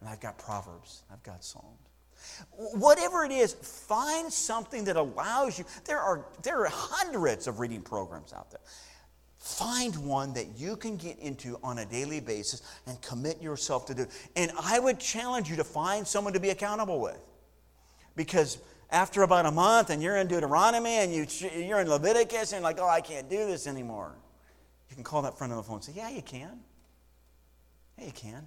And 0.00 0.08
I've 0.08 0.20
got 0.20 0.38
Proverbs. 0.38 1.02
I've 1.12 1.22
got 1.22 1.44
Psalms. 1.44 1.78
Whatever 2.52 3.24
it 3.24 3.32
is, 3.32 3.52
find 3.52 4.32
something 4.32 4.84
that 4.84 4.96
allows 4.96 5.58
you. 5.58 5.64
There 5.84 6.00
are, 6.00 6.26
there 6.42 6.60
are 6.60 6.70
hundreds 6.70 7.46
of 7.46 7.60
reading 7.60 7.82
programs 7.82 8.32
out 8.32 8.50
there. 8.50 8.60
Find 9.40 9.96
one 10.04 10.34
that 10.34 10.58
you 10.58 10.76
can 10.76 10.98
get 10.98 11.18
into 11.18 11.58
on 11.62 11.78
a 11.78 11.86
daily 11.86 12.20
basis 12.20 12.60
and 12.86 13.00
commit 13.00 13.40
yourself 13.40 13.86
to 13.86 13.94
do. 13.94 14.06
And 14.36 14.52
I 14.60 14.78
would 14.78 15.00
challenge 15.00 15.48
you 15.48 15.56
to 15.56 15.64
find 15.64 16.06
someone 16.06 16.34
to 16.34 16.40
be 16.40 16.50
accountable 16.50 17.00
with. 17.00 17.18
Because 18.16 18.58
after 18.90 19.22
about 19.22 19.46
a 19.46 19.50
month 19.50 19.88
and 19.88 20.02
you're 20.02 20.18
in 20.18 20.28
Deuteronomy 20.28 20.90
and 20.90 21.14
you, 21.14 21.26
you're 21.56 21.80
in 21.80 21.88
Leviticus 21.88 22.52
and 22.52 22.62
like, 22.62 22.78
oh, 22.78 22.88
I 22.88 23.00
can't 23.00 23.30
do 23.30 23.46
this 23.46 23.66
anymore. 23.66 24.14
You 24.90 24.94
can 24.94 25.04
call 25.04 25.22
that 25.22 25.38
friend 25.38 25.54
on 25.54 25.56
the 25.56 25.62
phone 25.62 25.76
and 25.76 25.84
say, 25.84 25.92
yeah, 25.96 26.10
you 26.10 26.20
can. 26.20 26.60
Yeah, 27.96 28.04
you 28.04 28.12
can. 28.12 28.46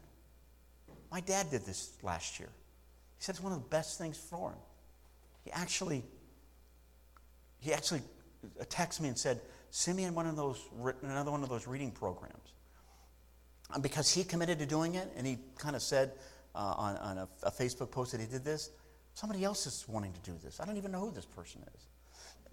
My 1.12 1.22
dad 1.22 1.50
did 1.50 1.66
this 1.66 1.94
last 2.04 2.40
year. 2.40 2.50
He 3.18 3.24
said 3.24 3.34
it's 3.34 3.44
one 3.44 3.54
of 3.54 3.64
the 3.64 3.70
best 3.70 3.98
things 3.98 4.16
for 4.18 4.52
him. 4.52 4.60
He 5.44 5.52
actually, 5.52 6.04
he 7.60 7.74
actually 7.74 8.02
texted 8.66 9.02
me 9.02 9.08
and 9.08 9.18
said, 9.18 9.42
send 9.76 9.98
me 9.98 10.04
in 10.04 10.14
one 10.14 10.28
of 10.28 10.36
those, 10.36 10.62
another 11.02 11.32
one 11.32 11.42
of 11.42 11.50
those 11.50 11.66
reading 11.66 11.90
programs. 11.90 12.54
Because 13.82 14.14
he 14.14 14.24
committed 14.24 14.60
to 14.60 14.68
doing 14.68 14.94
it, 14.94 15.12
and 15.18 15.26
he 15.26 15.40
kind 15.58 15.76
of 15.76 15.82
said 15.82 16.12
uh, 16.54 16.76
on, 16.78 16.98
on 16.98 17.18
a, 17.18 17.28
a 17.42 17.50
Facebook 17.50 17.90
post 17.90 18.12
that 18.12 18.22
he 18.22 18.28
did 18.28 18.44
this, 18.44 18.70
somebody 19.16 19.44
else 19.44 19.66
is 19.66 19.84
wanting 19.88 20.14
to 20.14 20.20
do 20.20 20.38
this. 20.44 20.60
I 20.60 20.66
don't 20.66 20.78
even 20.78 20.92
know 20.92 21.00
who 21.00 21.12
this 21.12 21.26
person 21.26 21.62
is. 21.74 21.88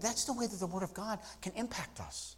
That's 0.00 0.24
the 0.24 0.32
way 0.32 0.46
that 0.46 0.58
the 0.58 0.66
Word 0.66 0.82
of 0.82 0.94
God 0.94 1.18
can 1.42 1.52
impact 1.56 2.00
us. 2.00 2.36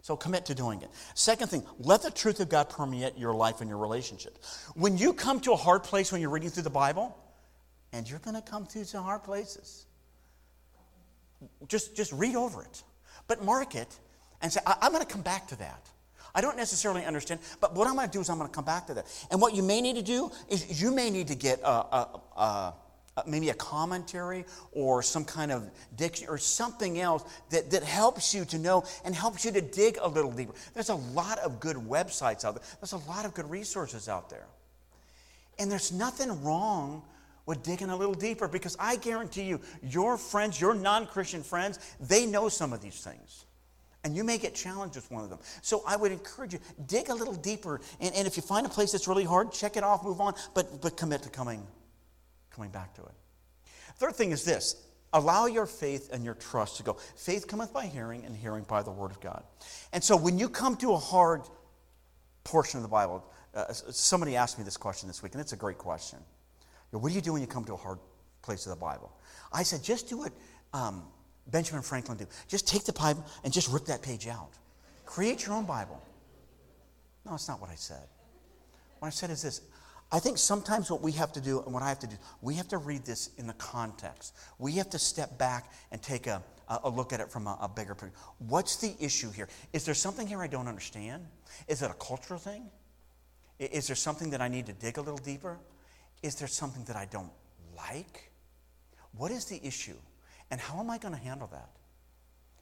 So 0.00 0.16
commit 0.16 0.46
to 0.46 0.54
doing 0.54 0.80
it. 0.80 0.88
Second 1.12 1.48
thing, 1.48 1.62
let 1.78 2.00
the 2.00 2.10
truth 2.10 2.40
of 2.40 2.48
God 2.48 2.70
permeate 2.70 3.18
your 3.18 3.34
life 3.34 3.60
and 3.60 3.68
your 3.68 3.78
relationship. 3.78 4.38
When 4.74 4.96
you 4.96 5.12
come 5.12 5.40
to 5.40 5.52
a 5.52 5.56
hard 5.56 5.82
place 5.82 6.10
when 6.10 6.22
you're 6.22 6.30
reading 6.30 6.48
through 6.48 6.62
the 6.62 6.70
Bible, 6.70 7.14
and 7.92 8.08
you're 8.08 8.20
going 8.20 8.36
to 8.36 8.50
come 8.50 8.64
through 8.64 8.84
some 8.84 9.04
hard 9.04 9.24
places, 9.24 9.84
just, 11.68 11.94
just 11.94 12.14
read 12.14 12.34
over 12.34 12.62
it 12.62 12.82
but 13.30 13.44
mark 13.44 13.76
it 13.76 13.96
and 14.42 14.52
say, 14.52 14.58
I- 14.66 14.86
am 14.86 14.90
going 14.90 15.06
to 15.06 15.10
come 15.10 15.22
back 15.22 15.46
to 15.46 15.56
that. 15.58 15.88
I 16.34 16.40
don't 16.40 16.56
necessarily 16.56 17.04
understand, 17.04 17.38
but 17.60 17.76
what 17.76 17.86
I'm 17.86 17.94
going 17.94 18.08
to 18.08 18.12
do 18.12 18.20
is 18.20 18.28
I'm 18.28 18.38
going 18.38 18.50
to 18.50 18.54
come 18.54 18.64
back 18.64 18.88
to 18.88 18.94
that. 18.94 19.06
And 19.30 19.40
what 19.40 19.54
you 19.54 19.62
may 19.62 19.80
need 19.80 19.94
to 19.94 20.02
do 20.02 20.32
is 20.48 20.82
you 20.82 20.90
may 20.90 21.10
need 21.10 21.28
to 21.28 21.36
get 21.36 21.60
a, 21.60 21.68
a, 21.68 22.20
a, 22.36 22.74
maybe 23.28 23.50
a 23.50 23.54
commentary 23.54 24.46
or 24.72 25.00
some 25.00 25.24
kind 25.24 25.52
of 25.52 25.70
dictionary 25.96 26.34
or 26.34 26.38
something 26.38 27.00
else 27.00 27.22
that, 27.50 27.70
that 27.70 27.84
helps 27.84 28.34
you 28.34 28.44
to 28.46 28.58
know 28.58 28.82
and 29.04 29.14
helps 29.14 29.44
you 29.44 29.52
to 29.52 29.60
dig 29.60 29.98
a 30.02 30.08
little 30.08 30.32
deeper. 30.32 30.54
There's 30.74 30.88
a 30.88 30.96
lot 30.96 31.38
of 31.38 31.60
good 31.60 31.76
websites 31.76 32.44
out 32.44 32.56
there, 32.56 32.64
there's 32.80 32.94
a 32.94 33.08
lot 33.08 33.26
of 33.26 33.34
good 33.34 33.48
resources 33.48 34.08
out 34.08 34.28
there. 34.28 34.46
And 35.60 35.70
there's 35.70 35.92
nothing 35.92 36.42
wrong 36.42 37.04
digging 37.54 37.90
a 37.90 37.96
little 37.96 38.14
deeper 38.14 38.48
because 38.48 38.76
I 38.78 38.96
guarantee 38.96 39.44
you, 39.44 39.60
your 39.82 40.16
friends, 40.16 40.60
your 40.60 40.74
non 40.74 41.06
Christian 41.06 41.42
friends, 41.42 41.78
they 42.00 42.26
know 42.26 42.48
some 42.48 42.72
of 42.72 42.80
these 42.80 43.00
things. 43.00 43.44
And 44.02 44.16
you 44.16 44.24
may 44.24 44.38
get 44.38 44.54
challenged 44.54 44.96
with 44.96 45.10
one 45.10 45.24
of 45.24 45.30
them. 45.30 45.40
So 45.60 45.82
I 45.86 45.96
would 45.96 46.10
encourage 46.10 46.54
you, 46.54 46.60
dig 46.86 47.10
a 47.10 47.14
little 47.14 47.34
deeper. 47.34 47.80
And, 48.00 48.14
and 48.14 48.26
if 48.26 48.36
you 48.36 48.42
find 48.42 48.64
a 48.64 48.70
place 48.70 48.92
that's 48.92 49.06
really 49.06 49.24
hard, 49.24 49.52
check 49.52 49.76
it 49.76 49.84
off, 49.84 50.02
move 50.02 50.20
on, 50.20 50.34
but, 50.54 50.80
but 50.80 50.96
commit 50.96 51.22
to 51.24 51.28
coming, 51.28 51.66
coming 52.50 52.70
back 52.70 52.94
to 52.94 53.02
it. 53.02 53.12
Third 53.96 54.16
thing 54.16 54.30
is 54.30 54.44
this 54.44 54.76
allow 55.12 55.46
your 55.46 55.66
faith 55.66 56.08
and 56.12 56.24
your 56.24 56.34
trust 56.34 56.76
to 56.78 56.82
go. 56.82 56.94
Faith 57.16 57.46
cometh 57.46 57.72
by 57.72 57.86
hearing, 57.86 58.24
and 58.24 58.34
hearing 58.34 58.64
by 58.64 58.82
the 58.82 58.90
word 58.90 59.10
of 59.10 59.20
God. 59.20 59.42
And 59.92 60.02
so 60.02 60.16
when 60.16 60.38
you 60.38 60.48
come 60.48 60.76
to 60.76 60.92
a 60.92 60.98
hard 60.98 61.42
portion 62.44 62.78
of 62.78 62.82
the 62.82 62.88
Bible, 62.88 63.24
uh, 63.54 63.72
somebody 63.72 64.36
asked 64.36 64.58
me 64.58 64.64
this 64.64 64.76
question 64.76 65.08
this 65.08 65.22
week, 65.22 65.32
and 65.32 65.40
it's 65.40 65.52
a 65.52 65.56
great 65.56 65.78
question. 65.78 66.20
What 66.90 67.08
do 67.08 67.14
you 67.14 67.20
do 67.20 67.32
when 67.32 67.40
you 67.40 67.48
come 67.48 67.64
to 67.64 67.74
a 67.74 67.76
hard 67.76 67.98
place 68.42 68.66
of 68.66 68.70
the 68.70 68.80
Bible? 68.80 69.12
I 69.52 69.62
said, 69.62 69.82
just 69.82 70.08
do 70.08 70.18
what 70.18 70.32
um, 70.72 71.04
Benjamin 71.48 71.82
Franklin 71.82 72.18
did. 72.18 72.28
Just 72.48 72.66
take 72.66 72.84
the 72.84 72.92
Bible 72.92 73.24
and 73.44 73.52
just 73.52 73.68
rip 73.68 73.86
that 73.86 74.02
page 74.02 74.26
out. 74.26 74.50
Create 75.06 75.46
your 75.46 75.54
own 75.54 75.64
Bible. 75.64 76.00
No, 77.24 77.32
that's 77.32 77.48
not 77.48 77.60
what 77.60 77.70
I 77.70 77.74
said. 77.74 78.06
What 78.98 79.08
I 79.08 79.10
said 79.10 79.30
is 79.30 79.42
this 79.42 79.62
I 80.12 80.18
think 80.18 80.38
sometimes 80.38 80.90
what 80.90 81.02
we 81.02 81.12
have 81.12 81.32
to 81.34 81.40
do 81.40 81.62
and 81.62 81.72
what 81.72 81.82
I 81.82 81.88
have 81.88 82.00
to 82.00 82.06
do, 82.06 82.16
we 82.42 82.54
have 82.56 82.66
to 82.68 82.78
read 82.78 83.04
this 83.04 83.30
in 83.38 83.46
the 83.46 83.52
context. 83.54 84.34
We 84.58 84.72
have 84.72 84.90
to 84.90 84.98
step 84.98 85.38
back 85.38 85.72
and 85.92 86.02
take 86.02 86.26
a, 86.26 86.42
a 86.68 86.90
look 86.90 87.12
at 87.12 87.20
it 87.20 87.30
from 87.30 87.46
a, 87.46 87.56
a 87.60 87.68
bigger 87.68 87.94
picture. 87.94 88.12
What's 88.38 88.76
the 88.76 88.94
issue 88.98 89.30
here? 89.30 89.48
Is 89.72 89.84
there 89.84 89.94
something 89.94 90.26
here 90.26 90.42
I 90.42 90.48
don't 90.48 90.66
understand? 90.66 91.26
Is 91.68 91.82
it 91.82 91.90
a 91.90 91.94
cultural 91.94 92.40
thing? 92.40 92.64
Is 93.60 93.86
there 93.86 93.96
something 93.96 94.30
that 94.30 94.40
I 94.40 94.48
need 94.48 94.66
to 94.66 94.72
dig 94.72 94.98
a 94.98 95.00
little 95.00 95.18
deeper? 95.18 95.58
Is 96.22 96.34
there 96.36 96.48
something 96.48 96.84
that 96.84 96.96
I 96.96 97.06
don't 97.06 97.32
like? 97.76 98.30
What 99.16 99.30
is 99.30 99.46
the 99.46 99.64
issue? 99.64 99.96
And 100.50 100.60
how 100.60 100.80
am 100.80 100.90
I 100.90 100.98
going 100.98 101.14
to 101.14 101.20
handle 101.20 101.48
that? 101.52 101.70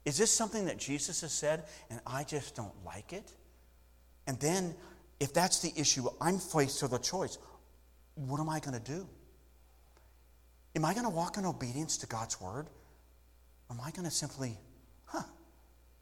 Is 0.05 0.17
this 0.17 0.31
something 0.31 0.65
that 0.65 0.77
Jesus 0.77 1.21
has 1.21 1.31
said 1.31 1.65
and 1.89 1.99
I 2.07 2.23
just 2.23 2.55
don't 2.55 2.73
like 2.85 3.13
it? 3.13 3.31
And 4.27 4.39
then, 4.39 4.75
if 5.19 5.33
that's 5.33 5.59
the 5.59 5.71
issue, 5.75 6.07
I'm 6.21 6.37
faced 6.37 6.81
with 6.81 6.93
a 6.93 6.99
choice. 6.99 7.37
What 8.15 8.39
am 8.39 8.49
I 8.49 8.59
going 8.59 8.79
to 8.79 8.91
do? 8.91 9.07
Am 10.75 10.85
I 10.85 10.93
going 10.93 11.05
to 11.05 11.09
walk 11.09 11.37
in 11.37 11.45
obedience 11.45 11.97
to 11.97 12.07
God's 12.07 12.39
word? 12.39 12.67
Or 13.69 13.75
am 13.75 13.81
I 13.83 13.91
going 13.91 14.05
to 14.05 14.11
simply, 14.11 14.57
huh, 15.05 15.23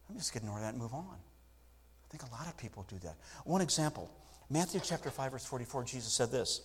I'm 0.09 0.17
just 0.17 0.33
going 0.33 0.41
to 0.41 0.47
ignore 0.47 0.61
that 0.61 0.73
and 0.73 0.81
move 0.81 0.93
on? 0.93 1.05
I 1.09 2.07
think 2.09 2.23
a 2.23 2.35
lot 2.35 2.47
of 2.47 2.57
people 2.57 2.85
do 2.87 2.97
that. 2.99 3.15
One 3.43 3.61
example 3.61 4.09
Matthew 4.49 4.79
chapter 4.81 5.09
5, 5.09 5.31
verse 5.33 5.45
44, 5.45 5.83
Jesus 5.83 6.13
said 6.13 6.31
this. 6.31 6.61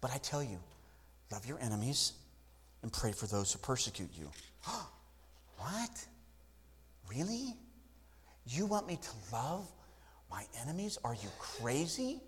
But 0.00 0.12
I 0.12 0.18
tell 0.18 0.42
you, 0.42 0.58
love 1.32 1.46
your 1.46 1.58
enemies 1.60 2.12
and 2.82 2.92
pray 2.92 3.12
for 3.12 3.26
those 3.26 3.52
who 3.52 3.58
persecute 3.58 4.10
you. 4.14 4.30
what? 5.58 6.06
Really? 7.10 7.54
You 8.46 8.66
want 8.66 8.86
me 8.86 8.98
to 9.00 9.34
love 9.34 9.70
my 10.30 10.44
enemies? 10.62 10.98
Are 11.04 11.14
you 11.14 11.28
crazy? 11.38 12.20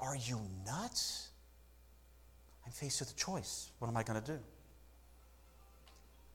Are 0.00 0.16
you 0.16 0.40
nuts? 0.66 1.28
I'm 2.64 2.72
faced 2.72 3.00
with 3.00 3.12
a 3.12 3.14
choice. 3.14 3.70
What 3.78 3.88
am 3.88 3.96
I 3.96 4.02
going 4.02 4.20
to 4.20 4.32
do? 4.32 4.38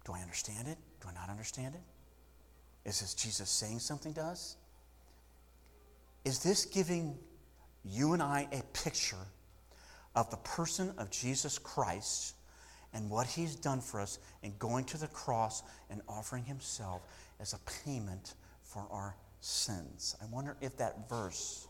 Do 0.05 0.13
I 0.13 0.19
understand 0.19 0.67
it? 0.67 0.77
Do 1.01 1.07
I 1.09 1.13
not 1.13 1.29
understand 1.29 1.75
it? 1.75 2.89
Is 2.89 2.99
this 2.99 3.13
Jesus 3.13 3.49
saying 3.49 3.79
something 3.79 4.13
to 4.15 4.21
us? 4.21 4.57
Is 6.25 6.39
this 6.39 6.65
giving 6.65 7.17
you 7.83 8.13
and 8.13 8.21
I 8.21 8.47
a 8.51 8.61
picture 8.77 9.15
of 10.15 10.29
the 10.29 10.37
person 10.37 10.93
of 10.97 11.09
Jesus 11.09 11.57
Christ 11.57 12.35
and 12.93 13.09
what 13.09 13.25
he's 13.25 13.55
done 13.55 13.81
for 13.81 13.99
us 13.99 14.19
in 14.43 14.53
going 14.59 14.85
to 14.85 14.97
the 14.97 15.07
cross 15.07 15.63
and 15.89 16.01
offering 16.07 16.43
himself 16.43 17.01
as 17.39 17.53
a 17.53 17.59
payment 17.85 18.35
for 18.63 18.85
our 18.91 19.15
sins. 19.41 20.15
I 20.21 20.25
wonder 20.33 20.55
if 20.61 20.77
that 20.77 21.09
verse 21.09 21.67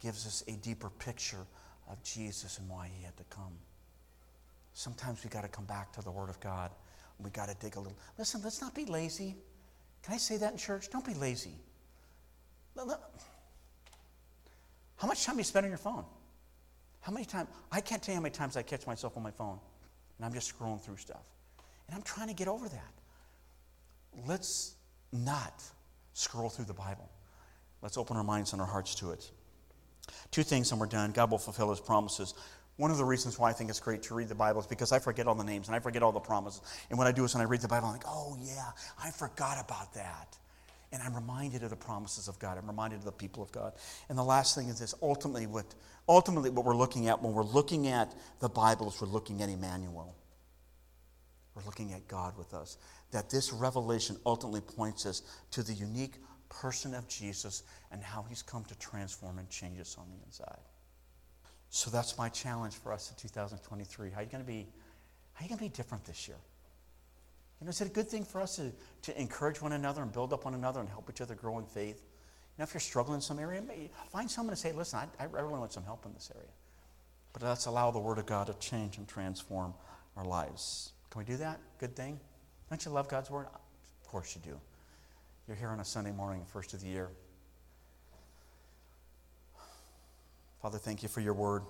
gives 0.00 0.26
us 0.26 0.44
a 0.46 0.52
deeper 0.52 0.90
picture 0.90 1.46
of 1.90 2.02
Jesus 2.02 2.58
and 2.58 2.68
why 2.68 2.90
he 2.96 3.04
had 3.04 3.16
to 3.16 3.24
come. 3.24 3.52
Sometimes 4.74 5.24
we 5.24 5.30
got 5.30 5.42
to 5.42 5.48
come 5.48 5.64
back 5.64 5.92
to 5.92 6.02
the 6.02 6.10
Word 6.10 6.28
of 6.28 6.38
God. 6.40 6.70
We 7.18 7.30
got 7.30 7.48
to 7.48 7.56
dig 7.60 7.76
a 7.76 7.80
little. 7.80 7.96
Listen, 8.18 8.42
let's 8.44 8.60
not 8.60 8.74
be 8.74 8.84
lazy. 8.84 9.36
Can 10.02 10.14
I 10.14 10.18
say 10.18 10.36
that 10.36 10.52
in 10.52 10.58
church? 10.58 10.90
Don't 10.90 11.04
be 11.04 11.14
lazy. 11.14 11.54
How 12.76 12.84
much 15.06 15.24
time 15.24 15.36
do 15.36 15.40
you 15.40 15.44
spend 15.44 15.64
on 15.64 15.70
your 15.70 15.78
phone? 15.78 16.04
How 17.06 17.12
many 17.12 17.24
times, 17.24 17.48
I 17.70 17.80
can't 17.80 18.02
tell 18.02 18.14
you 18.14 18.16
how 18.16 18.22
many 18.22 18.32
times 18.32 18.56
I 18.56 18.62
catch 18.62 18.84
myself 18.84 19.16
on 19.16 19.22
my 19.22 19.30
phone 19.30 19.60
and 20.18 20.26
I'm 20.26 20.34
just 20.34 20.52
scrolling 20.52 20.82
through 20.82 20.96
stuff. 20.96 21.22
And 21.86 21.94
I'm 21.94 22.02
trying 22.02 22.26
to 22.26 22.34
get 22.34 22.48
over 22.48 22.68
that. 22.68 22.92
Let's 24.26 24.74
not 25.12 25.62
scroll 26.14 26.48
through 26.48 26.64
the 26.64 26.74
Bible. 26.74 27.08
Let's 27.80 27.96
open 27.96 28.16
our 28.16 28.24
minds 28.24 28.54
and 28.54 28.60
our 28.60 28.66
hearts 28.66 28.96
to 28.96 29.12
it. 29.12 29.30
Two 30.32 30.42
things 30.42 30.72
and 30.72 30.80
we're 30.80 30.88
done. 30.88 31.12
God 31.12 31.30
will 31.30 31.38
fulfill 31.38 31.70
his 31.70 31.78
promises. 31.78 32.34
One 32.76 32.90
of 32.90 32.96
the 32.96 33.04
reasons 33.04 33.38
why 33.38 33.50
I 33.50 33.52
think 33.52 33.70
it's 33.70 33.78
great 33.78 34.02
to 34.02 34.14
read 34.16 34.28
the 34.28 34.34
Bible 34.34 34.60
is 34.60 34.66
because 34.66 34.90
I 34.90 34.98
forget 34.98 35.28
all 35.28 35.36
the 35.36 35.44
names 35.44 35.68
and 35.68 35.76
I 35.76 35.78
forget 35.78 36.02
all 36.02 36.10
the 36.10 36.18
promises. 36.18 36.60
And 36.90 36.98
what 36.98 37.06
I 37.06 37.12
do 37.12 37.22
is 37.22 37.32
when 37.36 37.40
I 37.40 37.44
read 37.44 37.60
the 37.60 37.68
Bible, 37.68 37.86
I'm 37.86 37.92
like, 37.92 38.08
oh, 38.08 38.36
yeah, 38.42 38.72
I 39.00 39.12
forgot 39.12 39.64
about 39.64 39.94
that. 39.94 40.36
And 40.92 41.02
I'm 41.02 41.14
reminded 41.14 41.62
of 41.62 41.70
the 41.70 41.76
promises 41.76 42.28
of 42.28 42.38
God. 42.38 42.58
I'm 42.58 42.66
reminded 42.66 43.00
of 43.00 43.04
the 43.04 43.12
people 43.12 43.42
of 43.42 43.50
God. 43.50 43.72
And 44.08 44.16
the 44.16 44.24
last 44.24 44.54
thing 44.54 44.68
is 44.68 44.78
this 44.78 44.94
ultimately, 45.02 45.46
what, 45.46 45.66
ultimately, 46.08 46.50
what 46.50 46.64
we're 46.64 46.76
looking 46.76 47.08
at 47.08 47.20
when 47.20 47.32
we're 47.32 47.42
looking 47.42 47.88
at 47.88 48.14
the 48.40 48.48
Bible 48.48 48.88
is 48.88 49.00
we're 49.00 49.08
looking 49.08 49.42
at 49.42 49.48
Emmanuel. 49.48 50.14
We're 51.54 51.64
looking 51.64 51.92
at 51.92 52.06
God 52.06 52.36
with 52.38 52.54
us. 52.54 52.76
That 53.10 53.30
this 53.30 53.52
revelation 53.52 54.16
ultimately 54.26 54.60
points 54.60 55.06
us 55.06 55.22
to 55.52 55.62
the 55.62 55.72
unique 55.72 56.14
person 56.48 56.94
of 56.94 57.08
Jesus 57.08 57.62
and 57.90 58.02
how 58.02 58.24
he's 58.28 58.42
come 58.42 58.64
to 58.64 58.78
transform 58.78 59.38
and 59.38 59.48
change 59.50 59.80
us 59.80 59.96
on 59.98 60.06
the 60.10 60.24
inside. 60.24 60.60
So 61.70 61.90
that's 61.90 62.16
my 62.16 62.28
challenge 62.28 62.74
for 62.74 62.92
us 62.92 63.10
in 63.10 63.16
2023. 63.16 64.10
How 64.10 64.20
are 64.20 64.22
you 64.22 64.28
going 64.28 64.44
to 64.44 64.46
be, 64.46 64.66
how 65.32 65.40
are 65.40 65.42
you 65.44 65.48
going 65.48 65.58
to 65.58 65.64
be 65.64 65.76
different 65.76 66.04
this 66.04 66.28
year? 66.28 66.36
You 67.60 67.64
know, 67.66 67.70
is 67.70 67.80
it 67.80 67.88
a 67.88 67.90
good 67.90 68.08
thing 68.08 68.24
for 68.24 68.40
us 68.40 68.56
to, 68.56 68.72
to 69.02 69.20
encourage 69.20 69.62
one 69.62 69.72
another 69.72 70.02
and 70.02 70.12
build 70.12 70.32
up 70.32 70.44
one 70.44 70.54
another 70.54 70.80
and 70.80 70.88
help 70.88 71.08
each 71.08 71.20
other 71.20 71.34
grow 71.34 71.58
in 71.58 71.64
faith? 71.64 71.96
You 71.96 72.62
know, 72.62 72.64
if 72.64 72.74
you're 72.74 72.80
struggling 72.80 73.16
in 73.16 73.20
some 73.20 73.38
area, 73.38 73.62
find 74.10 74.30
someone 74.30 74.54
to 74.54 74.60
say, 74.60 74.72
listen, 74.72 74.98
I, 74.98 75.22
I 75.22 75.26
really 75.26 75.58
want 75.58 75.72
some 75.72 75.84
help 75.84 76.04
in 76.04 76.12
this 76.12 76.30
area. 76.34 76.48
But 77.32 77.42
let's 77.42 77.66
allow 77.66 77.90
the 77.90 77.98
Word 77.98 78.18
of 78.18 78.26
God 78.26 78.46
to 78.46 78.54
change 78.54 78.98
and 78.98 79.06
transform 79.06 79.74
our 80.16 80.24
lives. 80.24 80.92
Can 81.10 81.18
we 81.18 81.24
do 81.24 81.36
that? 81.38 81.60
Good 81.78 81.94
thing? 81.94 82.18
Don't 82.70 82.84
you 82.84 82.90
love 82.90 83.08
God's 83.08 83.30
Word? 83.30 83.46
Of 83.46 84.08
course 84.08 84.34
you 84.34 84.42
do. 84.50 84.58
You're 85.46 85.56
here 85.56 85.68
on 85.68 85.80
a 85.80 85.84
Sunday 85.84 86.12
morning, 86.12 86.44
first 86.46 86.74
of 86.74 86.80
the 86.80 86.88
year. 86.88 87.08
Father, 90.62 90.78
thank 90.78 91.02
you 91.02 91.08
for 91.08 91.20
your 91.20 91.34
Word. 91.34 91.62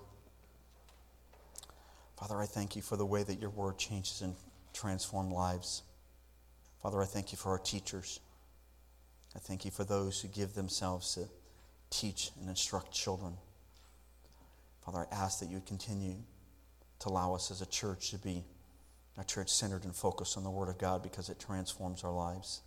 Father, 2.16 2.40
I 2.40 2.46
thank 2.46 2.76
you 2.76 2.82
for 2.82 2.96
the 2.96 3.04
way 3.04 3.22
that 3.22 3.40
your 3.40 3.50
Word 3.50 3.76
changes 3.76 4.22
and 4.22 4.34
transforms 4.76 5.32
lives. 5.32 5.82
Father, 6.82 7.02
I 7.02 7.06
thank 7.06 7.32
you 7.32 7.38
for 7.38 7.50
our 7.50 7.58
teachers. 7.58 8.20
I 9.34 9.38
thank 9.38 9.64
you 9.64 9.70
for 9.70 9.84
those 9.84 10.20
who 10.20 10.28
give 10.28 10.54
themselves 10.54 11.14
to 11.14 11.28
teach 11.90 12.30
and 12.38 12.48
instruct 12.48 12.92
children. 12.92 13.34
Father, 14.84 15.06
I 15.10 15.14
ask 15.14 15.40
that 15.40 15.46
you 15.46 15.54
would 15.54 15.66
continue 15.66 16.16
to 17.00 17.08
allow 17.08 17.34
us 17.34 17.50
as 17.50 17.60
a 17.60 17.66
church 17.66 18.10
to 18.10 18.18
be 18.18 18.44
a 19.18 19.24
church 19.24 19.48
centered 19.48 19.84
and 19.84 19.94
focused 19.94 20.36
on 20.36 20.44
the 20.44 20.50
Word 20.50 20.68
of 20.68 20.78
God 20.78 21.02
because 21.02 21.28
it 21.28 21.40
transforms 21.40 22.04
our 22.04 22.12
lives. 22.12 22.60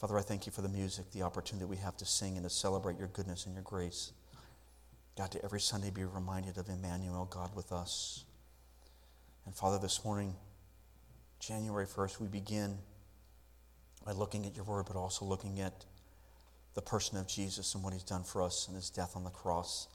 Father, 0.00 0.16
I 0.18 0.22
thank 0.22 0.46
you 0.46 0.52
for 0.52 0.62
the 0.62 0.68
music, 0.68 1.10
the 1.12 1.22
opportunity 1.22 1.66
we 1.66 1.76
have 1.76 1.96
to 1.98 2.06
sing 2.06 2.36
and 2.36 2.44
to 2.44 2.50
celebrate 2.50 2.98
your 2.98 3.08
goodness 3.08 3.44
and 3.44 3.54
your 3.54 3.64
grace. 3.64 4.12
God, 5.18 5.32
to 5.32 5.44
every 5.44 5.60
Sunday 5.60 5.90
be 5.90 6.04
reminded 6.04 6.56
of 6.56 6.68
Emmanuel, 6.68 7.26
God 7.26 7.54
with 7.54 7.72
us. 7.72 8.24
And 9.44 9.54
Father, 9.54 9.78
this 9.78 10.04
morning, 10.04 10.34
January 11.40 11.86
1st, 11.86 12.20
we 12.20 12.28
begin 12.28 12.78
by 14.04 14.12
looking 14.12 14.46
at 14.46 14.54
your 14.54 14.64
word, 14.64 14.86
but 14.86 14.96
also 14.96 15.24
looking 15.24 15.60
at 15.60 15.84
the 16.74 16.82
person 16.82 17.18
of 17.18 17.26
Jesus 17.26 17.74
and 17.74 17.82
what 17.82 17.92
he's 17.92 18.04
done 18.04 18.22
for 18.22 18.42
us 18.42 18.68
and 18.68 18.76
his 18.76 18.90
death 18.90 19.16
on 19.16 19.24
the 19.24 19.30
cross. 19.30 19.88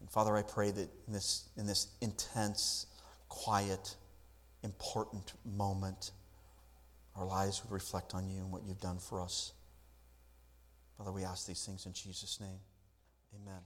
And 0.00 0.10
Father, 0.10 0.36
I 0.36 0.42
pray 0.42 0.70
that 0.70 0.88
in 1.06 1.12
this, 1.12 1.48
in 1.56 1.66
this 1.66 1.88
intense, 2.00 2.86
quiet, 3.28 3.96
important 4.62 5.32
moment, 5.44 6.10
our 7.16 7.24
lives 7.24 7.62
would 7.62 7.72
reflect 7.72 8.14
on 8.14 8.28
you 8.28 8.40
and 8.40 8.50
what 8.50 8.62
you've 8.64 8.80
done 8.80 8.98
for 8.98 9.20
us. 9.20 9.52
Father, 10.98 11.12
we 11.12 11.24
ask 11.24 11.46
these 11.46 11.64
things 11.64 11.86
in 11.86 11.92
Jesus' 11.92 12.40
name. 12.40 12.58
Amen. 13.34 13.60